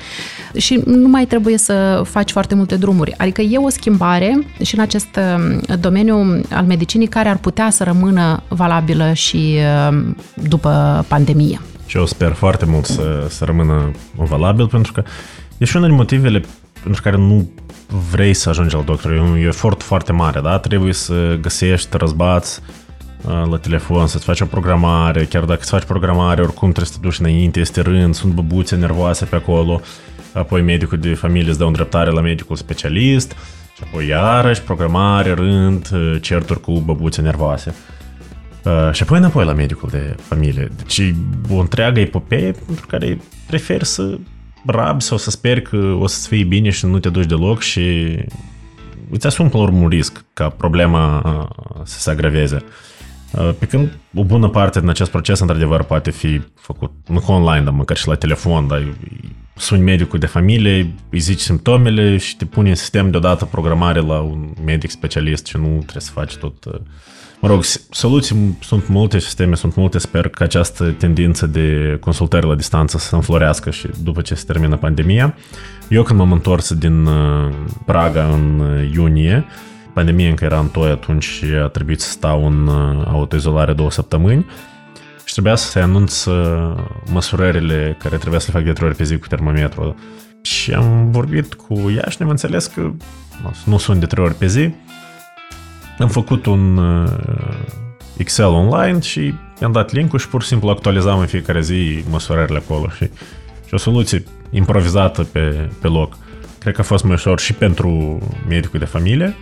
Și 0.57 0.81
nu 0.85 1.07
mai 1.07 1.25
trebuie 1.25 1.57
să 1.57 2.01
faci 2.05 2.31
foarte 2.31 2.55
multe 2.55 2.75
drumuri. 2.75 3.13
Adică 3.17 3.41
e 3.41 3.57
o 3.57 3.69
schimbare 3.69 4.47
și 4.63 4.75
în 4.75 4.81
acest 4.81 5.07
um, 5.15 5.77
domeniu 5.79 6.41
al 6.51 6.65
medicinii 6.65 7.07
care 7.07 7.29
ar 7.29 7.37
putea 7.37 7.69
să 7.69 7.83
rămână 7.83 8.43
valabilă 8.47 9.13
și 9.13 9.57
um, 9.89 10.15
după 10.33 11.05
pandemie. 11.07 11.59
Și 11.85 11.97
eu 11.97 12.05
sper 12.05 12.31
foarte 12.31 12.65
mult 12.65 12.85
să, 12.85 13.25
să 13.29 13.45
rămână 13.45 13.91
valabil, 14.15 14.67
pentru 14.67 14.91
că 14.91 15.03
e 15.57 15.65
și 15.65 15.75
unul 15.75 15.87
din 15.87 15.97
motivele 15.97 16.43
pentru 16.83 17.01
care 17.01 17.17
nu 17.17 17.49
vrei 18.11 18.33
să 18.33 18.49
ajungi 18.49 18.75
la 18.75 18.81
doctor. 18.81 19.11
E 19.11 19.21
un 19.21 19.37
efort 19.37 19.83
foarte 19.83 20.11
mare, 20.11 20.39
da? 20.39 20.57
Trebuie 20.57 20.93
să 20.93 21.37
găsești, 21.41 21.97
răzbați, 21.97 22.61
la 23.49 23.57
telefon, 23.57 24.07
să-ți 24.07 24.25
faci 24.25 24.41
o 24.41 24.45
programare, 24.45 25.25
chiar 25.25 25.43
dacă 25.43 25.59
îți 25.61 25.69
faci 25.69 25.83
programare, 25.83 26.41
oricum 26.41 26.71
trebuie 26.71 26.91
să 26.93 26.99
te 26.99 27.07
duci 27.07 27.19
înainte, 27.19 27.59
este 27.59 27.81
rând, 27.81 28.15
sunt 28.15 28.33
băbuțe 28.33 28.75
nervoase 28.75 29.25
pe 29.25 29.35
acolo, 29.35 29.81
apoi 30.33 30.61
medicul 30.61 30.97
de 30.97 31.13
familie 31.13 31.49
îți 31.49 31.57
dă 31.57 31.63
o 31.63 31.67
îndreptare 31.67 32.11
la 32.11 32.21
medicul 32.21 32.55
specialist, 32.55 33.35
și 33.75 33.83
apoi 33.83 34.07
iarăși 34.07 34.61
programare, 34.61 35.33
rând, 35.33 35.89
certuri 36.21 36.61
cu 36.61 36.79
băbuțe 36.79 37.21
nervoase. 37.21 37.75
Uh, 38.63 38.89
și 38.91 39.03
apoi 39.03 39.17
înapoi 39.17 39.45
la 39.45 39.53
medicul 39.53 39.89
de 39.91 40.15
familie. 40.21 40.69
Deci 40.75 41.13
o 41.49 41.55
întreagă 41.59 41.99
epopee 41.99 42.51
pentru 42.65 42.87
care 42.87 43.17
preferi 43.47 43.85
să 43.85 44.17
rabi 44.65 45.03
sau 45.03 45.17
să 45.17 45.29
speri 45.29 45.61
că 45.61 45.77
o 45.99 46.07
să-ți 46.07 46.27
fie 46.27 46.43
bine 46.43 46.69
și 46.69 46.85
nu 46.85 46.99
te 46.99 47.09
duci 47.09 47.25
deloc 47.25 47.61
și 47.61 48.15
îți 49.09 49.27
asumi 49.27 49.49
până 49.49 49.63
la 49.63 49.69
urmă 49.69 49.81
un 49.81 49.89
risc 49.89 50.25
ca 50.33 50.49
problema 50.49 51.21
uh, 51.25 51.81
să 51.83 51.99
se 51.99 52.09
agraveze. 52.09 52.55
Uh, 52.55 52.94
Pe 53.59 53.65
când 53.65 53.97
o 54.13 54.23
bună 54.23 54.49
parte 54.49 54.79
din 54.79 54.89
acest 54.89 55.11
proces, 55.11 55.39
într-adevăr, 55.39 55.83
poate 55.83 56.11
fi 56.11 56.41
făcut 56.55 56.91
nu 57.07 57.23
online, 57.27 57.63
dar 57.63 57.73
măcar 57.73 57.97
și 57.97 58.07
la 58.07 58.15
telefon, 58.15 58.67
dar 58.67 58.93
suni 59.55 59.81
medicul 59.81 60.19
de 60.19 60.25
familie, 60.25 60.93
îi 61.09 61.19
zici 61.19 61.39
simptomele 61.39 62.17
și 62.17 62.35
te 62.37 62.45
pune 62.45 62.69
în 62.69 62.75
sistem 62.75 63.11
deodată 63.11 63.45
programare 63.45 63.99
la 63.99 64.19
un 64.19 64.53
medic 64.65 64.89
specialist 64.89 65.45
și 65.45 65.57
nu 65.57 65.67
trebuie 65.67 66.01
să 66.01 66.11
faci 66.11 66.35
tot... 66.35 66.65
uh, 66.65 66.73
Mă 67.39 67.47
rog, 67.47 67.63
s- 67.63 67.87
soluții 67.89 68.57
sunt 68.61 68.87
multe, 68.87 69.19
sisteme 69.19 69.55
sunt 69.55 69.75
multe, 69.75 69.97
sper 69.97 70.27
că 70.27 70.43
această 70.43 70.91
tendință 70.91 71.47
de 71.47 71.97
consultări 71.99 72.45
la 72.47 72.55
distanță 72.55 72.97
să 72.97 73.07
se 73.07 73.15
înflorească 73.15 73.71
și 73.71 73.87
după 74.03 74.21
ce 74.21 74.35
se 74.35 74.43
termină 74.47 74.77
pandemia. 74.77 75.35
Eu 75.89 76.03
când 76.03 76.19
m-am 76.19 76.31
întors 76.31 76.73
din 76.73 77.05
uh, 77.05 77.53
Praga 77.85 78.23
în 78.25 78.59
uh, 78.59 78.91
iunie, 78.93 79.45
pandemia 79.95 80.29
încă 80.29 80.45
era 80.45 80.59
în 80.59 80.67
toi 80.67 80.89
atunci 80.89 81.23
și 81.23 81.45
a 81.63 81.67
trebuit 81.67 82.01
să 82.01 82.09
stau 82.09 82.45
în 82.45 82.67
uh, 82.67 83.05
autoizolare 83.07 83.73
două 83.73 83.91
săptămâni 83.91 84.45
și 85.25 85.33
trebuia 85.33 85.55
să 85.55 85.69
se 85.69 85.79
anunț 85.79 86.25
uh, 86.25 86.73
măsurările 87.11 87.97
care 87.99 88.17
trebuia 88.17 88.39
să 88.39 88.45
le 88.47 88.57
fac 88.57 88.65
de 88.65 88.73
trei 88.73 88.87
ori 88.87 88.97
pe 88.97 89.03
zi 89.03 89.17
cu 89.17 89.27
termometru. 89.27 89.95
Și 90.41 90.73
am 90.73 91.11
vorbit 91.11 91.53
cu 91.53 91.91
ea 91.95 92.09
și 92.09 92.15
ne-am 92.19 92.29
înțeles 92.29 92.65
că 92.67 92.91
nu 93.65 93.77
sunt 93.77 93.99
de 93.99 94.05
trei 94.05 94.23
ori 94.23 94.33
pe 94.33 94.47
zi. 94.47 94.73
Am 95.99 96.07
făcut 96.07 96.45
un 96.45 96.77
uh, 96.77 97.09
Excel 98.17 98.45
online 98.45 98.99
și 98.99 99.33
i-am 99.61 99.71
dat 99.71 99.91
link-ul 99.91 100.19
și 100.19 100.27
pur 100.27 100.41
și 100.41 100.47
simplu 100.47 100.69
actualizam 100.69 101.19
în 101.19 101.25
fiecare 101.25 101.61
zi 101.61 102.03
măsurările 102.09 102.57
acolo 102.57 102.89
și, 102.89 103.09
și 103.65 103.73
o 103.73 103.77
soluție 103.77 104.23
improvizată 104.49 105.23
pe, 105.23 105.69
pe 105.81 105.87
loc. 105.87 106.17
Cred 106.59 106.73
că 106.73 106.81
a 106.81 106.83
fost 106.83 107.03
mai 107.03 107.13
ușor 107.13 107.39
și 107.39 107.53
pentru 107.53 108.19
medicul 108.47 108.79
de 108.79 108.85
familie, 108.85 109.35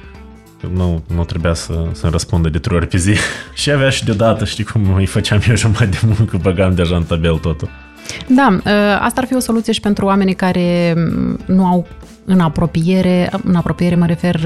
că 0.63 0.69
nu, 0.73 1.03
nu 1.15 1.23
trebuia 1.23 1.53
să, 1.53 1.73
să-mi 1.91 2.11
răspundă 2.11 2.49
de 2.49 2.59
trei 2.59 2.77
ori 2.77 2.87
pe 2.87 2.97
zi. 2.97 3.15
și 3.61 3.71
avea 3.71 3.89
și 3.89 4.05
deodată, 4.05 4.45
știi 4.45 4.63
cum 4.63 4.93
îi 4.93 5.05
făceam 5.05 5.41
eu 5.49 5.55
jumătate 5.55 5.85
de 5.85 6.13
muncă, 6.17 6.37
băgam 6.41 6.75
deja 6.75 6.95
în 6.95 7.03
tabel 7.03 7.37
totul. 7.37 7.69
Da, 8.27 8.59
asta 8.99 9.21
ar 9.21 9.27
fi 9.27 9.35
o 9.35 9.39
soluție 9.39 9.73
și 9.73 9.79
pentru 9.79 10.05
oamenii 10.05 10.33
care 10.33 10.93
mm, 10.97 11.39
nu 11.45 11.65
au 11.65 11.87
în 12.25 12.39
apropiere, 12.39 13.31
în 13.43 13.55
apropiere 13.55 13.95
mă 13.95 14.05
refer 14.05 14.39
10-15 14.39 14.43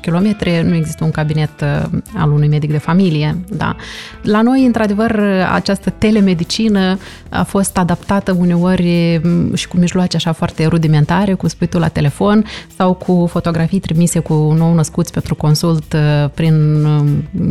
km, 0.00 0.36
nu 0.62 0.74
există 0.74 1.04
un 1.04 1.10
cabinet 1.10 1.60
uh, 1.60 1.98
al 2.16 2.32
unui 2.32 2.48
medic 2.48 2.70
de 2.70 2.78
familie. 2.78 3.38
Da. 3.48 3.76
La 4.22 4.42
noi, 4.42 4.64
într-adevăr, 4.64 5.20
această 5.52 5.90
telemedicină 5.90 6.98
a 7.28 7.42
fost 7.42 7.78
adaptată 7.78 8.32
uneori 8.38 9.20
mm, 9.24 9.54
și 9.54 9.68
cu 9.68 9.76
mijloace 9.76 10.16
așa 10.16 10.32
foarte 10.32 10.66
rudimentare, 10.66 11.34
cu 11.34 11.48
spuitul 11.48 11.80
la 11.80 11.88
telefon 11.88 12.44
sau 12.76 12.94
cu 12.94 13.26
fotografii 13.30 13.80
trimise 13.80 14.18
cu 14.18 14.32
nou 14.34 14.74
născuți 14.74 15.12
pentru 15.12 15.34
consult 15.34 15.92
uh, 15.92 16.30
prin 16.34 16.84
uh, 16.84 17.04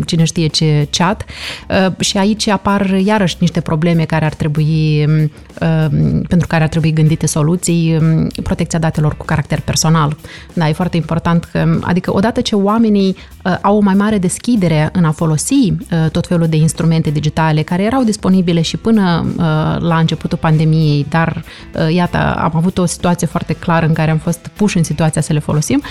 cine 0.05 0.23
știe 0.23 0.47
ce 0.47 0.87
chat. 0.91 1.25
Uh, 1.69 1.91
Și 1.99 2.17
aici 2.17 2.47
apar 2.47 2.89
iarăși 2.89 3.35
niște 3.39 3.59
probleme 3.59 4.03
care 4.05 4.25
ar 4.25 4.33
trebui, 4.33 5.05
uh, 5.05 5.85
pentru 6.27 6.47
care 6.47 6.63
ar 6.63 6.69
trebui 6.69 6.93
gândite 6.93 7.25
soluții, 7.25 7.97
um, 8.01 8.27
protecția 8.43 8.79
datelor 8.79 9.17
cu 9.17 9.25
caracter 9.35 9.61
personal. 9.61 10.17
Da, 10.53 10.69
e 10.69 10.73
foarte 10.73 10.97
important 10.97 11.43
că, 11.43 11.79
adică 11.81 12.13
odată 12.13 12.41
ce 12.41 12.55
oamenii 12.55 13.09
uh, 13.09 13.34
au 13.61 13.77
o 13.77 13.79
mai 13.79 13.93
mare 13.93 14.17
deschidere 14.17 14.89
în 14.93 15.05
a 15.05 15.11
folosi 15.11 15.53
uh, 15.53 16.09
tot 16.11 16.27
felul 16.27 16.47
de 16.47 16.55
instrumente 16.55 17.09
digitale 17.09 17.61
care 17.61 17.83
erau 17.83 18.03
disponibile 18.03 18.61
și 18.61 18.77
până 18.77 19.25
uh, 19.27 19.43
la 19.79 19.97
începutul 19.97 20.37
pandemiei, 20.37 21.05
dar 21.09 21.43
uh, 21.73 21.93
iată, 21.93 22.17
am 22.17 22.51
avut 22.55 22.77
o 22.77 22.85
situație 22.85 23.27
foarte 23.27 23.53
clară 23.53 23.85
în 23.85 23.93
care 23.93 24.11
am 24.11 24.17
fost 24.17 24.47
puși 24.53 24.77
în 24.77 24.83
situația 24.83 25.21
să 25.21 25.33
le 25.33 25.39
folosim. 25.39 25.81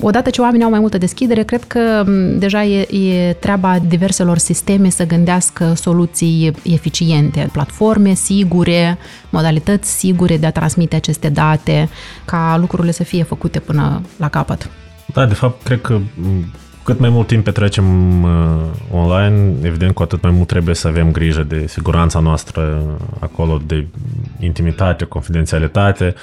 Odată 0.00 0.30
ce 0.30 0.40
oamenii 0.40 0.64
au 0.64 0.70
mai 0.70 0.80
multă 0.80 0.98
deschidere, 0.98 1.42
cred 1.42 1.64
că 1.64 2.04
m, 2.06 2.38
deja 2.38 2.64
e, 2.64 2.96
e 2.96 3.32
treaba 3.32 3.78
diverselor 3.88 4.38
sisteme 4.38 4.90
să 4.90 5.06
gândească 5.06 5.72
soluții 5.74 6.52
eficiente, 6.62 7.48
platforme 7.52 8.14
sigure, 8.14 8.98
modalități 9.30 9.98
sigure 9.98 10.36
de 10.36 10.46
a 10.46 10.50
transmite 10.50 10.96
aceste 10.96 11.28
date, 11.28 11.88
ca 12.24 12.56
lucrurile 12.60 12.92
să 12.92 13.02
fie 13.02 13.22
făcute 13.22 13.58
până 13.58 14.02
la 14.16 14.28
capăt. 14.28 14.70
Da, 15.14 15.26
de 15.26 15.34
fapt, 15.34 15.62
cred 15.62 15.80
că 15.80 15.92
m, 16.14 16.52
cât 16.90 17.00
mai 17.00 17.08
mult 17.08 17.26
timp 17.26 17.44
petrecem 17.44 18.22
uh, 18.22 18.30
online, 18.92 19.54
evident, 19.62 19.94
cu 19.94 20.02
atât 20.02 20.22
mai 20.22 20.30
mult 20.30 20.46
trebuie 20.46 20.74
să 20.74 20.88
avem 20.88 21.12
grijă 21.12 21.42
de 21.42 21.66
siguranța 21.66 22.18
noastră 22.18 22.82
acolo, 23.18 23.60
de 23.66 23.86
intimitate, 24.40 25.04
confidențialitate 25.04 26.14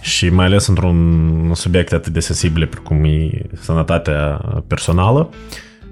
și 0.00 0.28
mai 0.28 0.46
ales 0.46 0.66
într-un 0.66 1.50
subiect 1.54 1.92
atât 1.92 2.12
de 2.12 2.20
sensibil 2.20 2.66
precum 2.66 3.04
e 3.04 3.30
sănătatea 3.60 4.40
personală. 4.66 5.28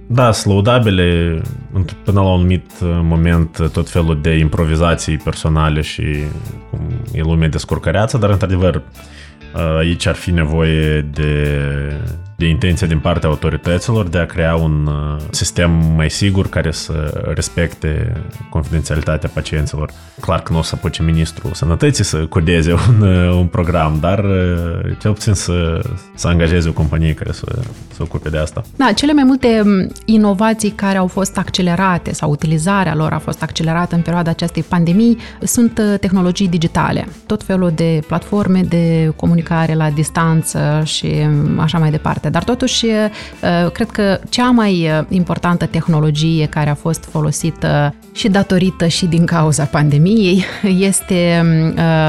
Da, 0.06 0.32
sunt 0.32 0.52
laudabile 0.52 1.40
înt- 1.72 1.96
până 2.04 2.20
la 2.20 2.26
un 2.26 2.32
anumit 2.32 2.70
uh, 2.82 2.88
moment 3.02 3.70
tot 3.72 3.90
felul 3.90 4.18
de 4.22 4.36
improvizații 4.36 5.16
personale 5.16 5.80
și 5.80 6.04
cum 6.70 6.80
e 7.12 7.20
lumea 7.20 7.48
de 7.48 7.58
scurcăreață, 7.58 8.18
dar 8.18 8.30
într-adevăr 8.30 8.74
uh, 8.74 9.76
aici 9.78 10.06
ar 10.06 10.14
fi 10.14 10.30
nevoie 10.30 11.00
de, 11.00 11.56
de 12.40 12.46
intenție 12.46 12.86
din 12.86 12.98
partea 12.98 13.28
autorităților 13.28 14.08
de 14.08 14.18
a 14.18 14.26
crea 14.26 14.54
un 14.54 14.86
uh, 14.86 15.20
sistem 15.30 15.70
mai 15.70 16.10
sigur 16.10 16.48
care 16.48 16.70
să 16.70 17.22
respecte 17.34 18.12
confidențialitatea 18.50 19.30
pacienților. 19.32 19.90
Clar 20.20 20.40
că 20.40 20.52
nu 20.52 20.58
o 20.58 20.62
să 20.62 20.74
apuce 20.76 21.02
ministrul 21.02 21.50
sănătății 21.52 22.04
să 22.04 22.16
codeze 22.16 22.72
un, 22.72 23.00
uh, 23.00 23.34
un 23.34 23.46
program, 23.46 23.98
dar 24.00 24.18
uh, 24.18 24.96
cel 25.00 25.12
puțin 25.12 25.32
să, 25.32 25.80
să 26.14 26.28
angajeze 26.28 26.68
o 26.68 26.72
companie 26.72 27.14
care 27.14 27.32
să 27.32 27.46
se 27.92 28.02
ocupe 28.02 28.28
de 28.28 28.38
asta. 28.38 28.62
Da, 28.76 28.92
cele 28.92 29.12
mai 29.12 29.24
multe 29.24 29.62
m, 29.64 29.92
inovații 30.04 30.70
care 30.70 30.98
au 30.98 31.06
fost 31.06 31.38
accelerate 31.38 32.12
sau 32.12 32.30
utilizarea 32.30 32.94
lor 32.94 33.12
a 33.12 33.18
fost 33.18 33.42
accelerată 33.42 33.94
în 33.94 34.00
perioada 34.00 34.30
acestei 34.30 34.62
pandemii 34.62 35.18
sunt 35.42 35.78
uh, 35.78 35.98
tehnologii 35.98 36.48
digitale. 36.48 37.08
Tot 37.26 37.42
felul 37.42 37.72
de 37.74 38.00
platforme 38.06 38.60
de 38.68 39.12
comunicare 39.16 39.74
la 39.74 39.90
distanță 39.90 40.82
și 40.84 41.26
m, 41.54 41.58
așa 41.58 41.78
mai 41.78 41.90
departe. 41.90 42.28
Dar 42.30 42.44
totuși, 42.44 42.86
uh, 42.86 43.70
cred 43.72 43.90
că 43.90 44.20
cea 44.28 44.50
mai 44.50 44.88
uh, 44.98 45.06
importantă 45.08 45.66
tehnologie 45.66 46.46
care 46.46 46.70
a 46.70 46.74
fost 46.74 47.04
folosită 47.10 47.94
și 48.12 48.28
datorită 48.28 48.86
și 48.86 49.06
din 49.06 49.26
cauza 49.26 49.64
pandemiei 49.64 50.44
este 50.90 51.42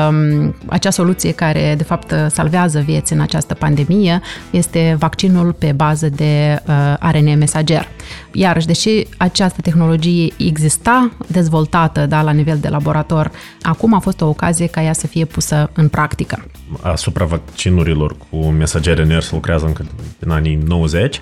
um, 0.09 0.55
acea 0.65 0.89
soluție 0.89 1.31
care 1.31 1.73
de 1.77 1.83
fapt 1.83 2.13
salvează 2.29 2.79
vieți 2.79 3.13
în 3.13 3.19
această 3.19 3.53
pandemie, 3.53 4.21
este 4.49 4.95
vaccinul 4.99 5.53
pe 5.53 5.71
bază 5.71 6.09
de 6.09 6.61
uh, 6.67 6.73
ARN 6.99 7.37
mesager. 7.37 7.87
Iarăși, 8.33 8.65
deși 8.65 9.07
această 9.17 9.61
tehnologie 9.61 10.33
exista 10.37 11.11
dezvoltată 11.27 12.05
da, 12.05 12.21
la 12.21 12.31
nivel 12.31 12.57
de 12.57 12.67
laborator, 12.67 13.31
acum 13.61 13.93
a 13.93 13.99
fost 13.99 14.21
o 14.21 14.27
ocazie 14.27 14.67
ca 14.67 14.83
ea 14.83 14.93
să 14.93 15.07
fie 15.07 15.25
pusă 15.25 15.69
în 15.73 15.87
practică. 15.87 16.45
asupra 16.81 17.25
vaccinurilor 17.25 18.15
cu 18.29 18.37
mesager 18.37 18.97
RNR 18.97 19.21
se 19.21 19.33
lucrează 19.33 19.65
încă 19.65 19.85
din 20.19 20.29
anii 20.29 20.55
90, 20.55 21.19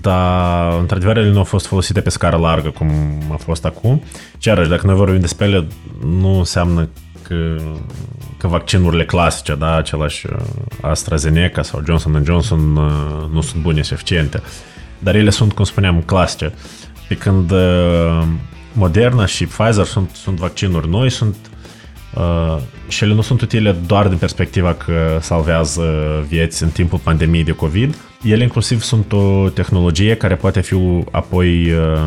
dar 0.00 0.78
într-adevăr 0.80 1.16
ele 1.16 1.30
nu 1.30 1.38
au 1.38 1.44
fost 1.44 1.66
folosite 1.66 2.00
pe 2.00 2.10
scară 2.10 2.36
largă 2.36 2.68
cum 2.68 2.90
a 3.32 3.36
fost 3.36 3.64
acum. 3.64 4.02
Și 4.38 4.48
iarăși, 4.48 4.68
dacă 4.68 4.86
noi 4.86 4.94
vorbim 4.94 5.20
despre 5.20 5.46
ele, 5.46 5.66
nu 6.04 6.38
înseamnă 6.38 6.88
că, 7.22 7.56
că 8.36 8.46
vaccinurile 8.46 9.04
clasice, 9.04 9.54
da, 9.54 9.76
același 9.76 10.26
uh, 10.26 10.36
AstraZeneca 10.80 11.62
sau 11.62 11.82
Johnson 11.86 12.22
Johnson 12.24 12.76
uh, 12.76 12.92
nu 13.32 13.40
sunt 13.40 13.62
bune 13.62 13.82
și 13.82 13.92
eficiente. 13.92 14.42
Dar 15.02 15.14
ele 15.14 15.30
sunt, 15.30 15.52
cum 15.52 15.64
spuneam, 15.64 16.02
clasice. 16.06 16.52
Pe 17.08 17.14
când 17.14 17.50
uh, 17.50 18.22
Moderna 18.72 19.26
și 19.26 19.46
Pfizer 19.46 19.84
sunt, 19.84 20.10
sunt 20.14 20.38
vaccinuri 20.38 20.88
noi, 20.88 21.10
sunt 21.10 21.36
Uh, 22.14 22.56
și 22.88 23.04
ele 23.04 23.14
nu 23.14 23.20
sunt 23.20 23.40
utile 23.40 23.72
doar 23.86 24.08
din 24.08 24.16
perspectiva 24.16 24.74
că 24.74 25.18
salvează 25.20 25.82
vieți 26.28 26.62
în 26.62 26.68
timpul 26.68 26.98
pandemiei 26.98 27.44
de 27.44 27.52
COVID. 27.52 27.96
Ele 28.22 28.42
inclusiv 28.42 28.82
sunt 28.82 29.12
o 29.12 29.48
tehnologie 29.48 30.14
care 30.14 30.34
poate 30.34 30.60
fi 30.60 30.74
apoi 31.10 31.72
uh, 31.72 31.98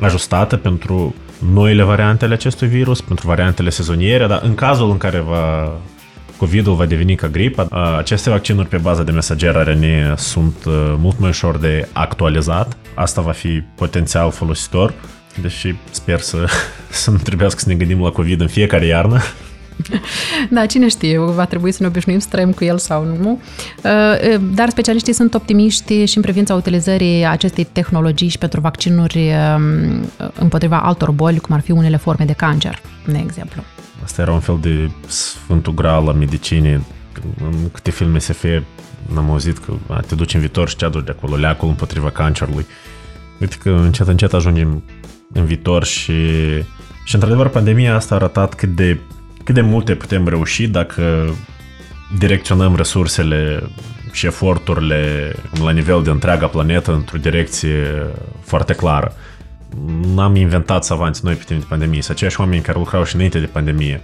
ajustată 0.00 0.56
pentru 0.56 1.14
noile 1.52 1.82
variante 1.82 2.24
ale 2.24 2.34
acestui 2.34 2.68
virus, 2.68 3.00
pentru 3.00 3.26
variantele 3.26 3.70
sezoniere, 3.70 4.26
dar 4.26 4.40
în 4.44 4.54
cazul 4.54 4.90
în 4.90 4.98
care 4.98 5.18
va 5.18 5.72
COVID-ul 6.36 6.74
va 6.74 6.86
deveni 6.86 7.14
ca 7.14 7.28
gripă, 7.28 7.68
uh, 7.72 7.96
aceste 7.98 8.30
vaccinuri 8.30 8.68
pe 8.68 8.76
bază 8.76 9.02
de 9.02 9.10
mesager 9.10 9.54
RNA 9.54 10.16
sunt 10.16 10.64
uh, 10.64 10.94
mult 10.98 11.18
mai 11.18 11.28
ușor 11.28 11.58
de 11.58 11.88
actualizat. 11.92 12.76
Asta 12.94 13.20
va 13.20 13.32
fi 13.32 13.62
potențial 13.74 14.30
folositor 14.30 14.94
Deși 15.40 15.74
sper 15.90 16.20
să, 16.20 16.46
să 17.02 17.10
nu 17.10 17.16
trebuiască 17.16 17.60
să 17.60 17.68
ne 17.68 17.74
gândim 17.74 18.02
la 18.02 18.10
COVID 18.10 18.40
în 18.40 18.48
fiecare 18.48 18.86
iarnă. 18.86 19.20
Da, 20.50 20.66
cine 20.66 20.88
știe, 20.88 21.18
va 21.18 21.44
trebui 21.44 21.72
să 21.72 21.78
ne 21.80 21.88
obișnuim 21.88 22.18
să 22.18 22.26
trăim 22.30 22.52
cu 22.52 22.64
el 22.64 22.78
sau 22.78 23.04
nu. 23.04 23.40
Dar 24.54 24.68
specialiștii 24.68 25.12
sunt 25.12 25.34
optimiști 25.34 26.04
și 26.04 26.16
în 26.16 26.22
privința 26.22 26.54
utilizării 26.54 27.26
acestei 27.26 27.64
tehnologii 27.64 28.28
și 28.28 28.38
pentru 28.38 28.60
vaccinuri 28.60 29.32
împotriva 30.38 30.80
altor 30.80 31.10
boli, 31.10 31.38
cum 31.38 31.54
ar 31.54 31.60
fi 31.60 31.70
unele 31.70 31.96
forme 31.96 32.24
de 32.24 32.32
cancer, 32.32 32.80
de 33.06 33.22
exemplu. 33.24 33.62
Asta 34.02 34.22
era 34.22 34.32
un 34.32 34.40
fel 34.40 34.58
de 34.60 34.90
sfântul 35.06 35.74
graal 35.74 36.04
la 36.04 36.12
medicinii. 36.12 36.86
În 37.44 37.70
câte 37.72 37.90
filme 37.90 38.18
SF 38.18 38.44
n-am 39.14 39.30
auzit 39.30 39.58
că 39.58 39.72
a, 39.88 40.00
te 40.00 40.14
duci 40.14 40.34
în 40.34 40.40
viitor 40.40 40.68
și 40.68 40.76
ce 40.76 40.84
aduci 40.84 41.04
de 41.04 41.14
acolo, 41.16 41.36
leacul 41.36 41.68
împotriva 41.68 42.10
cancerului. 42.10 42.66
Uite 43.40 43.56
că 43.62 43.70
încet, 43.70 44.06
încet 44.06 44.32
ajungem 44.32 44.82
în 45.32 45.44
viitor 45.44 45.84
și, 45.84 46.12
și 47.04 47.14
într-adevăr 47.14 47.48
pandemia 47.48 47.94
asta 47.94 48.14
a 48.14 48.18
arătat 48.18 48.54
cât 48.54 48.74
de, 48.74 48.98
cât 49.44 49.54
de 49.54 49.60
multe 49.60 49.94
putem 49.94 50.28
reuși 50.28 50.66
dacă 50.66 51.34
direcționăm 52.18 52.76
resursele 52.76 53.70
și 54.12 54.26
eforturile 54.26 55.32
la 55.62 55.70
nivel 55.70 56.02
de 56.02 56.10
întreaga 56.10 56.46
planetă 56.46 56.92
într-o 56.92 57.18
direcție 57.18 58.06
foarte 58.40 58.72
clară. 58.72 59.12
N-am 60.14 60.36
inventat 60.36 60.84
savanți 60.84 61.24
noi 61.24 61.34
pe 61.34 61.42
timp 61.46 61.60
de 61.60 61.66
pandemie, 61.68 62.02
sunt 62.02 62.16
aceiași 62.16 62.40
oameni 62.40 62.62
care 62.62 62.78
lucrau 62.78 63.04
și 63.04 63.14
înainte 63.14 63.38
de 63.38 63.46
pandemie. 63.46 64.00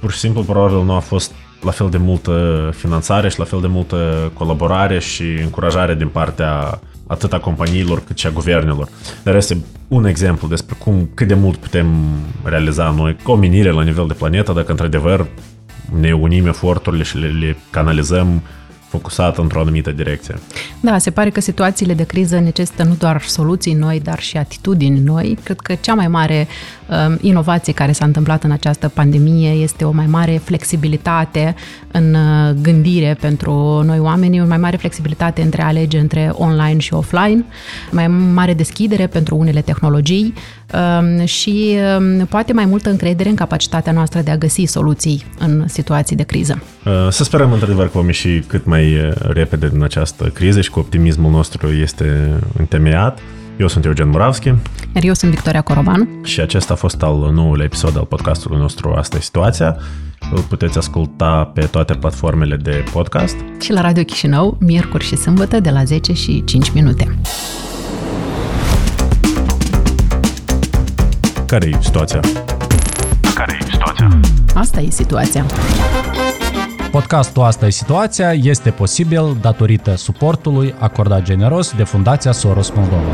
Pur 0.00 0.12
și 0.12 0.18
simplu, 0.18 0.42
probabil, 0.42 0.84
nu 0.84 0.92
a 0.92 0.98
fost 0.98 1.32
la 1.62 1.70
fel 1.70 1.90
de 1.90 1.96
multă 1.96 2.70
finanțare 2.76 3.28
și 3.28 3.38
la 3.38 3.44
fel 3.44 3.60
de 3.60 3.66
multă 3.66 4.30
colaborare 4.34 4.98
și 4.98 5.22
încurajare 5.22 5.94
din 5.94 6.08
partea 6.08 6.80
atât 7.06 7.32
a 7.32 7.38
companiilor 7.38 8.02
cât 8.06 8.18
și 8.18 8.26
a 8.26 8.30
guvernelor. 8.30 8.88
Dar 9.22 9.36
este 9.36 9.64
un 9.88 10.04
exemplu 10.04 10.48
despre 10.48 10.76
cum, 10.78 11.10
cât 11.14 11.28
de 11.28 11.34
mult 11.34 11.56
putem 11.56 11.86
realiza 12.42 12.90
noi 12.90 13.16
ca 13.24 13.32
omenire 13.32 13.70
la 13.70 13.82
nivel 13.82 14.06
de 14.06 14.14
planetă 14.14 14.52
dacă 14.52 14.70
într-adevăr 14.70 15.26
ne 16.00 16.12
unim 16.12 16.46
eforturile 16.46 17.02
și 17.02 17.18
le, 17.18 17.26
le 17.26 17.56
canalizăm 17.70 18.42
focusat 18.90 19.38
într-o 19.38 19.60
anumită 19.60 19.90
direcție. 19.90 20.34
Da, 20.80 20.98
se 20.98 21.10
pare 21.10 21.30
că 21.30 21.40
situațiile 21.40 21.94
de 21.94 22.04
criză 22.04 22.38
necesită 22.38 22.82
nu 22.82 22.94
doar 22.98 23.22
soluții 23.22 23.74
noi, 23.74 24.00
dar 24.00 24.20
și 24.20 24.36
atitudini 24.36 25.00
noi. 25.00 25.38
Cred 25.42 25.60
că 25.60 25.74
cea 25.74 25.94
mai 25.94 26.08
mare 26.08 26.46
uh, 26.48 26.79
inovație 27.20 27.72
care 27.72 27.92
s-a 27.92 28.04
întâmplat 28.04 28.44
în 28.44 28.50
această 28.50 28.88
pandemie 28.88 29.50
este 29.50 29.84
o 29.84 29.90
mai 29.90 30.06
mare 30.06 30.40
flexibilitate 30.44 31.54
în 31.92 32.14
uh, 32.14 32.54
gândire 32.62 33.16
pentru 33.20 33.82
noi 33.84 33.98
oameni, 33.98 34.40
o 34.40 34.46
mai 34.46 34.58
mare 34.58 34.76
flexibilitate 34.76 35.42
între 35.42 35.62
a 35.62 35.66
alege 35.66 35.98
între 35.98 36.30
online 36.32 36.78
și 36.78 36.94
offline, 36.94 37.44
mai 37.90 38.06
mare 38.08 38.54
deschidere 38.54 39.06
pentru 39.06 39.36
unele 39.36 39.60
tehnologii 39.60 40.34
uh, 40.74 41.26
și 41.26 41.76
uh, 41.98 42.26
poate 42.28 42.52
mai 42.52 42.64
multă 42.64 42.90
încredere 42.90 43.28
în 43.28 43.34
capacitatea 43.34 43.92
noastră 43.92 44.20
de 44.20 44.30
a 44.30 44.36
găsi 44.36 44.64
soluții 44.64 45.24
în 45.38 45.68
situații 45.68 46.16
de 46.16 46.22
criză. 46.22 46.62
Uh, 46.84 46.92
să 47.10 47.24
sperăm 47.24 47.52
într-adevăr 47.52 47.84
că 47.84 47.92
vom 47.94 48.06
ieși 48.06 48.40
cât 48.40 48.64
mai 48.64 48.94
uh, 48.94 49.12
repede 49.16 49.68
din 49.68 49.82
această 49.82 50.24
criză 50.24 50.60
și 50.60 50.70
că 50.70 50.78
optimismul 50.78 51.30
nostru 51.30 51.68
este 51.68 52.38
întemeiat. 52.58 53.18
Eu 53.60 53.68
sunt 53.68 53.84
Eugen 53.84 54.08
Muravski. 54.08 54.48
Iar 54.94 55.04
eu 55.04 55.14
sunt 55.14 55.30
Victoria 55.30 55.60
Coroban. 55.60 56.08
Și 56.22 56.40
acesta 56.40 56.72
a 56.72 56.76
fost 56.76 57.02
al 57.02 57.30
noului 57.32 57.64
episod 57.64 57.96
al 57.96 58.04
podcastului 58.04 58.58
nostru 58.58 58.92
Asta 58.92 59.16
e 59.16 59.20
situația. 59.20 59.76
Îl 60.32 60.40
puteți 60.40 60.78
asculta 60.78 61.50
pe 61.54 61.60
toate 61.60 61.94
platformele 61.94 62.56
de 62.56 62.84
podcast. 62.92 63.36
Și 63.60 63.72
la 63.72 63.80
Radio 63.80 64.02
Chișinău, 64.02 64.56
miercuri 64.60 65.04
și 65.04 65.16
sâmbătă 65.16 65.60
de 65.60 65.70
la 65.70 65.84
10 65.84 66.12
și 66.12 66.44
5 66.44 66.70
minute. 66.70 67.18
Care 71.46 71.66
e 71.68 71.78
situația? 71.80 72.20
Care 73.34 73.58
e 73.60 73.64
situația? 73.70 74.20
Asta 74.54 74.80
e 74.80 74.90
situația. 74.90 75.44
Podcastul 76.90 77.42
Asta 77.42 77.66
e 77.66 77.70
situația 77.70 78.32
este 78.32 78.70
posibil 78.70 79.36
datorită 79.40 79.94
suportului 79.94 80.74
acordat 80.78 81.22
generos 81.22 81.72
de 81.76 81.84
Fundația 81.84 82.32
Soros 82.32 82.70
Moldova. 82.70 83.12